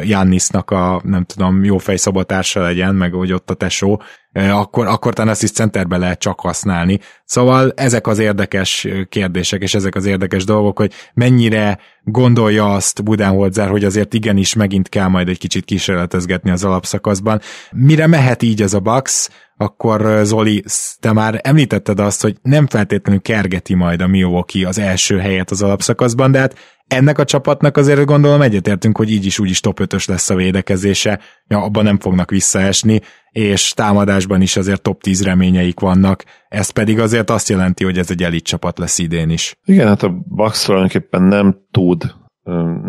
Jannisnak 0.04 0.72
a, 0.72 1.02
nem 1.04 1.24
tudom, 1.24 1.64
jó 1.64 1.78
fejszobatársa 1.78 2.62
legyen, 2.62 2.96
meg 2.96 3.14
hogy 3.14 3.34
ott 3.34 3.50
a 3.50 3.54
tesó, 3.54 4.02
akkor, 4.34 4.88
akkor 4.88 5.14
talán 5.14 5.32
ezt 5.32 5.44
is 5.44 5.52
centerbe 5.52 5.98
lehet 5.98 6.20
csak 6.20 6.40
használni. 6.40 7.00
Szóval 7.26 7.72
ezek 7.76 8.08
az 8.08 8.20
érdekes 8.20 8.88
kérdések, 9.10 9.62
és 9.62 9.74
ezek 9.74 9.96
az 9.96 10.06
érdekes 10.06 10.44
dolgok, 10.44 10.78
hogy 10.78 10.94
mennyire 11.14 11.80
gondolja 12.04 12.74
azt 12.74 13.04
Budenholzer, 13.04 13.70
hogy 13.70 13.84
azért 13.84 14.14
igenis 14.14 14.54
megint 14.54 14.90
kell 14.90 15.08
majd 15.08 15.30
egy 15.30 15.38
kicsit 15.38 15.66
kísérletezgetni 15.66 16.52
az 16.52 16.64
alapszakaszban. 16.64 17.42
Mire 17.72 18.08
mehet 18.08 18.42
így 18.42 18.62
ez 18.62 18.74
a 18.74 18.80
Bucks, 18.80 19.30
akkor 19.62 20.20
Zoli, 20.24 20.64
te 21.00 21.14
már 21.14 21.40
említetted 21.44 22.00
azt, 22.00 22.22
hogy 22.22 22.38
nem 22.42 22.68
feltétlenül 22.68 23.22
kergeti 23.22 23.74
majd 23.74 24.02
a 24.02 24.08
Milwaukee 24.08 24.68
az 24.68 24.80
első 24.80 25.18
helyet 25.18 25.52
az 25.52 25.62
alapszakaszban, 25.62 26.32
de 26.32 26.40
hát 26.40 26.56
ennek 26.88 27.20
a 27.20 27.24
csapatnak 27.24 27.78
azért 27.78 28.06
gondolom 28.06 28.42
egyetértünk, 28.42 28.98
hogy 28.98 29.12
így 29.12 29.26
is 29.26 29.40
úgy 29.40 29.50
is 29.50 29.60
top 29.60 29.80
5 29.80 30.06
lesz 30.06 30.30
a 30.30 30.36
védekezése, 30.36 31.20
ja, 31.48 31.64
abban 31.64 31.84
nem 31.84 32.00
fognak 32.00 32.30
visszaesni, 32.30 33.02
és 33.32 33.74
támadásban 33.74 34.42
is 34.42 34.56
azért 34.58 34.82
top 34.82 35.02
10 35.02 35.24
reményeik 35.24 35.80
vannak, 35.80 36.24
ez 36.48 36.70
pedig 36.70 37.00
azért 37.00 37.30
azt 37.30 37.50
jelenti, 37.50 37.84
hogy 37.84 37.98
ez 37.98 38.12
egy 38.12 38.24
elit 38.24 38.44
csapat 38.44 38.80
lesz 38.80 38.98
idén 38.98 39.30
is. 39.30 39.56
Igen, 39.66 39.88
hát 39.88 40.04
a 40.04 40.10
Bucks 40.28 40.64
tulajdonképpen 40.64 41.24
nem 41.24 41.58
tud 41.72 42.20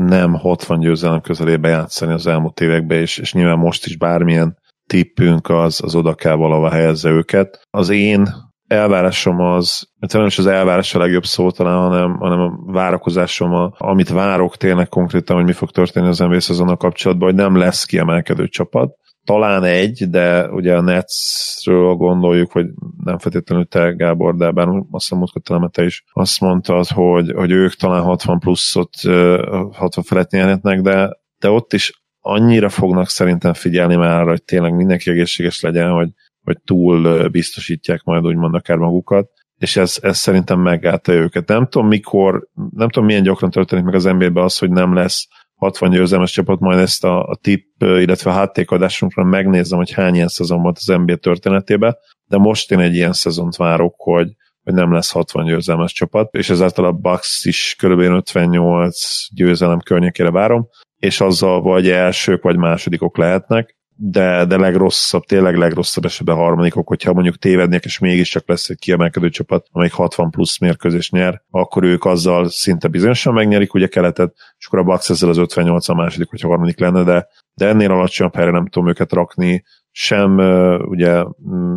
nem 0.07 0.35
60 0.35 0.81
győzelem 0.81 1.21
közelébe 1.21 1.69
játszani 1.69 2.13
az 2.13 2.27
elmúlt 2.27 2.61
években, 2.61 2.99
és, 2.99 3.19
és 3.19 3.33
nyilván 3.33 3.59
most 3.59 3.87
is 3.87 3.97
bármilyen 3.97 4.57
tippünk 4.93 5.49
az, 5.49 5.81
az 5.85 5.95
oda 5.95 6.15
kell 6.15 6.35
valahova 6.35 6.71
helyezze 6.71 7.11
őket. 7.11 7.67
Az 7.71 7.89
én 7.89 8.29
elvárásom 8.67 9.41
az, 9.41 9.89
hát 10.01 10.13
nem 10.13 10.27
is 10.27 10.39
az 10.39 10.47
elvárás 10.47 10.95
a 10.95 10.99
legjobb 10.99 11.25
szó 11.25 11.51
talán, 11.51 11.79
hanem, 11.79 12.17
hanem 12.17 12.41
a 12.41 12.73
várakozásom, 12.73 13.53
a, 13.53 13.73
amit 13.79 14.09
várok 14.09 14.57
tényleg 14.57 14.89
konkrétan, 14.89 15.37
hogy 15.37 15.45
mi 15.45 15.53
fog 15.53 15.71
történni 15.71 16.07
az 16.07 16.19
NBA 16.19 16.41
szezonnal 16.41 16.77
kapcsolatban, 16.77 17.29
hogy 17.29 17.39
nem 17.39 17.57
lesz 17.57 17.85
kiemelkedő 17.85 18.49
csapat. 18.49 18.95
Talán 19.25 19.65
egy, 19.65 20.05
de 20.11 20.49
ugye 20.49 20.77
a 20.77 20.81
Netsről 20.81 21.95
gondoljuk, 21.95 22.53
hogy 22.53 22.67
nem 23.05 23.19
feltétlenül 23.19 23.67
te, 23.67 23.91
Gábor, 23.91 24.37
de 24.37 24.51
bár 24.51 24.69
azt 24.69 24.87
hiszem, 24.91 25.19
múltkor 25.19 25.71
te 25.71 25.85
is 25.85 26.05
azt 26.13 26.41
mondtad, 26.41 26.87
hogy, 26.87 27.33
hogy 27.37 27.51
ők 27.51 27.75
talán 27.75 28.03
60 28.03 28.39
pluszot, 28.39 28.91
60 29.73 30.05
felett 30.05 30.31
nyerhetnek, 30.31 30.81
de, 30.81 31.11
de 31.39 31.51
ott 31.51 31.73
is 31.73 32.02
annyira 32.23 32.69
fognak 32.69 33.09
szerintem 33.09 33.53
figyelni 33.53 33.97
már, 33.97 34.25
hogy 34.27 34.43
tényleg 34.43 34.75
mindenki 34.75 35.11
egészséges 35.11 35.61
legyen, 35.61 35.91
hogy, 35.91 36.09
hogy 36.45 36.59
túl 36.65 37.29
biztosítják 37.29 38.03
majd 38.03 38.27
úgymond 38.27 38.55
akár 38.55 38.77
magukat, 38.77 39.29
és 39.57 39.77
ez, 39.77 39.97
ez 40.01 40.19
szerintem 40.19 40.61
megállta 40.61 41.13
őket. 41.13 41.49
Nem 41.49 41.69
tudom 41.69 41.89
mikor, 41.89 42.49
nem 42.71 42.89
tudom 42.89 43.09
milyen 43.09 43.23
gyakran 43.23 43.51
történik 43.51 43.85
meg 43.85 43.95
az 43.95 44.05
NBA-ben 44.05 44.45
az, 44.45 44.59
hogy 44.59 44.71
nem 44.71 44.95
lesz 44.95 45.29
60 45.55 45.91
győzelmes 45.91 46.31
csapat, 46.33 46.61
majd 46.61 46.79
ezt 46.79 47.05
a, 47.05 47.23
a 47.23 47.37
tip, 47.37 47.67
illetve 47.79 48.31
a 48.31 48.35
háttékadásunkra 48.35 49.25
megnézem, 49.25 49.79
hogy 49.79 49.93
hány 49.93 50.15
ilyen 50.15 50.29
szezon 50.29 50.63
volt 50.63 50.77
az 50.77 50.87
NBA 50.87 51.17
történetében, 51.17 51.97
de 52.27 52.37
most 52.37 52.71
én 52.71 52.79
egy 52.79 52.95
ilyen 52.95 53.13
szezont 53.13 53.57
várok, 53.57 53.95
hogy, 53.97 54.33
hogy 54.63 54.75
nem 54.75 54.93
lesz 54.93 55.11
60 55.11 55.45
győzelmes 55.45 55.93
csapat, 55.93 56.35
és 56.35 56.51
ezáltal 56.51 56.85
a 56.85 56.93
Bucks 56.93 57.45
is 57.45 57.77
kb. 57.79 57.99
58 57.99 59.27
győzelem 59.35 59.81
környékére 59.81 60.31
várom, 60.31 60.69
és 61.03 61.21
azzal 61.21 61.63
vagy 61.63 61.89
elsők, 61.89 62.43
vagy 62.43 62.57
másodikok 62.57 63.17
lehetnek, 63.17 63.77
de, 63.95 64.45
de 64.45 64.57
legrosszabb, 64.57 65.25
tényleg 65.25 65.57
legrosszabb 65.57 66.05
esetben 66.05 66.37
harmadikok, 66.37 66.89
hogyha 66.89 67.13
mondjuk 67.13 67.39
tévednék, 67.39 67.85
és 67.85 67.99
mégiscsak 67.99 68.49
lesz 68.49 68.69
egy 68.69 68.79
kiemelkedő 68.79 69.29
csapat, 69.29 69.67
amelyik 69.71 69.93
60 69.93 70.31
plusz 70.31 70.59
mérkőzés 70.59 71.11
nyer, 71.11 71.43
akkor 71.51 71.85
ők 71.85 72.05
azzal 72.05 72.49
szinte 72.49 72.89
bizonyosan 72.89 73.35
megnyerik 73.35 73.75
ugye 73.75 73.87
keletet, 73.87 74.35
és 74.59 74.67
akkor 74.67 74.79
a 74.79 74.83
Bucks 74.83 75.11
ezzel 75.11 75.29
az 75.29 75.39
58 75.39 75.89
a 75.89 75.95
második, 75.95 76.31
hogyha 76.31 76.49
harmadik 76.49 76.79
lenne, 76.79 77.03
de, 77.03 77.29
de 77.55 77.67
ennél 77.69 77.91
alacsonyabb 77.91 78.35
helyre 78.35 78.51
nem 78.51 78.67
tudom 78.67 78.89
őket 78.89 79.13
rakni, 79.13 79.65
sem 79.91 80.39
ugye 80.89 81.25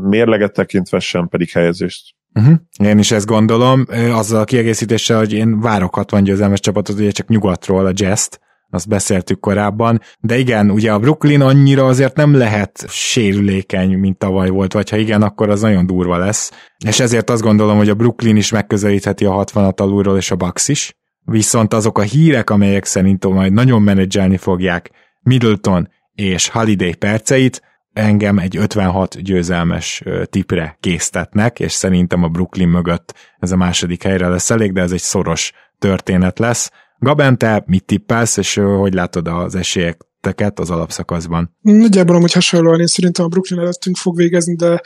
mérleget 0.01 0.53
tekintve, 0.53 0.99
sem 0.99 1.27
pedig 1.27 1.49
helyezést. 1.49 2.15
Uh-huh. 2.33 2.55
Én 2.83 2.97
is 2.97 3.11
ezt 3.11 3.25
gondolom, 3.25 3.85
azzal 4.11 4.41
a 4.41 4.43
kiegészítéssel, 4.43 5.17
hogy 5.17 5.33
én 5.33 5.59
várok 5.59 5.95
60 5.95 6.23
győzelmes 6.23 6.59
csapatot, 6.59 6.99
ugye 6.99 7.11
csak 7.11 7.27
nyugatról 7.27 7.85
a 7.85 7.91
jazz 7.93 8.27
azt 8.75 8.87
beszéltük 8.87 9.39
korábban, 9.39 10.01
de 10.19 10.37
igen, 10.37 10.71
ugye 10.71 10.91
a 10.91 10.99
Brooklyn 10.99 11.41
annyira 11.41 11.85
azért 11.85 12.15
nem 12.15 12.33
lehet 12.33 12.85
sérülékeny, 12.89 13.97
mint 13.97 14.17
tavaly 14.17 14.49
volt, 14.49 14.73
vagy 14.73 14.89
ha 14.89 14.97
igen, 14.97 15.21
akkor 15.21 15.49
az 15.49 15.61
nagyon 15.61 15.85
durva 15.85 16.17
lesz, 16.17 16.51
és 16.85 16.99
ezért 16.99 17.29
azt 17.29 17.41
gondolom, 17.41 17.77
hogy 17.77 17.89
a 17.89 17.95
Brooklyn 17.95 18.35
is 18.35 18.51
megközelítheti 18.51 19.25
a 19.25 19.43
60-at 19.43 19.81
alulról, 19.81 20.17
és 20.17 20.31
a 20.31 20.35
Bucks 20.35 20.67
is, 20.67 20.97
viszont 21.25 21.73
azok 21.73 21.97
a 21.97 22.01
hírek, 22.01 22.49
amelyek 22.49 22.85
szerint 22.85 23.25
majd 23.25 23.53
nagyon 23.53 23.81
menedzselni 23.81 24.37
fogják 24.37 24.91
Middleton 25.21 25.89
és 26.15 26.49
Holiday 26.49 26.93
perceit, 26.93 27.61
engem 27.93 28.37
egy 28.37 28.57
56 28.57 29.21
győzelmes 29.21 30.03
tipre 30.29 30.77
késztetnek, 30.79 31.59
és 31.59 31.71
szerintem 31.71 32.23
a 32.23 32.27
Brooklyn 32.27 32.67
mögött 32.67 33.13
ez 33.39 33.51
a 33.51 33.55
második 33.55 34.03
helyre 34.03 34.27
lesz 34.27 34.49
elég, 34.49 34.73
de 34.73 34.81
ez 34.81 34.91
egy 34.91 34.99
szoros 34.99 35.51
történet 35.79 36.39
lesz. 36.39 36.71
Gaben, 36.99 37.37
te 37.37 37.63
mit 37.65 37.85
tippelsz, 37.85 38.37
és 38.37 38.55
hogy 38.55 38.93
látod 38.93 39.27
az 39.27 39.55
esélyek 39.55 40.01
teket 40.25 40.59
az 40.59 40.69
alapszakaszban. 40.69 41.55
Nagyjából 41.61 42.15
amúgy 42.15 42.33
hasonlóan 42.33 42.79
én 42.79 42.87
szerintem 42.87 43.25
a 43.25 43.27
Brooklyn 43.27 43.59
előttünk 43.59 43.97
fog 43.97 44.15
végezni, 44.15 44.55
de 44.55 44.81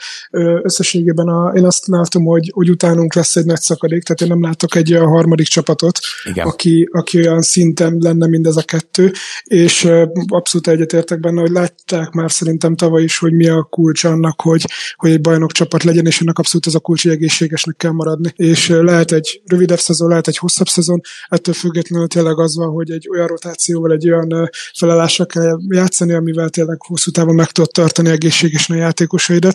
összességében 0.62 1.28
a, 1.28 1.52
én 1.56 1.64
azt 1.64 1.86
látom, 1.86 2.24
hogy, 2.24 2.50
hogy 2.54 2.70
utánunk 2.70 3.14
lesz 3.14 3.36
egy 3.36 3.44
nagy 3.44 3.60
szakadék, 3.60 4.02
tehát 4.02 4.20
én 4.20 4.28
nem 4.28 4.42
látok 4.42 4.74
egy 4.74 4.92
olyan 4.92 5.06
harmadik 5.06 5.46
csapatot, 5.46 5.98
Igen. 6.24 6.46
Aki, 6.46 6.88
aki 6.92 7.18
olyan 7.18 7.42
szinten 7.42 7.96
lenne 8.00 8.26
mindez 8.26 8.56
a 8.56 8.62
kettő, 8.62 9.12
és 9.44 9.88
abszolút 10.26 10.68
egyetértek 10.68 11.20
benne, 11.20 11.40
hogy 11.40 11.50
látták 11.50 12.10
már 12.10 12.30
szerintem 12.30 12.76
tavaly 12.76 13.02
is, 13.02 13.18
hogy 13.18 13.32
mi 13.32 13.48
a 13.48 13.62
kulcs 13.62 14.04
annak, 14.04 14.40
hogy, 14.40 14.64
hogy 14.96 15.10
egy 15.10 15.20
bajnok 15.20 15.52
csapat 15.52 15.82
legyen, 15.82 16.06
és 16.06 16.20
ennek 16.20 16.38
abszolút 16.38 16.66
ez 16.66 16.74
a 16.74 16.80
kulcs, 16.80 17.02
hogy 17.02 17.12
egészségesnek 17.12 17.76
kell 17.76 17.90
maradni. 17.90 18.32
És 18.36 18.68
lehet 18.68 19.12
egy 19.12 19.42
rövidebb 19.44 19.78
szezon, 19.78 20.08
lehet 20.08 20.28
egy 20.28 20.38
hosszabb 20.38 20.68
szezon, 20.68 21.00
ettől 21.28 21.54
függetlenül 21.54 22.06
tényleg 22.08 22.38
az 22.38 22.56
van, 22.56 22.68
hogy 22.68 22.90
egy 22.90 23.08
olyan 23.10 23.26
rotációval, 23.26 23.92
egy 23.92 24.10
olyan 24.10 24.50
felelásra 24.74 25.26
kell 25.30 25.58
játszani, 25.68 26.12
amivel 26.12 26.48
tényleg 26.48 26.82
hosszú 26.82 27.10
távon 27.10 27.34
meg 27.34 27.50
tudod 27.50 27.70
tartani 27.70 28.10
egészségesen 28.10 28.76
a 28.76 28.78
játékosaidat, 28.78 29.54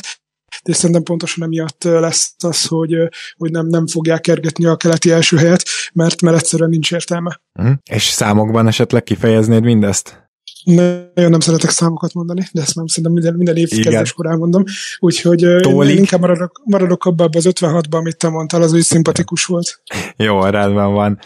de 0.63 0.73
szerintem 0.73 1.03
pontosan 1.03 1.43
emiatt 1.43 1.83
lesz 1.83 2.35
az, 2.43 2.65
hogy, 2.65 2.95
hogy 3.37 3.51
nem, 3.51 3.67
nem 3.67 3.87
fogják 3.87 4.21
kergetni 4.21 4.65
a 4.65 4.75
keleti 4.75 5.11
első 5.11 5.37
helyet, 5.37 5.63
mert, 5.93 6.21
mert 6.21 6.37
egyszerűen 6.37 6.69
nincs 6.69 6.91
értelme. 6.91 7.41
Mm. 7.61 7.71
És 7.89 8.03
számokban 8.03 8.67
esetleg 8.67 9.03
kifejeznéd 9.03 9.63
mindezt? 9.63 10.24
Nagyon 10.65 11.29
nem 11.29 11.39
szeretek 11.39 11.69
számokat 11.69 12.13
mondani, 12.13 12.41
de 12.51 12.61
ezt 12.61 12.75
már 12.75 12.85
szerintem 12.87 13.13
minden, 13.13 13.33
minden 13.33 13.55
év 13.55 13.69
kezdéskor 13.69 14.25
elmondom. 14.25 14.63
Úgyhogy 14.99 15.45
Tólik. 15.61 15.97
inkább 15.97 16.19
maradok, 16.19 16.61
maradok 16.63 17.05
abba 17.05 17.29
az 17.31 17.47
56-ban, 17.49 17.97
amit 17.97 18.17
te 18.17 18.29
mondtál, 18.29 18.61
az 18.61 18.73
úgy 18.73 18.81
szimpatikus 18.81 19.45
volt. 19.45 19.81
Jó, 20.17 20.43
rendben 20.43 20.93
van. 20.93 21.19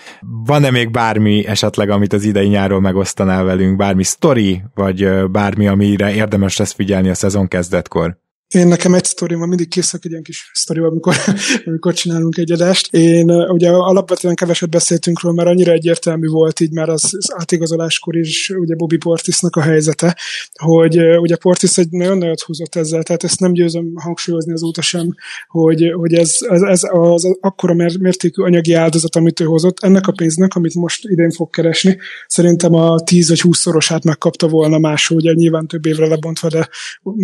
Van-e 0.46 0.72
még 0.72 0.92
bármi 0.92 1.46
esetleg, 1.46 1.90
amit 1.90 2.14
az 2.14 2.24
idei 2.24 2.48
nyáról 2.48 2.80
megosztanál 2.80 3.44
velünk? 3.44 3.78
Bármi 3.78 4.04
sztori, 4.04 4.62
vagy 4.76 5.30
bármi, 5.32 5.68
amire 5.68 6.14
érdemes 6.14 6.58
lesz 6.58 6.74
figyelni 6.74 7.10
a 7.10 7.14
szezon 7.14 7.48
kezdetkor? 7.48 8.18
Én 8.54 8.68
nekem 8.68 8.93
egy 8.93 9.04
sztori 9.04 9.36
van, 9.36 9.47
mindig 9.47 9.68
készülök 9.68 10.06
egy 10.06 10.12
ilyen 10.12 10.24
kis 10.24 10.50
sztori, 10.54 10.80
amikor, 10.80 11.16
amikor 11.66 11.93
csinálunk 11.93 12.38
egy 12.38 12.52
adást. 12.52 12.93
Én 12.93 13.32
ugye 13.32 13.70
alapvetően 13.70 14.36
keveset 14.36 14.70
beszéltünk 14.70 15.22
róla, 15.22 15.36
mert 15.36 15.50
annyira 15.50 15.72
egyértelmű 15.72 16.28
volt 16.28 16.60
így 16.60 16.72
már 16.72 16.89
az, 16.89 17.14
az 17.18 17.34
átigazoláskor 17.36 18.18
is 18.18 18.50
ugye 18.50 18.76
Bobby 18.76 18.97
Portisnak 18.97 19.56
a 19.56 19.62
helyzete, 19.62 20.18
hogy 20.54 21.18
ugye 21.20 21.36
Portis 21.36 21.78
egy 21.78 21.89
nagyon 21.89 22.18
nagyot 22.18 22.41
húzott 22.41 22.76
ezzel, 22.76 23.04
tehát 23.04 23.24
ezt 23.24 23.39
nem 23.39 23.54
győzöm 23.54 23.91
hangsúlyozni 23.95 24.54
azóta 24.54 24.82
sem, 24.82 25.16
hogy, 25.47 25.91
hogy 25.93 26.14
ez, 26.14 26.38
ez, 26.39 26.62
ez 26.62 26.82
az, 26.91 27.38
akkora 27.41 27.74
mértékű 27.74 28.43
anyagi 28.43 28.74
áldozat, 28.74 29.16
amit 29.16 29.39
ő 29.39 29.45
hozott, 29.45 29.78
ennek 29.80 30.08
a 30.08 30.12
pénznek, 30.12 30.56
amit 30.56 30.76
most 30.76 31.06
idén 31.08 31.32
fog 31.32 31.50
keresni, 31.50 31.97
szerintem 32.28 32.74
a 32.74 33.00
10 33.00 33.30
vagy 33.30 33.41
20 33.41 33.60
szorosát 33.60 34.04
megkapta 34.04 34.47
volna 34.47 34.78
máshol, 34.78 35.18
ugye 35.18 35.34
nyilván 35.34 35.68
több 35.68 35.86
évre 35.86 36.08
lebontva, 36.08 36.47
de 36.47 36.70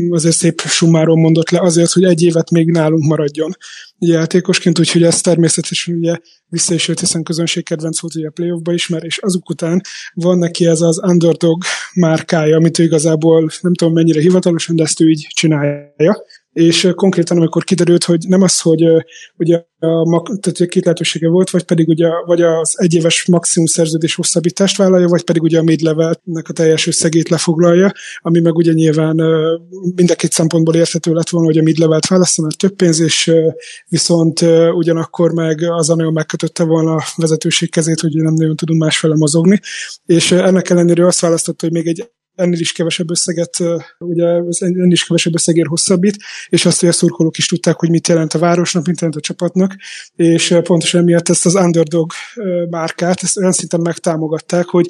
azért 0.09 0.35
szép 0.35 0.61
summáról 0.61 1.13
Arról 1.15 1.27
mondott 1.27 1.49
le 1.49 1.59
azért, 1.59 1.91
hogy 1.91 2.03
egy 2.03 2.23
évet 2.23 2.49
még 2.49 2.71
nálunk 2.71 3.03
maradjon 3.03 3.57
játékosként, 3.99 4.79
úgyhogy 4.79 5.03
ez 5.03 5.21
természetesen 5.21 5.95
ugye 5.95 6.17
vissza 6.47 6.73
is 6.73 6.87
jött, 6.87 6.99
hiszen 6.99 7.23
közönségkedvenc 7.23 8.01
volt 8.01 8.15
ugye 8.15 8.27
a 8.27 8.31
playoffba 8.31 8.73
is, 8.73 8.87
mert 8.87 9.03
és 9.03 9.17
azok 9.17 9.49
után 9.49 9.81
van 10.13 10.37
neki 10.37 10.65
ez 10.65 10.81
az 10.81 11.01
underdog 11.03 11.63
márkája, 11.93 12.55
amit 12.55 12.79
ő 12.79 12.83
igazából 12.83 13.49
nem 13.61 13.73
tudom 13.73 13.93
mennyire 13.93 14.21
hivatalosan, 14.21 14.75
de 14.75 14.83
ezt 14.83 15.01
ő 15.01 15.09
így 15.09 15.27
csinálja 15.33 16.23
és 16.55 16.91
konkrétan 16.95 17.37
amikor 17.37 17.63
kiderült, 17.63 18.03
hogy 18.03 18.25
nem 18.27 18.41
az, 18.41 18.59
hogy 18.59 18.83
ugye 19.37 19.63
a, 19.79 20.21
tehát 20.39 20.69
két 20.69 20.83
lehetősége 20.83 21.27
volt, 21.27 21.49
vagy 21.49 21.63
pedig 21.63 21.87
ugye, 21.87 22.07
vagy 22.25 22.41
az 22.41 22.73
egyéves 22.79 23.25
maximum 23.25 23.67
szerződés 23.67 24.15
hosszabbítást 24.15 24.77
vállalja, 24.77 25.07
vagy 25.07 25.23
pedig 25.23 25.41
ugye 25.41 25.59
a 25.59 25.63
mid-levelnek 25.63 26.49
a 26.49 26.53
teljes 26.53 26.87
összegét 26.87 27.29
lefoglalja, 27.29 27.91
ami 28.19 28.39
meg 28.39 28.55
ugye 28.55 28.73
nyilván 28.73 29.15
mind 29.95 30.11
a 30.11 30.15
két 30.15 30.31
szempontból 30.31 30.75
érthető 30.75 31.13
lett 31.13 31.29
volna, 31.29 31.47
hogy 31.47 31.57
a 31.57 31.63
mid-levelt 31.63 32.07
válaszol, 32.07 32.45
mert 32.45 32.57
több 32.57 32.75
pénz, 32.75 32.99
és 32.99 33.31
viszont 33.87 34.41
ugyanakkor 34.73 35.31
meg 35.31 35.61
az 35.71 35.87
nagyon 35.87 36.13
megkötötte 36.13 36.63
volna 36.63 36.93
a 36.95 37.03
vezetőség 37.15 37.71
kezét, 37.71 37.99
hogy 37.99 38.13
nem 38.13 38.33
nagyon 38.33 38.55
tudunk 38.55 38.81
másfele 38.81 39.15
mozogni, 39.15 39.59
és 40.05 40.31
ennek 40.31 40.69
ellenére 40.69 41.05
azt 41.05 41.19
választotta, 41.19 41.65
hogy 41.65 41.75
még 41.75 41.87
egy 41.87 42.09
ennél 42.35 42.59
is 42.59 42.71
kevesebb 42.71 43.09
összeget, 43.09 43.63
ugye 43.99 44.25
ennél 44.59 44.91
is 44.91 45.05
kevesebb 45.05 45.33
összegért 45.33 45.67
hosszabbít, 45.67 46.17
és 46.49 46.65
azt, 46.65 46.79
hogy 46.79 46.89
a 46.89 46.91
szurkolók 46.91 47.37
is 47.37 47.45
tudták, 47.45 47.79
hogy 47.79 47.89
mit 47.89 48.07
jelent 48.07 48.33
a 48.33 48.39
városnak, 48.39 48.87
mit 48.87 48.99
jelent 48.99 49.17
a 49.17 49.21
csapatnak, 49.21 49.75
és 50.15 50.55
pontosan 50.63 51.03
miatt 51.03 51.29
ezt 51.29 51.45
az 51.45 51.55
underdog 51.55 52.11
márkát, 52.69 53.23
ezt 53.23 53.37
olyan 53.37 53.51
szinten 53.51 53.79
megtámogatták, 53.81 54.65
hogy 54.65 54.85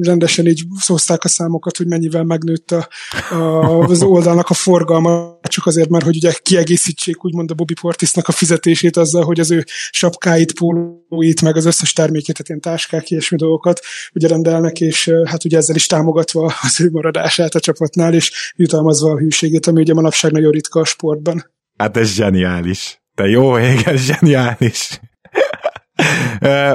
rendesen 0.00 0.46
így 0.46 0.64
szózták 0.78 1.24
a 1.24 1.28
számokat, 1.28 1.76
hogy 1.76 1.86
mennyivel 1.86 2.24
megnőtt 2.24 2.70
a, 2.70 2.88
a, 3.30 3.78
az 3.78 4.02
oldalnak 4.02 4.50
a 4.50 4.54
forgalma, 4.54 5.38
csak 5.42 5.66
azért, 5.66 5.88
mert 5.88 6.04
hogy 6.04 6.16
ugye 6.16 6.32
kiegészítsék 6.42 7.24
úgymond 7.24 7.50
a 7.50 7.54
Bobby 7.54 7.74
Portisnak 7.80 8.28
a 8.28 8.32
fizetését 8.32 8.96
azzal, 8.96 9.24
hogy 9.24 9.40
az 9.40 9.50
ő 9.50 9.64
sapkáit, 9.90 10.52
pólóit, 10.52 11.42
meg 11.42 11.56
az 11.56 11.64
összes 11.64 11.92
termékét, 11.92 12.36
tehát 12.36 12.48
ilyen 12.48 12.60
táskák, 12.60 13.10
ilyesmi 13.10 13.36
dolgokat 13.36 13.80
ugye 14.14 14.28
rendelnek, 14.28 14.80
és 14.80 15.10
hát 15.24 15.44
ugye 15.44 15.56
ezzel 15.56 15.76
is 15.76 15.86
támogatva 15.86 16.54
az 16.64 16.80
ő 16.80 16.90
maradását 16.90 17.54
a 17.54 17.60
csapatnál, 17.60 18.14
és 18.14 18.52
jutalmazva 18.56 19.10
a 19.10 19.18
hűségét, 19.18 19.66
ami 19.66 19.80
ugye 19.80 19.94
manapság 19.94 20.32
nagyon 20.32 20.50
ritka 20.50 20.80
a 20.80 20.84
sportban. 20.84 21.52
Hát 21.76 21.96
ez 21.96 22.08
zseniális. 22.08 23.02
Te 23.14 23.26
jó 23.26 23.58
ég, 23.58 23.82
ez 23.84 24.00
zseniális. 24.00 25.00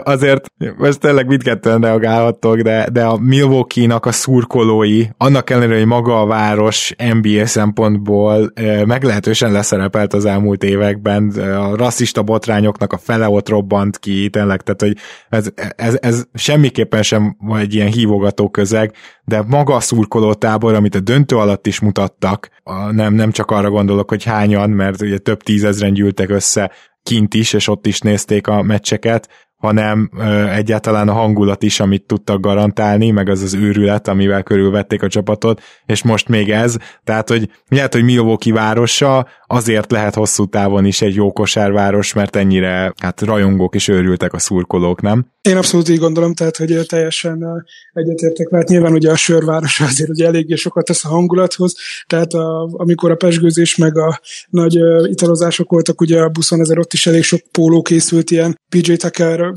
Azért 0.03 0.51
most 0.77 0.99
tényleg 0.99 1.27
mindkettően 1.27 1.81
reagálhattok, 1.81 2.59
de, 2.59 2.89
de 2.91 3.05
a 3.05 3.17
Milwaukee-nak 3.17 4.05
a 4.05 4.11
szurkolói, 4.11 5.03
annak 5.17 5.49
ellenére, 5.49 5.77
hogy 5.77 5.87
maga 5.87 6.21
a 6.21 6.25
város 6.25 6.95
NBA 7.21 7.45
szempontból 7.45 8.53
meglehetősen 8.85 9.51
leszerepelt 9.51 10.13
az 10.13 10.25
elmúlt 10.25 10.63
években, 10.63 11.29
a 11.37 11.75
rasszista 11.75 12.23
botrányoknak 12.23 12.93
a 12.93 12.97
fele 12.97 13.29
ott 13.29 13.49
robbant 13.49 13.97
ki, 13.97 14.29
tényleg, 14.29 14.61
tehát 14.61 14.81
hogy 14.81 14.97
ez, 15.29 15.51
ez, 15.75 15.97
ez 16.01 16.23
semmiképpen 16.33 17.03
sem 17.03 17.37
egy 17.57 17.73
ilyen 17.73 17.91
hívogató 17.91 18.49
közeg, 18.49 18.93
de 19.25 19.43
maga 19.47 19.75
a 19.75 19.79
szurkoló 19.79 20.33
tábor, 20.33 20.73
amit 20.73 20.95
a 20.95 20.99
döntő 20.99 21.35
alatt 21.35 21.67
is 21.67 21.79
mutattak, 21.79 22.49
nem, 22.91 23.13
nem 23.13 23.31
csak 23.31 23.51
arra 23.51 23.69
gondolok, 23.69 24.09
hogy 24.09 24.23
hányan, 24.23 24.69
mert 24.69 25.01
ugye 25.01 25.17
több 25.17 25.43
tízezren 25.43 25.93
gyűltek 25.93 26.29
össze 26.29 26.71
kint 27.09 27.33
is, 27.33 27.53
és 27.53 27.67
ott 27.67 27.85
is 27.85 27.99
nézték 27.99 28.47
a 28.47 28.61
meccseket, 28.61 29.29
hanem 29.55 30.09
egyáltalán 30.53 31.09
a 31.09 31.13
hangulat 31.13 31.63
is, 31.63 31.79
amit 31.79 32.05
tudtak 32.05 32.41
garantálni, 32.41 33.11
meg 33.11 33.29
az 33.29 33.41
az 33.41 33.53
őrület, 33.53 34.07
amivel 34.07 34.43
körülvették 34.43 35.03
a 35.03 35.07
csapatot, 35.07 35.61
és 35.85 36.03
most 36.03 36.27
még 36.27 36.51
ez, 36.51 36.75
tehát, 37.03 37.29
hogy 37.29 37.49
lehet, 37.67 37.93
hogy 37.93 38.03
Milwaukee 38.03 38.53
városa 38.53 39.27
azért 39.51 39.91
lehet 39.91 40.15
hosszú 40.15 40.45
távon 40.45 40.85
is 40.85 41.01
egy 41.01 41.15
jó 41.15 41.31
kosárváros, 41.31 42.13
mert 42.13 42.35
ennyire 42.35 42.93
hát 43.01 43.21
rajongók 43.21 43.75
és 43.75 43.87
őrültek 43.87 44.33
a 44.33 44.39
szurkolók, 44.39 45.01
nem? 45.01 45.25
Én 45.41 45.57
abszolút 45.57 45.89
így 45.89 45.97
gondolom, 45.97 46.33
tehát 46.33 46.57
hogy 46.57 46.79
teljesen 46.87 47.65
egyetértek, 47.93 48.49
mert 48.49 48.67
nyilván 48.67 48.93
ugye 48.93 49.11
a 49.11 49.15
sörváros 49.15 49.79
azért 49.79 50.09
ugye 50.09 50.25
eléggé 50.25 50.55
sokat 50.55 50.85
tesz 50.85 51.05
a 51.05 51.07
hangulathoz, 51.07 51.75
tehát 52.07 52.33
a, 52.33 52.69
amikor 52.71 53.11
a 53.11 53.15
pesgőzés 53.15 53.75
meg 53.75 53.97
a 53.97 54.19
nagy 54.49 54.79
italozások 55.03 55.71
voltak, 55.71 56.01
ugye 56.01 56.21
a 56.21 56.29
buszon 56.29 56.59
azért 56.59 56.79
ott 56.79 56.93
is 56.93 57.07
elég 57.07 57.23
sok 57.23 57.39
póló 57.51 57.81
készült 57.81 58.31
ilyen 58.31 58.59
PJ 58.69 58.93
Tucker 58.93 59.51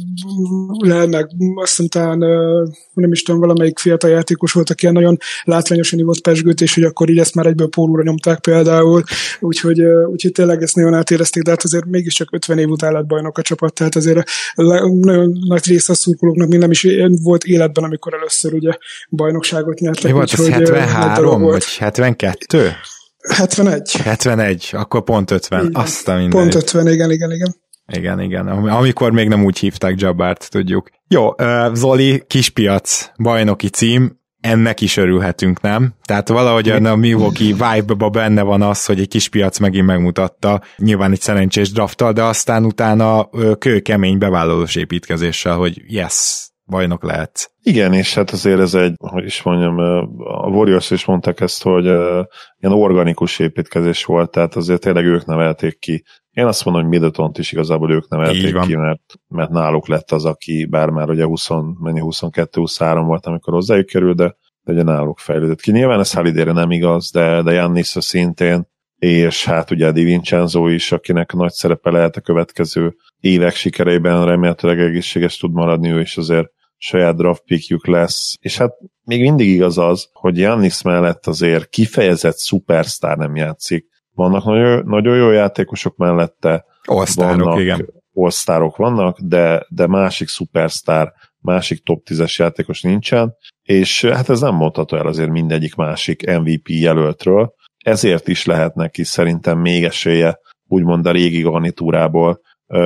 le, 0.79 1.07
meg 1.07 1.29
azt 1.55 1.77
hiszem 1.77 2.19
nem 2.95 3.13
is 3.13 3.23
tudom, 3.23 3.41
valamelyik 3.41 3.79
fiatal 3.79 4.11
játékos 4.11 4.53
volt, 4.53 4.75
ilyen 4.81 4.95
nagyon 4.95 5.17
látványosan 5.45 5.99
ivott 5.99 6.21
pesgőt, 6.21 6.61
és 6.61 6.75
hogy 6.75 6.85
akkor 6.85 7.11
így 7.11 7.19
ezt 7.19 7.35
már 7.35 7.47
egyből 7.47 7.69
pólóra 7.69 8.03
nyomták 8.03 8.41
például, 8.41 9.03
úgyhogy, 9.41 9.82
uh, 9.85 10.09
úgyhogy 10.09 10.33
tényleg 10.33 10.63
ezt 10.63 10.77
nagyon 10.77 10.95
átérezték, 10.95 11.43
de 11.43 11.51
hát 11.51 11.63
azért 11.63 11.85
mégiscsak 11.85 12.29
50 12.33 12.59
év 12.59 12.69
után 12.69 12.93
lett 12.93 13.07
bajnok 13.07 13.39
a 13.39 13.43
csapat, 13.43 13.75
tehát 13.75 13.95
azért 13.95 14.29
nagyon 14.55 15.39
nagy 15.49 15.67
része 15.67 15.93
a 15.93 15.97
szurkolóknak 15.97 16.49
még 16.49 16.59
nem 16.59 16.71
is 16.71 16.87
volt 17.23 17.45
életben, 17.45 17.85
amikor 17.85 18.15
először 18.15 18.55
ugye 18.55 18.73
bajnokságot 19.11 19.79
nyertek. 19.79 20.05
Mi 20.05 20.13
volt 20.13 20.31
az 20.33 20.49
73 20.49 21.43
vagy 21.43 21.65
72? 21.65 22.71
71. 23.29 23.93
71, 23.93 24.69
akkor 24.73 25.03
pont 25.05 25.31
50. 25.31 25.61
Igen. 25.61 25.83
Azt 25.83 26.09
a 26.09 26.15
minden. 26.15 26.31
Pont 26.31 26.55
50, 26.55 26.89
igen, 26.89 27.11
igen, 27.11 27.33
igen. 27.33 27.55
Igen, 27.93 28.21
igen. 28.21 28.47
Amikor 28.49 29.13
még 29.13 29.29
nem 29.29 29.45
úgy 29.45 29.59
hívták 29.59 30.01
Jabárt, 30.01 30.51
tudjuk. 30.51 30.91
Jó, 31.09 31.35
Zoli, 31.73 32.23
kispiac, 32.27 33.11
bajnoki 33.23 33.69
cím, 33.69 34.21
ennek 34.43 34.81
is 34.81 34.97
örülhetünk, 34.97 35.61
nem? 35.61 35.95
Tehát 36.05 36.29
valahogy 36.29 36.69
a 36.69 36.97
Milwaukee 36.97 37.55
vibe-ba 37.55 38.09
benne 38.09 38.43
van 38.43 38.63
az, 38.63 38.87
hogy 38.87 39.01
egy 39.01 39.09
kis 39.09 39.29
piac 39.29 39.59
megint 39.59 39.87
megmutatta, 39.87 40.63
nyilván 40.77 41.13
egy 41.13 41.21
szerencsés 41.21 41.73
drafttal, 41.73 42.13
de 42.13 42.23
aztán 42.23 42.65
utána 42.65 43.29
kőkemény 43.59 44.19
bevállalós 44.19 44.77
építkezéssel, 44.77 45.57
hogy 45.57 45.83
yes, 45.87 46.49
bajnok 46.65 47.03
lehet. 47.03 47.53
Igen, 47.63 47.93
és 47.93 48.15
hát 48.15 48.31
azért 48.31 48.61
ez 48.61 48.75
egy, 48.75 48.95
hogy 48.97 49.25
is 49.25 49.43
mondjam, 49.43 49.79
a 50.19 50.49
Warriors 50.49 50.91
is 50.91 51.05
mondták 51.05 51.41
ezt, 51.41 51.63
hogy 51.63 51.85
ilyen 51.85 52.73
organikus 52.75 53.39
építkezés 53.39 54.05
volt, 54.05 54.31
tehát 54.31 54.57
azért 54.57 54.81
tényleg 54.81 55.05
ők 55.05 55.25
nevelték 55.25 55.79
ki. 55.79 56.05
Én 56.33 56.47
azt 56.47 56.65
mondom, 56.65 56.83
hogy 56.83 56.91
Middletont 56.91 57.39
is 57.39 57.53
igazából 57.53 57.93
ők 57.93 58.09
nevelték 58.09 58.59
ki, 58.61 58.77
mert, 58.77 59.15
mert 59.29 59.51
náluk 59.51 59.89
lett 59.89 60.11
az, 60.11 60.25
aki 60.25 60.67
bár 60.67 60.89
már 60.89 61.11
ugye 61.11 61.25
20, 61.25 61.49
mennyi 61.79 62.01
22-23 62.03 63.03
volt, 63.07 63.27
amikor 63.27 63.53
hozzájuk 63.53 63.87
kerül, 63.87 64.15
de, 64.15 64.37
de 64.63 64.73
ugye 64.73 64.83
náluk 64.83 65.19
fejlődött 65.19 65.61
ki. 65.61 65.71
Nyilván 65.71 66.01
ez 66.01 66.13
Halidére 66.13 66.53
nem 66.53 66.71
igaz, 66.71 67.11
de, 67.11 67.43
de 67.43 67.53
Jannis 67.53 67.87
szintén, 67.87 68.71
és 68.97 69.45
hát 69.45 69.71
ugye 69.71 69.93
Di 69.93 70.05
Vincenzo 70.05 70.67
is, 70.67 70.93
akinek 70.93 71.33
nagy 71.33 71.53
szerepe 71.53 71.91
lehet 71.91 72.17
a 72.17 72.21
következő 72.21 72.97
évek 73.21 73.55
sikereiben, 73.55 74.25
remélhetőleg 74.25 74.81
egészséges 74.81 75.37
tud 75.37 75.53
maradni, 75.53 75.91
ő 75.91 76.01
is 76.01 76.17
azért 76.17 76.49
saját 76.77 77.17
draft 77.17 77.43
pickjük 77.45 77.87
lesz, 77.87 78.37
és 78.41 78.59
hát 78.59 78.73
még 79.05 79.21
mindig 79.21 79.49
igaz 79.49 79.79
az, 79.79 80.09
hogy 80.13 80.39
Jannis 80.39 80.83
mellett 80.83 81.27
azért 81.27 81.69
kifejezett 81.69 82.37
szupersztár 82.37 83.17
nem 83.17 83.37
játszik. 83.37 83.87
Vannak 84.15 84.45
nagyon, 84.45 84.83
nagyon 84.87 85.17
jó 85.17 85.31
játékosok 85.31 85.97
mellette, 85.97 86.65
All-sztárok, 86.83 87.61
igen. 87.61 87.93
All-sztárok 88.13 88.77
vannak, 88.77 89.19
de, 89.21 89.67
de 89.69 89.87
másik 89.87 90.29
szupersztár, 90.29 91.13
másik 91.39 91.83
top 91.85 92.03
10-es 92.11 92.37
játékos 92.37 92.81
nincsen, 92.81 93.35
és 93.63 94.05
hát 94.05 94.29
ez 94.29 94.41
nem 94.41 94.55
mondható 94.55 94.97
el 94.97 95.07
azért 95.07 95.31
mindegyik 95.31 95.75
másik 95.75 96.27
MVP 96.27 96.69
jelöltről, 96.69 97.55
ezért 97.85 98.29
is 98.29 98.45
lehet 98.45 98.75
neki 98.75 99.05
szerintem 99.05 99.59
még 99.59 99.85
esélye, 99.85 100.39
úgymond 100.67 101.07
a 101.07 101.13
régi 101.13 101.41
garnitúrából 101.41 102.41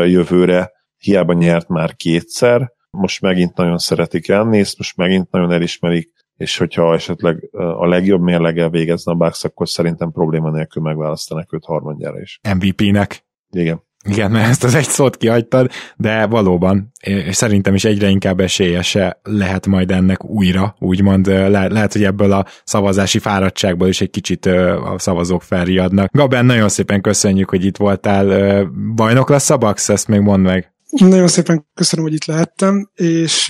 jövőre, 0.05 0.71
hiába 0.97 1.33
nyert 1.33 1.69
már 1.69 1.95
kétszer, 1.95 2.73
most 2.91 3.21
megint 3.21 3.57
nagyon 3.57 3.79
szeretik 3.79 4.27
Jannis, 4.27 4.77
most 4.77 4.97
megint 4.97 5.31
nagyon 5.31 5.53
elismerik, 5.53 6.11
és 6.37 6.59
hogyha 6.59 6.95
esetleg 6.95 7.49
a 7.53 7.87
legjobb 7.87 8.21
mérleggel 8.21 8.71
végezne 8.71 9.13
a 9.13 9.15
Bucks, 9.15 9.45
akkor 9.45 9.69
szerintem 9.69 10.13
probléma 10.13 10.51
nélkül 10.51 10.83
megválasztanak 10.83 11.53
őt 11.53 11.65
harmadjára 11.65 12.21
is. 12.21 12.41
MVP-nek. 12.55 13.25
Igen. 13.51 13.85
Igen, 14.09 14.31
mert 14.31 14.49
ezt 14.49 14.65
az 14.65 14.75
egy 14.75 14.85
szót 14.85 15.17
kihagytad, 15.17 15.71
de 15.97 16.27
valóban, 16.27 16.93
és 17.01 17.37
szerintem 17.37 17.75
is 17.75 17.85
egyre 17.85 18.09
inkább 18.09 18.41
esélyese 18.41 19.21
lehet 19.23 19.67
majd 19.67 19.91
ennek 19.91 20.25
újra, 20.25 20.77
úgymond 20.79 21.27
le- 21.27 21.69
lehet, 21.69 21.93
hogy 21.93 22.05
ebből 22.05 22.33
a 22.33 22.47
szavazási 22.65 23.19
fáradtságból 23.19 23.89
is 23.89 24.01
egy 24.01 24.11
kicsit 24.11 24.47
a 24.47 24.95
szavazók 24.99 25.43
felriadnak. 25.43 26.11
Gaben, 26.13 26.47
nagyon 26.47 26.69
szépen 26.69 27.01
köszönjük, 27.01 27.51
hogy 27.51 27.65
itt 27.65 27.77
voltál. 27.77 28.65
Bajnok 28.95 29.29
lesz 29.29 29.51
a 29.51 29.57
Bax, 29.57 29.89
ezt 29.89 30.09
még 30.09 30.21
mondd 30.21 30.43
meg. 30.43 30.75
Nagyon 30.91 31.29
szépen 31.29 31.67
köszönöm, 31.75 32.05
hogy 32.05 32.15
itt 32.15 32.25
lehettem, 32.25 32.91
és 32.95 33.49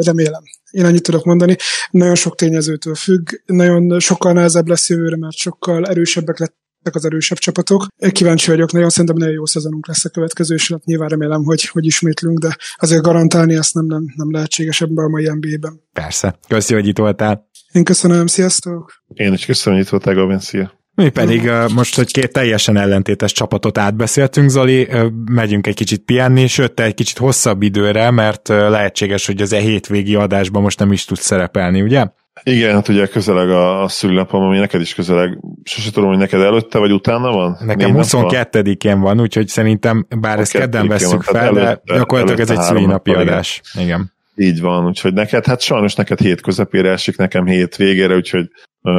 remélem, 0.00 0.42
én 0.70 0.84
annyit 0.84 1.02
tudok 1.02 1.24
mondani, 1.24 1.56
nagyon 1.90 2.14
sok 2.14 2.36
tényezőtől 2.36 2.94
függ, 2.94 3.28
nagyon 3.46 4.00
sokkal 4.00 4.32
nehezebb 4.32 4.68
lesz 4.68 4.88
jövőre, 4.88 5.16
mert 5.16 5.36
sokkal 5.36 5.86
erősebbek 5.86 6.38
lett 6.38 6.56
az 6.90 7.04
erősebb 7.04 7.38
csapatok. 7.38 7.86
Kíváncsi 8.12 8.50
vagyok, 8.50 8.72
nagyon 8.72 8.88
szerintem 8.88 9.16
nagyon 9.16 9.34
jó 9.34 9.46
szezonunk 9.46 9.86
lesz 9.86 10.04
a 10.04 10.08
következő, 10.08 10.54
és 10.54 10.70
hát 10.70 10.84
nyilván 10.84 11.08
remélem, 11.08 11.44
hogy, 11.44 11.64
hogy 11.64 11.86
ismétlünk, 11.86 12.38
de 12.38 12.56
azért 12.76 13.02
garantálni 13.02 13.54
ezt 13.54 13.74
nem, 13.74 13.84
nem, 13.84 14.04
nem 14.16 14.30
lehetséges 14.30 14.80
ebben 14.80 15.04
a 15.04 15.08
mai 15.08 15.28
NBA-ben. 15.28 15.80
Persze. 15.92 16.38
Köszi, 16.48 16.74
hogy 16.74 16.86
itt 16.86 16.98
voltál. 16.98 17.48
Én 17.72 17.84
köszönöm, 17.84 18.26
sziasztok! 18.26 19.02
Én 19.14 19.32
is 19.32 19.46
köszönöm, 19.46 19.78
hogy 19.78 19.86
itt 19.86 19.92
voltál, 19.92 20.14
Gavin, 20.14 20.38
szia! 20.38 20.77
Mi 21.02 21.08
pedig 21.08 21.50
most, 21.74 21.96
hogy 21.96 22.12
két 22.12 22.32
teljesen 22.32 22.76
ellentétes 22.76 23.32
csapatot 23.32 23.78
átbeszéltünk, 23.78 24.48
Zoli, 24.48 24.88
megyünk 25.24 25.66
egy 25.66 25.74
kicsit 25.74 26.02
pihenni, 26.04 26.46
sőt, 26.46 26.80
egy 26.80 26.94
kicsit 26.94 27.18
hosszabb 27.18 27.62
időre, 27.62 28.10
mert 28.10 28.48
lehetséges, 28.48 29.26
hogy 29.26 29.40
az 29.40 29.52
e 29.52 29.58
hétvégi 29.58 30.14
adásban 30.14 30.62
most 30.62 30.78
nem 30.78 30.92
is 30.92 31.04
tudsz 31.04 31.24
szerepelni, 31.24 31.82
ugye? 31.82 32.06
Igen, 32.42 32.74
hát 32.74 32.88
ugye 32.88 33.06
közeleg 33.06 33.50
a, 33.50 33.82
a 33.82 33.88
szülinapom, 33.88 34.42
ami 34.42 34.58
neked 34.58 34.80
is 34.80 34.94
közeleg. 34.94 35.38
Sose 35.62 35.90
tudom, 35.90 36.08
hogy 36.08 36.18
neked 36.18 36.40
előtte 36.40 36.78
vagy 36.78 36.92
utána 36.92 37.30
van? 37.30 37.58
Nekem 37.64 37.90
22-én 37.94 39.00
van, 39.00 39.20
úgyhogy 39.20 39.48
szerintem, 39.48 40.06
bár 40.20 40.38
ezt 40.38 40.52
kedden 40.52 40.88
veszük 40.88 41.22
fel, 41.22 41.52
de 41.52 41.80
gyakorlatilag 41.84 42.40
ez 42.40 42.50
egy 42.50 42.60
szülinapi 42.60 43.10
adás. 43.10 43.60
Igen. 43.80 44.12
Így 44.36 44.60
van, 44.60 44.86
úgyhogy 44.86 45.12
neked, 45.12 45.46
hát 45.46 45.60
sajnos 45.60 45.94
neked 45.94 46.20
hét 46.20 46.40
közepére 46.40 46.90
esik, 46.90 47.16
nekem 47.16 47.46
hét 47.46 47.76
végére, 47.76 48.14
úgyhogy 48.14 48.50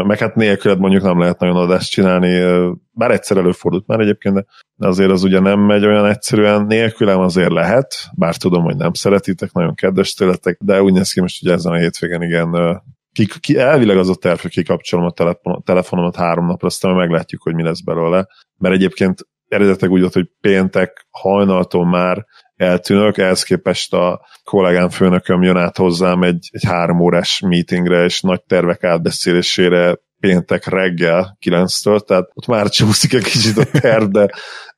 meg 0.06 0.18
hát 0.18 0.36
nélküled 0.36 0.80
mondjuk 0.80 1.04
nem 1.04 1.20
lehet 1.20 1.40
nagyon 1.40 1.56
adást 1.56 1.92
csinálni, 1.92 2.68
bár 2.92 3.12
egyszer 3.12 3.38
előfordult 3.38 3.88
már 3.88 4.00
egyébként, 4.00 4.46
de 4.76 4.88
azért 4.88 5.12
az 5.12 5.24
ugye 5.24 5.40
nem 5.40 5.60
megy 5.60 5.86
olyan 5.86 6.06
egyszerűen, 6.06 6.66
nélkülem 6.66 7.20
azért 7.20 7.52
lehet, 7.52 7.96
bár 8.18 8.36
tudom, 8.36 8.64
hogy 8.64 8.76
nem 8.76 8.94
szeretitek, 8.94 9.52
nagyon 9.52 9.76
kedves 9.76 10.14
tőletek, 10.14 10.58
de 10.62 10.82
úgy 10.82 10.94
néz 10.94 11.12
ki 11.12 11.22
most, 11.22 11.42
hogy 11.42 11.52
ezen 11.52 11.72
a 11.72 11.78
hétvégen 11.78 12.22
igen, 12.22 12.82
ki, 13.12 13.28
ki, 13.40 13.58
elvileg 13.58 13.98
az 13.98 14.10
a 14.10 14.16
terv, 14.16 14.40
hogy 14.40 14.52
kikapcsolom 14.52 15.06
a 15.06 15.12
telefon, 15.12 15.64
telefonomat 15.64 16.16
három 16.16 16.46
napra, 16.46 16.68
aztán 16.68 16.96
meglátjuk, 16.96 17.42
hogy 17.42 17.56
mi 17.56 17.64
lesz 17.64 17.82
belőle, 17.82 18.28
mert 18.58 18.76
egyébként 18.76 19.28
eredetileg 19.48 19.92
úgy 19.92 20.00
volt, 20.02 20.14
hogy 20.14 20.30
péntek 20.42 21.08
hajnaltól 21.10 21.86
már 21.86 22.26
eltűnök, 22.60 23.18
ehhez 23.18 23.44
képest 23.44 23.94
a 23.94 24.22
kollégám 24.44 24.90
főnököm 24.90 25.42
jön 25.44 25.58
át 25.58 25.78
hozzám 25.78 26.24
egy, 26.24 26.50
egy 26.52 26.64
három 26.64 27.00
órás 27.00 27.40
meetingre 27.40 28.04
és 28.04 28.22
nagy 28.22 28.44
tervek 28.44 28.84
átbeszélésére 28.84 29.98
péntek 30.20 30.66
reggel 30.66 31.38
9-től, 31.46 32.00
tehát 32.00 32.30
ott 32.34 32.48
már 32.48 32.70
csúszik 32.70 33.14
egy 33.14 33.24
kicsit 33.24 33.58
a 33.58 33.80
terv, 33.80 34.04
de, 34.04 34.30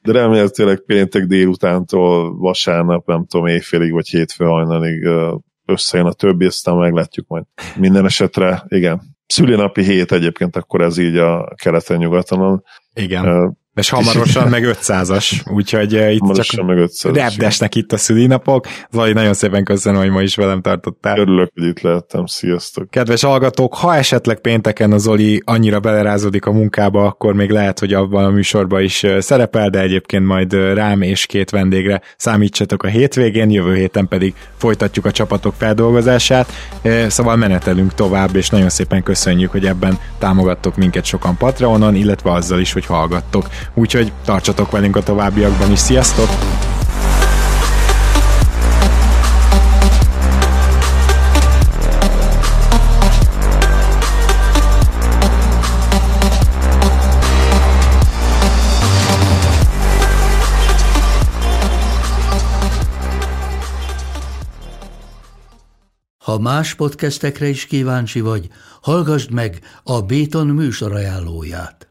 de 0.01 0.11
remélhetőleg 0.11 0.83
péntek 0.85 1.25
délutántól 1.25 2.37
vasárnap, 2.37 3.07
nem 3.07 3.25
tudom, 3.25 3.45
éjfélig 3.45 3.91
vagy 3.91 4.07
hétfő 4.07 4.45
hajnalig 4.45 5.07
összejön 5.65 6.05
a 6.05 6.13
többi, 6.13 6.45
aztán 6.45 6.75
meglátjuk 6.75 7.27
majd. 7.27 7.43
Minden 7.75 8.05
esetre, 8.05 8.63
igen. 8.67 9.01
Szülinapi 9.25 9.83
hét 9.83 10.11
egyébként 10.11 10.55
akkor 10.55 10.81
ez 10.81 10.97
így 10.97 11.17
a 11.17 11.53
keleten-nyugaton. 11.55 12.63
Igen. 12.93 13.57
És 13.75 13.89
hamarosan 13.89 14.47
meg 14.49 14.63
500-as, 14.65 15.51
úgyhogy 15.53 15.95
uh, 15.95 16.13
itt 16.13 16.19
hamarosan 16.19 16.57
csak 16.57 16.65
meg 16.65 16.77
500 16.77 17.15
repdesnek 17.15 17.75
itt 17.75 17.91
a 17.91 17.97
szülinapok. 17.97 18.67
Zoli, 18.91 19.13
nagyon 19.13 19.33
szépen 19.33 19.63
köszönöm, 19.63 20.01
hogy 20.01 20.09
ma 20.09 20.21
is 20.21 20.35
velem 20.35 20.61
tartottál. 20.61 21.19
Örülök, 21.19 21.51
hogy 21.53 21.63
itt 21.63 21.81
lehettem, 21.81 22.25
sziasztok. 22.25 22.89
Kedves 22.89 23.23
hallgatók, 23.23 23.75
ha 23.75 23.95
esetleg 23.95 24.39
pénteken 24.39 24.91
a 24.91 24.97
Zoli 24.97 25.41
annyira 25.45 25.79
belerázódik 25.79 26.45
a 26.45 26.51
munkába, 26.51 27.05
akkor 27.05 27.33
még 27.33 27.49
lehet, 27.49 27.79
hogy 27.79 27.93
abban 27.93 28.23
a 28.23 28.29
műsorban 28.29 28.81
is 28.81 29.05
szerepel, 29.19 29.69
de 29.69 29.79
egyébként 29.79 30.25
majd 30.25 30.53
rám 30.53 31.01
és 31.01 31.25
két 31.25 31.49
vendégre 31.49 32.01
számítsatok 32.17 32.83
a 32.83 32.87
hétvégén, 32.87 33.49
jövő 33.49 33.75
héten 33.75 34.07
pedig 34.07 34.33
folytatjuk 34.57 35.05
a 35.05 35.11
csapatok 35.11 35.53
feldolgozását. 35.57 36.51
Szóval 37.07 37.35
menetelünk 37.35 37.93
tovább, 37.93 38.35
és 38.35 38.49
nagyon 38.49 38.69
szépen 38.69 39.03
köszönjük, 39.03 39.51
hogy 39.51 39.65
ebben 39.65 39.97
támogattok 40.19 40.75
minket 40.75 41.05
sokan 41.05 41.37
Patreonon, 41.37 41.95
illetve 41.95 42.31
azzal 42.31 42.59
is, 42.59 42.73
hogy 42.73 42.85
hallgattok 42.85 43.47
úgyhogy 43.73 44.11
tartsatok 44.25 44.71
velünk 44.71 44.95
a 44.95 45.03
továbbiakban 45.03 45.71
is. 45.71 45.79
Sziasztok! 45.79 46.29
Ha 66.31 66.39
más 66.39 66.73
podcastekre 66.73 67.47
is 67.47 67.65
kíváncsi 67.65 68.21
vagy, 68.21 68.49
hallgassd 68.81 69.31
meg 69.31 69.59
a 69.83 70.01
Béton 70.01 70.47
műsor 70.47 70.93
ajánlóját. 70.93 71.90